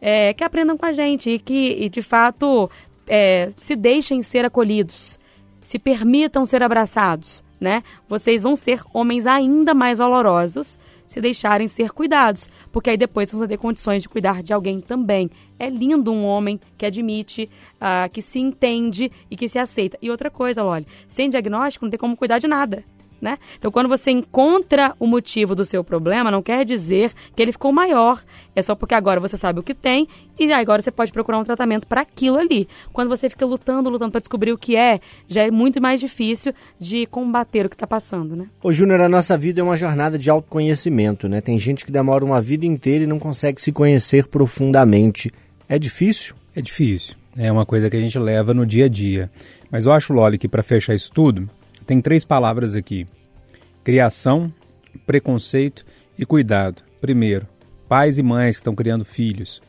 É, 0.00 0.32
que 0.32 0.44
aprendam 0.44 0.78
com 0.78 0.86
a 0.86 0.92
gente 0.92 1.28
e 1.30 1.38
que, 1.38 1.76
e 1.80 1.88
de 1.88 2.00
fato, 2.00 2.70
é, 3.06 3.50
se 3.56 3.74
deixem 3.74 4.22
ser 4.22 4.44
acolhidos, 4.44 5.18
se 5.60 5.78
permitam 5.78 6.44
ser 6.44 6.62
abraçados, 6.62 7.44
né? 7.60 7.82
Vocês 8.08 8.42
vão 8.42 8.54
ser 8.54 8.80
homens 8.94 9.26
ainda 9.26 9.74
mais 9.74 9.98
valorosos 9.98 10.78
se 11.06 11.20
deixarem 11.20 11.66
ser 11.66 11.90
cuidados, 11.90 12.48
porque 12.70 12.90
aí 12.90 12.96
depois 12.96 13.28
vocês 13.28 13.40
vão 13.40 13.48
ter 13.48 13.56
condições 13.56 14.02
de 14.02 14.08
cuidar 14.08 14.42
de 14.42 14.52
alguém 14.52 14.80
também. 14.80 15.30
É 15.58 15.68
lindo 15.68 16.12
um 16.12 16.24
homem 16.24 16.60
que 16.76 16.86
admite, 16.86 17.50
ah, 17.80 18.08
que 18.12 18.22
se 18.22 18.38
entende 18.38 19.10
e 19.30 19.36
que 19.36 19.48
se 19.48 19.58
aceita. 19.58 19.98
E 20.00 20.10
outra 20.10 20.30
coisa, 20.30 20.62
Loli, 20.62 20.86
sem 21.06 21.28
diagnóstico 21.28 21.84
não 21.84 21.90
tem 21.90 21.98
como 21.98 22.16
cuidar 22.16 22.38
de 22.38 22.46
nada. 22.46 22.84
Né? 23.20 23.36
Então, 23.58 23.70
quando 23.70 23.88
você 23.88 24.12
encontra 24.12 24.94
o 24.98 25.06
motivo 25.06 25.54
do 25.54 25.64
seu 25.64 25.82
problema, 25.82 26.30
não 26.30 26.40
quer 26.40 26.64
dizer 26.64 27.12
que 27.34 27.42
ele 27.42 27.50
ficou 27.50 27.72
maior. 27.72 28.22
É 28.54 28.62
só 28.62 28.76
porque 28.76 28.94
agora 28.94 29.18
você 29.18 29.36
sabe 29.36 29.58
o 29.58 29.62
que 29.62 29.74
tem 29.74 30.06
e 30.38 30.52
agora 30.52 30.80
você 30.80 30.92
pode 30.92 31.10
procurar 31.10 31.38
um 31.38 31.44
tratamento 31.44 31.86
para 31.86 32.02
aquilo 32.02 32.38
ali. 32.38 32.68
Quando 32.92 33.08
você 33.08 33.28
fica 33.28 33.44
lutando, 33.44 33.90
lutando 33.90 34.12
para 34.12 34.20
descobrir 34.20 34.52
o 34.52 34.58
que 34.58 34.76
é, 34.76 35.00
já 35.26 35.42
é 35.42 35.50
muito 35.50 35.80
mais 35.80 35.98
difícil 35.98 36.52
de 36.78 37.06
combater 37.06 37.66
o 37.66 37.68
que 37.68 37.74
está 37.74 37.88
passando, 37.88 38.36
né? 38.36 38.46
Ô, 38.62 38.72
Júnior, 38.72 39.00
a 39.00 39.08
nossa 39.08 39.36
vida 39.36 39.60
é 39.60 39.64
uma 39.64 39.76
jornada 39.76 40.16
de 40.16 40.30
autoconhecimento, 40.30 41.28
né? 41.28 41.40
Tem 41.40 41.58
gente 41.58 41.84
que 41.84 41.90
demora 41.90 42.24
uma 42.24 42.40
vida 42.40 42.66
inteira 42.66 43.02
e 43.02 43.06
não 43.06 43.18
consegue 43.18 43.60
se 43.60 43.72
conhecer 43.72 44.28
profundamente. 44.28 45.32
É 45.68 45.78
difícil? 45.78 46.34
É 46.56 46.62
difícil. 46.62 47.14
É 47.36 47.52
uma 47.52 47.66
coisa 47.66 47.90
que 47.90 47.96
a 47.96 48.00
gente 48.00 48.18
leva 48.18 48.54
no 48.54 48.64
dia 48.64 48.86
a 48.86 48.88
dia. 48.88 49.30
Mas 49.70 49.84
eu 49.84 49.92
acho, 49.92 50.12
Loli, 50.12 50.38
que 50.38 50.48
para 50.48 50.62
fechar 50.62 50.94
isso 50.94 51.12
tudo, 51.12 51.48
tem 51.86 52.00
três 52.00 52.24
palavras 52.24 52.74
aqui: 52.74 53.06
criação, 53.84 54.52
preconceito 55.06 55.84
e 56.18 56.24
cuidado. 56.24 56.82
Primeiro, 57.00 57.46
pais 57.86 58.18
e 58.18 58.22
mães 58.22 58.56
que 58.56 58.60
estão 58.60 58.74
criando 58.74 59.04
filhos. 59.04 59.60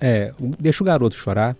É, 0.00 0.32
deixa 0.58 0.82
o 0.82 0.86
garoto 0.86 1.14
chorar. 1.14 1.54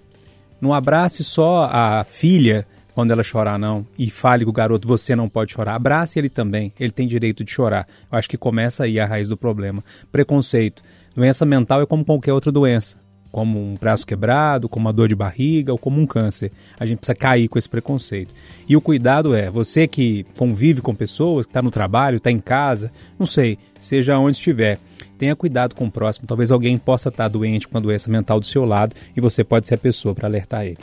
Não 0.61 0.73
abrace 0.73 1.23
só 1.23 1.69
a 1.71 2.05
filha 2.05 2.67
quando 2.95 3.11
ela 3.11 3.23
chorar, 3.23 3.59
não. 3.59 3.87
E 3.99 4.09
fale 4.09 4.45
com 4.45 4.51
o 4.51 4.55
garoto, 4.55 4.89
você 4.89 5.15
não 5.15 5.29
pode 5.29 5.53
chorar. 5.53 5.75
Abrace 5.75 6.19
ele 6.19 6.31
também. 6.31 6.73
Ele 6.81 6.91
tem 6.91 7.07
direito 7.07 7.45
de 7.45 7.51
chorar. 7.53 7.87
Eu 8.11 8.19
acho 8.19 8.31
que 8.31 8.39
começa 8.39 8.85
aí 8.85 8.99
a 8.99 9.05
raiz 9.05 9.29
do 9.29 9.37
problema. 9.37 9.85
Preconceito. 10.11 10.83
Doença 11.15 11.45
mental 11.45 11.83
é 11.83 11.87
como 11.87 12.05
qualquer 12.05 12.33
outra 12.33 12.51
doença 12.51 13.04
como 13.35 13.59
um 13.59 13.75
braço 13.75 14.07
quebrado, 14.07 14.69
como 14.69 14.87
uma 14.87 14.93
dor 14.93 15.09
de 15.09 15.15
barriga 15.17 15.73
ou 15.73 15.77
como 15.77 16.01
um 16.01 16.07
câncer. 16.07 16.53
A 16.79 16.87
gente 16.87 16.99
precisa 16.99 17.17
cair 17.17 17.49
com 17.49 17.59
esse 17.59 17.69
preconceito. 17.69 18.33
E 18.69 18.77
o 18.77 18.81
cuidado 18.81 19.35
é, 19.35 19.51
você 19.51 19.89
que 19.89 20.25
convive 20.39 20.81
com 20.81 20.95
pessoas, 20.95 21.45
que 21.45 21.51
está 21.51 21.61
no 21.61 21.69
trabalho, 21.69 22.19
está 22.19 22.31
em 22.31 22.39
casa, 22.39 22.93
não 23.19 23.27
sei, 23.27 23.59
seja 23.81 24.17
onde 24.17 24.37
estiver, 24.37 24.79
tenha 25.19 25.35
cuidado 25.35 25.75
com 25.75 25.87
o 25.87 25.91
próximo. 25.91 26.29
Talvez 26.29 26.53
alguém 26.53 26.79
possa 26.79 27.09
estar 27.09 27.25
tá 27.25 27.29
doente 27.29 27.67
com 27.67 27.77
a 27.77 27.81
doença 27.81 28.09
mental 28.09 28.39
do 28.39 28.47
seu 28.47 28.65
lado 28.65 28.95
e 29.17 29.21
você 29.21 29.43
pode 29.43 29.67
ser 29.67 29.75
a 29.75 29.79
pessoa 29.79 30.15
para 30.15 30.29
alertar 30.29 30.65
ele. 30.65 30.79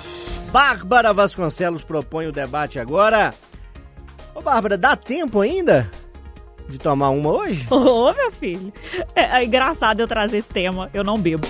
Bárbara 0.51 1.13
Vasconcelos 1.13 1.85
propõe 1.85 2.27
o 2.27 2.33
debate 2.33 2.79
agora. 2.79 3.33
Ô 4.35 4.41
Bárbara, 4.41 4.77
dá 4.77 4.97
tempo 4.97 5.39
ainda? 5.39 5.89
De 6.67 6.77
tomar 6.77 7.09
uma 7.09 7.29
hoje? 7.29 7.65
Ô, 7.71 8.09
oh, 8.09 8.13
meu 8.13 8.31
filho. 8.31 8.73
É, 9.15 9.39
é, 9.39 9.45
engraçado 9.45 9.99
eu 9.99 10.07
trazer 10.07 10.37
esse 10.37 10.49
tema. 10.49 10.89
Eu 10.93 11.03
não 11.03 11.17
bebo. 11.17 11.47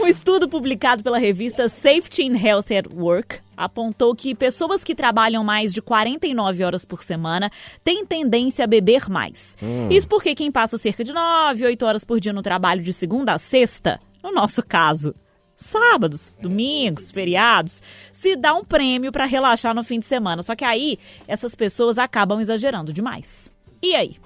Um 0.00 0.06
estudo 0.06 0.48
publicado 0.48 1.02
pela 1.02 1.18
revista 1.18 1.68
Safety 1.68 2.24
in 2.24 2.36
Health 2.36 2.66
at 2.76 2.86
Work 2.92 3.38
apontou 3.56 4.14
que 4.14 4.34
pessoas 4.34 4.82
que 4.82 4.94
trabalham 4.94 5.44
mais 5.44 5.72
de 5.72 5.80
49 5.80 6.64
horas 6.64 6.84
por 6.84 7.02
semana 7.02 7.50
têm 7.82 8.04
tendência 8.04 8.64
a 8.64 8.68
beber 8.68 9.08
mais. 9.08 9.56
Hum. 9.62 9.88
Isso 9.90 10.08
porque 10.08 10.34
quem 10.34 10.50
passa 10.50 10.76
cerca 10.76 11.04
de 11.04 11.12
9, 11.12 11.64
8 11.64 11.86
horas 11.86 12.04
por 12.04 12.20
dia 12.20 12.32
no 12.32 12.42
trabalho 12.42 12.82
de 12.82 12.92
segunda 12.92 13.32
a 13.34 13.38
sexta, 13.38 14.00
no 14.22 14.32
nosso 14.32 14.62
caso, 14.62 15.14
sábados, 15.56 16.34
domingos, 16.40 17.10
feriados, 17.10 17.82
se 18.12 18.36
dá 18.36 18.54
um 18.54 18.64
prêmio 18.64 19.12
para 19.12 19.24
relaxar 19.24 19.74
no 19.74 19.84
fim 19.84 19.98
de 19.98 20.06
semana. 20.06 20.42
Só 20.42 20.54
que 20.54 20.64
aí 20.64 20.98
essas 21.26 21.54
pessoas 21.54 21.98
acabam 21.98 22.40
exagerando 22.40 22.92
demais. 22.92 23.52
E 23.82 23.94
aí? 23.94 24.16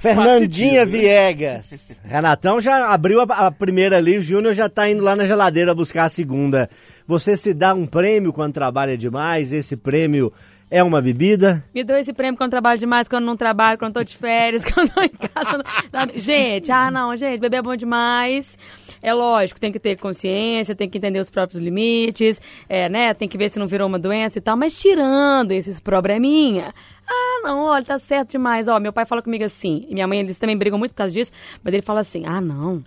Fernandinha 0.00 0.86
Viegas. 0.86 1.96
Renatão 2.04 2.60
já 2.60 2.92
abriu 2.92 3.20
a, 3.20 3.24
a 3.24 3.50
primeira 3.50 3.96
ali, 3.96 4.16
o 4.16 4.22
Júnior 4.22 4.54
já 4.54 4.68
tá 4.68 4.88
indo 4.88 5.02
lá 5.02 5.16
na 5.16 5.26
geladeira 5.26 5.74
buscar 5.74 6.04
a 6.04 6.08
segunda. 6.08 6.70
Você 7.06 7.36
se 7.36 7.52
dá 7.52 7.74
um 7.74 7.86
prêmio 7.86 8.32
quando 8.32 8.52
trabalha 8.52 8.96
demais, 8.96 9.52
esse 9.52 9.76
prêmio 9.76 10.32
é 10.70 10.82
uma 10.82 11.00
bebida? 11.00 11.64
Me 11.74 11.82
dou 11.82 11.96
esse 11.96 12.12
prêmio 12.12 12.36
quando 12.36 12.50
trabalho 12.50 12.78
demais, 12.78 13.08
quando 13.08 13.24
não 13.24 13.36
trabalho, 13.36 13.78
quando 13.78 13.94
tô 13.94 14.04
de 14.04 14.16
férias, 14.16 14.64
quando 14.70 14.92
tô 14.92 15.00
em 15.00 15.08
casa. 15.08 15.64
Não... 15.92 16.08
Gente, 16.14 16.70
ah 16.70 16.90
não, 16.90 17.16
gente, 17.16 17.40
beber 17.40 17.58
é 17.58 17.62
bom 17.62 17.74
demais. 17.74 18.58
É 19.00 19.14
lógico, 19.14 19.60
tem 19.60 19.70
que 19.70 19.78
ter 19.78 19.96
consciência, 19.96 20.74
tem 20.74 20.88
que 20.88 20.98
entender 20.98 21.20
os 21.20 21.30
próprios 21.30 21.62
limites, 21.62 22.40
é, 22.68 22.88
né? 22.88 23.14
Tem 23.14 23.28
que 23.28 23.38
ver 23.38 23.48
se 23.48 23.58
não 23.58 23.66
virou 23.66 23.86
uma 23.86 23.98
doença 23.98 24.38
e 24.38 24.40
tal, 24.40 24.56
mas 24.56 24.76
tirando 24.78 25.52
esses 25.52 25.78
probleminha, 25.78 26.74
ah, 27.08 27.40
não, 27.42 27.64
olha, 27.64 27.84
tá 27.84 27.98
certo 27.98 28.30
demais. 28.30 28.68
Ó, 28.68 28.78
meu 28.78 28.92
pai 28.92 29.06
fala 29.06 29.22
comigo 29.22 29.44
assim, 29.44 29.86
e 29.88 29.94
minha 29.94 30.06
mãe, 30.06 30.20
eles 30.20 30.38
também 30.38 30.56
brigam 30.56 30.78
muito 30.78 30.92
por 30.92 30.98
causa 30.98 31.12
disso, 31.12 31.32
mas 31.62 31.72
ele 31.72 31.82
fala 31.82 32.00
assim: 32.00 32.24
ah, 32.26 32.40
não. 32.40 32.84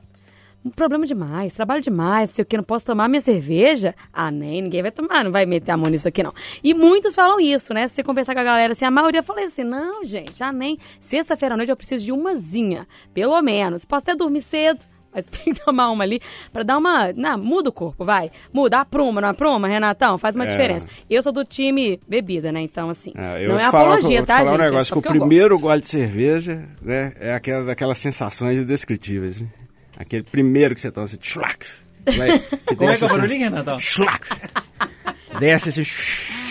Um 0.63 0.69
problema 0.69 1.07
demais, 1.07 1.53
trabalho 1.53 1.81
demais, 1.81 2.29
sei 2.29 2.43
o 2.43 2.45
que, 2.45 2.55
não 2.55 2.63
posso 2.63 2.85
tomar 2.85 3.07
minha 3.09 3.19
cerveja. 3.19 3.95
Ah, 4.13 4.29
nem, 4.29 4.61
ninguém 4.61 4.83
vai 4.83 4.91
tomar, 4.91 5.23
não 5.23 5.31
vai 5.31 5.43
meter 5.43 5.71
a 5.71 5.77
mão 5.77 5.89
nisso 5.89 6.07
aqui, 6.07 6.21
não. 6.21 6.31
E 6.63 6.71
muitos 6.75 7.15
falam 7.15 7.39
isso, 7.39 7.73
né? 7.73 7.87
Se 7.87 7.95
você 7.95 8.03
conversar 8.03 8.35
com 8.35 8.41
a 8.41 8.43
galera, 8.43 8.73
assim, 8.73 8.85
a 8.85 8.91
maioria 8.91 9.23
fala 9.23 9.43
assim, 9.43 9.63
não, 9.63 10.05
gente, 10.05 10.43
ah, 10.43 10.51
nem. 10.51 10.77
Sexta-feira 10.99 11.55
à 11.55 11.57
noite 11.57 11.69
eu 11.69 11.75
preciso 11.75 12.05
de 12.05 12.11
umazinha, 12.11 12.87
pelo 13.11 13.41
menos. 13.41 13.85
Posso 13.85 14.03
até 14.03 14.15
dormir 14.15 14.43
cedo, 14.43 14.85
mas 15.13 15.25
tem 15.31 15.53
que 15.53 15.63
tomar 15.63 15.89
uma 15.89 16.03
ali 16.03 16.21
para 16.51 16.63
dar 16.63 16.77
uma. 16.77 17.11
Não, 17.13 17.37
muda 17.37 17.69
o 17.69 17.71
corpo, 17.71 18.03
vai. 18.03 18.31
Muda, 18.53 18.79
apruma, 18.79 19.21
não 19.21 19.29
apruma, 19.29 19.67
Renatão? 19.67 20.17
Faz 20.17 20.35
uma 20.35 20.45
é. 20.45 20.47
diferença. 20.47 20.87
Eu 21.09 21.21
sou 21.21 21.31
do 21.31 21.43
time 21.43 21.99
bebida, 22.07 22.51
né? 22.51 22.61
Então, 22.61 22.89
assim. 22.89 23.11
É, 23.15 23.47
não 23.47 23.59
é 23.59 23.65
apologia, 23.65 24.25
tá, 24.25 24.37
falar 24.37 24.51
gente? 24.51 24.59
um 24.59 24.63
negócio, 24.63 24.91
é 24.91 25.01
que 25.01 25.07
o 25.07 25.11
primeiro 25.11 25.59
gole 25.59 25.81
de 25.81 25.87
cerveja, 25.87 26.67
né? 26.81 27.13
É 27.19 27.33
aquela, 27.33 27.65
daquelas 27.65 27.97
sensações 27.97 28.57
indescritíveis, 28.57 29.41
né? 29.41 29.47
Aquele 29.97 30.23
primeiro 30.23 30.73
que 30.73 30.81
você 30.81 30.91
toma, 30.91 31.05
assim, 31.05 31.17
schlack. 31.21 31.65
Como 32.77 32.89
é 32.89 32.97
que 32.97 33.03
é 33.03 33.07
o 33.07 33.09
barulhinho, 33.09 33.43
Renatão? 33.49 33.79
Schlack. 33.79 34.27
Desce 35.39 35.69
assim 35.69 35.83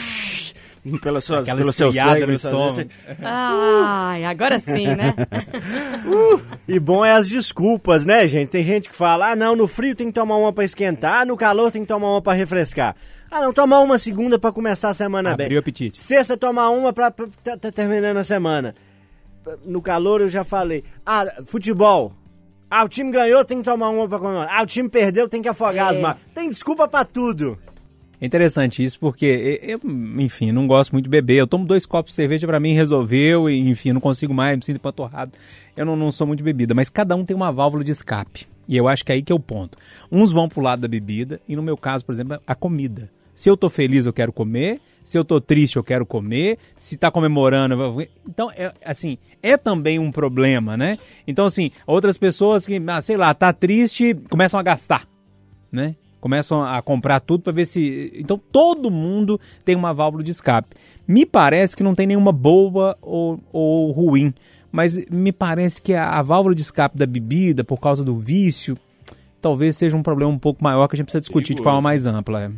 pelas 1.02 1.24
suas, 1.24 1.42
Aquela 1.42 1.58
pelo 1.58 1.72
seu 1.72 1.92
sangue. 1.92 2.26
No 2.26 2.32
estômago. 2.32 2.90
Ai, 3.22 4.24
agora 4.24 4.58
sim, 4.58 4.86
né? 4.86 5.14
uh, 6.06 6.40
e 6.66 6.78
bom 6.78 7.04
é 7.04 7.12
as 7.12 7.28
desculpas, 7.28 8.06
né, 8.06 8.26
gente? 8.26 8.48
Tem 8.48 8.64
gente 8.64 8.88
que 8.88 8.94
fala, 8.94 9.32
ah, 9.32 9.36
não, 9.36 9.54
no 9.54 9.68
frio 9.68 9.94
tem 9.94 10.08
que 10.08 10.14
tomar 10.14 10.36
uma 10.36 10.52
para 10.52 10.64
esquentar, 10.64 11.26
no 11.26 11.36
calor 11.36 11.70
tem 11.70 11.82
que 11.82 11.88
tomar 11.88 12.10
uma 12.10 12.22
para 12.22 12.32
refrescar. 12.32 12.96
Ah, 13.30 13.42
não, 13.42 13.52
tomar 13.52 13.80
uma 13.80 13.96
segunda 13.96 14.38
para 14.38 14.50
começar 14.50 14.88
a 14.88 14.94
semana 14.94 15.32
Abriu 15.32 15.48
bem. 15.48 15.56
o 15.56 15.60
apetite. 15.60 16.00
Sexta, 16.00 16.36
tomar 16.36 16.70
uma 16.70 16.92
pra, 16.92 17.10
pra 17.10 17.26
tá, 17.44 17.56
tá 17.56 17.70
terminando 17.70 18.16
a 18.16 18.24
semana. 18.24 18.74
No 19.64 19.80
calor 19.80 20.20
eu 20.20 20.28
já 20.28 20.42
falei. 20.42 20.82
Ah, 21.06 21.26
futebol. 21.46 22.12
Ah, 22.68 22.84
o 22.84 22.88
time 22.88 23.10
ganhou, 23.10 23.44
tem 23.44 23.58
que 23.58 23.64
tomar 23.64 23.88
uma 23.88 24.08
pra 24.08 24.18
comemorar. 24.18 24.48
Ah, 24.52 24.62
o 24.62 24.66
time 24.66 24.88
perdeu, 24.88 25.28
tem 25.28 25.42
que 25.42 25.48
afogar 25.48 25.88
é. 25.88 25.90
as 25.90 25.96
mãos. 25.96 26.16
Tem 26.34 26.48
desculpa 26.48 26.88
para 26.88 27.04
tudo. 27.04 27.58
É 28.20 28.26
interessante 28.26 28.84
isso 28.84 29.00
porque, 29.00 29.58
eu, 29.62 29.80
enfim, 30.18 30.52
não 30.52 30.66
gosto 30.66 30.92
muito 30.92 31.04
de 31.04 31.10
beber. 31.10 31.36
Eu 31.36 31.46
tomo 31.46 31.64
dois 31.64 31.86
copos 31.86 32.12
de 32.12 32.16
cerveja 32.16 32.46
para 32.46 32.60
mim, 32.60 32.74
resolveu, 32.74 33.48
e 33.48 33.58
enfim, 33.58 33.92
não 33.92 34.00
consigo 34.00 34.34
mais, 34.34 34.58
me 34.58 34.64
sinto 34.64 34.78
panturrado. 34.78 35.32
Eu 35.74 35.86
não, 35.86 35.96
não 35.96 36.12
sou 36.12 36.26
muito 36.26 36.38
de 36.38 36.44
bebida, 36.44 36.74
mas 36.74 36.90
cada 36.90 37.16
um 37.16 37.24
tem 37.24 37.34
uma 37.34 37.50
válvula 37.50 37.82
de 37.82 37.92
escape. 37.92 38.46
E 38.68 38.76
eu 38.76 38.86
acho 38.86 39.04
que 39.04 39.10
é 39.10 39.14
aí 39.14 39.22
que 39.22 39.32
é 39.32 39.34
o 39.34 39.40
ponto. 39.40 39.78
Uns 40.12 40.32
vão 40.32 40.48
pro 40.48 40.60
lado 40.60 40.82
da 40.82 40.88
bebida, 40.88 41.40
e 41.48 41.56
no 41.56 41.62
meu 41.62 41.78
caso, 41.78 42.04
por 42.04 42.12
exemplo, 42.12 42.38
a 42.46 42.54
comida. 42.54 43.10
Se 43.34 43.48
eu 43.48 43.56
tô 43.56 43.70
feliz, 43.70 44.04
eu 44.04 44.12
quero 44.12 44.32
comer. 44.34 44.80
Se 45.02 45.16
eu 45.16 45.24
tô 45.24 45.40
triste, 45.40 45.76
eu 45.76 45.82
quero 45.82 46.04
comer. 46.04 46.58
Se 46.76 46.98
tá 46.98 47.10
comemorando, 47.10 47.74
eu... 47.74 48.06
então 48.28 48.50
é 48.54 48.70
assim, 48.84 49.16
é 49.42 49.56
também 49.56 49.98
um 49.98 50.12
problema, 50.12 50.76
né? 50.76 50.98
Então 51.26 51.46
assim, 51.46 51.70
outras 51.86 52.18
pessoas 52.18 52.66
que, 52.66 52.80
ah, 52.86 53.00
sei 53.00 53.16
lá, 53.16 53.32
tá 53.32 53.50
triste, 53.50 54.14
começam 54.28 54.60
a 54.60 54.62
gastar, 54.62 55.08
né? 55.72 55.96
Começam 56.20 56.62
a 56.62 56.80
comprar 56.82 57.20
tudo 57.20 57.42
para 57.42 57.52
ver 57.52 57.64
se. 57.64 58.12
Então 58.14 58.40
todo 58.52 58.90
mundo 58.90 59.40
tem 59.64 59.74
uma 59.74 59.92
válvula 59.94 60.22
de 60.22 60.30
escape. 60.30 60.76
Me 61.06 61.26
parece 61.26 61.76
que 61.76 61.82
não 61.82 61.94
tem 61.94 62.06
nenhuma 62.06 62.32
boa 62.32 62.96
ou, 63.00 63.40
ou 63.52 63.90
ruim, 63.90 64.32
mas 64.70 65.04
me 65.10 65.32
parece 65.32 65.82
que 65.82 65.94
a, 65.94 66.10
a, 66.10 66.22
válvula 66.22 66.54
de 66.54 66.62
escape 66.62 66.96
da 66.96 67.06
bebida, 67.06 67.64
por 67.64 67.80
causa 67.80 68.04
do 68.04 68.16
vício, 68.16 68.78
talvez 69.40 69.76
seja 69.76 69.96
um 69.96 70.02
problema 70.02 70.30
um 70.30 70.38
pouco 70.38 70.62
maior 70.62 70.86
que 70.86 70.94
a 70.94 70.98
gente 70.98 71.06
precisa 71.06 71.22
discutir 71.22 71.54
de 71.54 71.62
forma 71.62 71.80
mais 71.80 72.06
ampla. 72.06 72.44
É. 72.44 72.50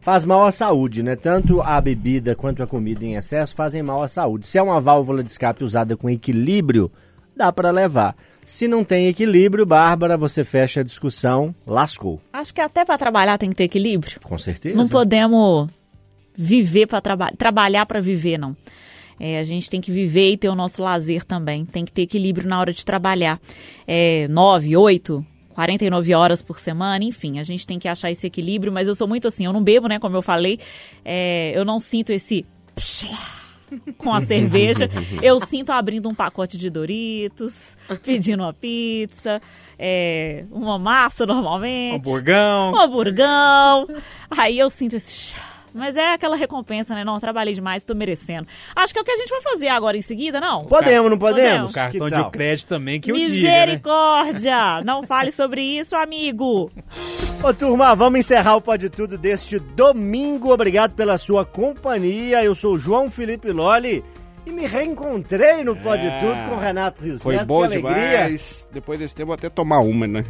Faz 0.00 0.24
mal 0.24 0.44
à 0.44 0.50
saúde, 0.50 1.00
né? 1.00 1.14
Tanto 1.14 1.62
a 1.62 1.80
bebida 1.80 2.34
quanto 2.34 2.60
a 2.60 2.66
comida 2.66 3.04
em 3.04 3.14
excesso 3.14 3.54
fazem 3.54 3.84
mal 3.84 4.02
à 4.02 4.08
saúde. 4.08 4.48
Se 4.48 4.58
é 4.58 4.62
uma 4.62 4.80
válvula 4.80 5.22
de 5.22 5.30
escape 5.30 5.62
usada 5.62 5.96
com 5.96 6.10
equilíbrio, 6.10 6.90
dá 7.36 7.52
para 7.52 7.70
levar. 7.70 8.16
Se 8.44 8.66
não 8.66 8.84
tem 8.84 9.06
equilíbrio, 9.06 9.64
Bárbara, 9.64 10.16
você 10.16 10.44
fecha 10.44 10.80
a 10.80 10.84
discussão, 10.84 11.54
lascou. 11.66 12.20
Acho 12.32 12.52
que 12.52 12.60
até 12.60 12.84
para 12.84 12.98
trabalhar 12.98 13.38
tem 13.38 13.50
que 13.50 13.56
ter 13.56 13.64
equilíbrio. 13.64 14.18
Com 14.22 14.36
certeza. 14.36 14.76
Não 14.76 14.88
podemos 14.88 15.68
viver 16.34 16.86
para 16.86 17.00
trabalhar, 17.00 17.36
trabalhar 17.36 17.86
para 17.86 18.00
viver, 18.00 18.38
não. 18.38 18.56
É, 19.20 19.38
a 19.38 19.44
gente 19.44 19.70
tem 19.70 19.80
que 19.80 19.92
viver 19.92 20.32
e 20.32 20.36
ter 20.36 20.48
o 20.48 20.54
nosso 20.54 20.82
lazer 20.82 21.22
também. 21.24 21.64
Tem 21.64 21.84
que 21.84 21.92
ter 21.92 22.02
equilíbrio 22.02 22.48
na 22.48 22.58
hora 22.58 22.72
de 22.72 22.84
trabalhar. 22.84 23.40
É, 23.86 24.26
nove, 24.28 24.76
oito, 24.76 25.24
49 25.52 26.14
horas 26.14 26.42
por 26.42 26.58
semana, 26.58 27.04
enfim, 27.04 27.38
a 27.38 27.42
gente 27.44 27.66
tem 27.66 27.78
que 27.78 27.86
achar 27.86 28.10
esse 28.10 28.26
equilíbrio, 28.26 28.72
mas 28.72 28.88
eu 28.88 28.94
sou 28.94 29.06
muito 29.06 29.28
assim, 29.28 29.44
eu 29.44 29.52
não 29.52 29.62
bebo, 29.62 29.86
né, 29.86 29.98
como 29.98 30.16
eu 30.16 30.22
falei, 30.22 30.58
é, 31.04 31.52
eu 31.54 31.64
não 31.64 31.78
sinto 31.78 32.10
esse 32.10 32.44
com 33.96 34.12
a 34.12 34.20
cerveja, 34.20 34.88
eu 35.22 35.40
sinto 35.40 35.70
abrindo 35.70 36.08
um 36.08 36.14
pacote 36.14 36.56
de 36.56 36.70
Doritos, 36.70 37.76
pedindo 38.02 38.42
uma 38.42 38.52
pizza, 38.52 39.40
é, 39.78 40.44
uma 40.50 40.78
massa 40.78 41.26
normalmente, 41.26 42.08
Hamburgão. 42.08 42.72
um 42.72 42.78
hamburgão, 42.78 43.88
aí 44.30 44.58
eu 44.58 44.70
sinto 44.70 44.96
esse 44.96 45.34
mas 45.74 45.96
é 45.96 46.14
aquela 46.14 46.36
recompensa, 46.36 46.94
né? 46.94 47.04
Não, 47.04 47.18
trabalhei 47.18 47.54
demais, 47.54 47.84
tô 47.84 47.94
merecendo. 47.94 48.46
Acho 48.74 48.92
que 48.92 48.98
é 48.98 49.02
o 49.02 49.04
que 49.04 49.10
a 49.10 49.16
gente 49.16 49.30
vai 49.30 49.40
fazer 49.40 49.68
agora 49.68 49.96
em 49.96 50.02
seguida, 50.02 50.40
não? 50.40 50.64
Podemos, 50.66 51.10
não 51.10 51.18
podemos? 51.18 51.70
O 51.70 51.74
cartão 51.74 52.08
de 52.08 52.30
crédito 52.30 52.68
também 52.68 53.00
que 53.00 53.10
eu 53.10 53.16
diga, 53.16 53.28
né? 53.28 53.66
Misericórdia! 53.66 54.82
Não 54.84 55.02
fale 55.04 55.32
sobre 55.32 55.62
isso, 55.62 55.96
amigo. 55.96 56.70
Ô 57.42 57.52
turma, 57.52 57.94
vamos 57.94 58.20
encerrar 58.20 58.56
o 58.56 58.60
Pode 58.60 58.88
Tudo 58.88 59.18
deste 59.18 59.58
domingo. 59.58 60.52
Obrigado 60.52 60.94
pela 60.94 61.18
sua 61.18 61.44
companhia. 61.44 62.44
Eu 62.44 62.54
sou 62.54 62.74
o 62.74 62.78
João 62.78 63.10
Felipe 63.10 63.50
Loli 63.50 64.04
e 64.46 64.50
me 64.50 64.66
reencontrei 64.66 65.64
no 65.64 65.74
Pode 65.76 66.06
É. 66.06 66.18
Tudo 66.20 66.48
com 66.48 66.56
o 66.56 66.58
Renato 66.58 67.02
Rios 67.02 67.22
Foi 67.22 67.36
Neto. 67.36 67.46
bom 67.46 67.66
demais. 67.66 68.68
Depois 68.72 68.98
desse 68.98 69.14
tempo, 69.14 69.28
vou 69.28 69.34
até 69.34 69.48
tomar 69.48 69.80
uma, 69.80 70.06
né? 70.06 70.24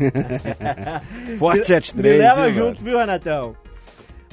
Forte 1.39 1.59
Me 1.59 1.65
73. 1.65 2.19
leva 2.19 2.51
viu, 2.51 2.67
junto, 2.67 2.83
viu, 2.83 2.99
Renatão? 2.99 3.57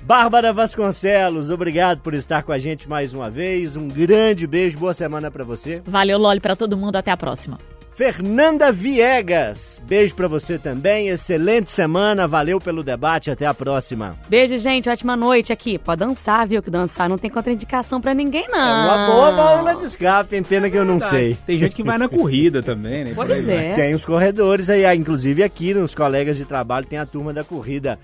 Bárbara 0.04 0.52
Vasconcelos, 0.52 1.50
obrigado 1.50 2.02
por 2.02 2.14
estar 2.14 2.44
com 2.44 2.52
a 2.52 2.58
gente 2.58 2.90
mais 2.90 3.14
uma 3.14 3.30
vez. 3.30 3.76
Um 3.76 3.88
grande 3.88 4.48
beijo, 4.48 4.80
boa 4.80 4.94
semana 4.94 5.30
pra 5.30 5.44
você. 5.44 5.82
Valeu, 5.86 6.18
Loli, 6.18 6.40
pra 6.40 6.56
todo 6.56 6.76
mundo. 6.76 6.96
Até 6.96 7.12
a 7.12 7.18
próxima. 7.18 7.58
Fernanda 8.00 8.72
Viegas, 8.72 9.82
beijo 9.84 10.16
pra 10.16 10.26
você 10.26 10.58
também. 10.58 11.10
Excelente 11.10 11.70
semana, 11.70 12.30
valeu 12.30 12.58
pelo 12.58 12.82
debate, 12.82 13.30
até 13.30 13.46
a 13.46 13.54
próxima. 13.54 14.16
Beijo, 14.30 14.58
gente. 14.58 14.90
Ótima 14.90 15.18
noite 15.18 15.52
aqui. 15.52 15.78
Pode 15.78 16.00
dançar, 16.00 16.48
viu? 16.48 16.64
Que 16.64 16.72
dançar 16.72 17.10
não 17.10 17.18
tem 17.18 17.30
contraindicação 17.30 18.00
pra 18.00 18.14
ninguém, 18.14 18.48
não. 18.48 18.58
É 18.58 18.96
uma 18.96 19.06
boa 19.06 19.32
válvula 19.32 19.76
de 19.76 19.84
escape, 19.86 20.34
hein? 20.34 20.44
Pena 20.44 20.70
que 20.70 20.78
eu 20.78 20.86
não 20.86 20.98
sei. 20.98 21.38
Tem 21.46 21.58
gente 21.58 21.76
que 21.76 21.84
vai 21.84 21.98
na 21.98 22.08
corrida 22.08 22.64
também, 22.64 23.04
né? 23.04 23.12
Pois 23.14 23.46
é. 23.46 23.74
Tem 23.74 23.94
os 23.94 24.06
corredores 24.06 24.70
aí, 24.70 24.86
inclusive 24.96 25.44
aqui 25.44 25.74
nos 25.74 25.94
colegas 25.94 26.38
de 26.38 26.46
trabalho 26.46 26.86
tem 26.86 26.98
a 26.98 27.06
turma 27.06 27.34
da 27.34 27.44
corrida. 27.44 28.00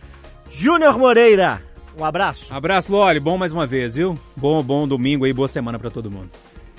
Júnior 0.52 1.00
Moreira, 1.00 1.62
um 1.98 2.04
abraço. 2.04 2.54
Abraço, 2.54 2.92
Loli. 2.92 3.20
Bom 3.20 3.38
mais 3.38 3.52
uma 3.52 3.66
vez, 3.66 3.96
viu? 3.96 4.18
Bom, 4.36 4.62
bom 4.62 4.88
domingo 4.88 5.26
aí, 5.26 5.34
boa 5.34 5.48
semana 5.48 5.80
pra 5.80 5.90
todo 5.90 6.12
mundo. 6.12 6.30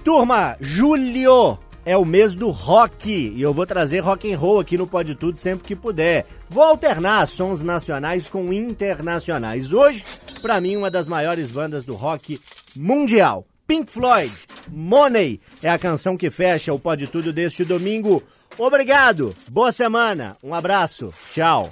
Turma, 0.05 0.57
Julho 0.61 1.59
é 1.85 1.97
o 1.97 2.05
mês 2.05 2.35
do 2.35 2.51
rock 2.51 3.11
e 3.11 3.41
eu 3.41 3.55
vou 3.55 3.64
trazer 3.64 4.01
rock 4.01 4.33
and 4.33 4.37
roll 4.37 4.61
aqui 4.61 4.77
no 4.77 4.87
Pode 4.87 5.14
Tudo 5.14 5.39
sempre 5.39 5.67
que 5.67 5.77
puder. 5.77 6.27
Vou 6.49 6.62
alternar 6.62 7.27
sons 7.27 7.62
nacionais 7.62 8.29
com 8.29 8.53
internacionais. 8.53 9.73
Hoje, 9.73 10.05
pra 10.43 10.61
mim, 10.61 10.77
uma 10.77 10.91
das 10.91 11.09
maiores 11.09 11.51
bandas 11.51 11.85
do 11.85 11.95
rock 11.95 12.41
mundial. 12.75 13.47
Pink 13.67 13.91
Floyd, 13.91 14.33
Money 14.71 15.41
é 15.61 15.69
a 15.69 15.79
canção 15.79 16.17
que 16.17 16.31
fecha 16.31 16.73
o 16.73 16.79
Pode 16.79 17.09
Tudo 17.09 17.33
deste 17.33 17.64
domingo. 17.64 18.23
Obrigado, 18.57 19.35
boa 19.51 19.73
semana, 19.73 20.37
um 20.43 20.55
abraço, 20.55 21.12
tchau. 21.33 21.69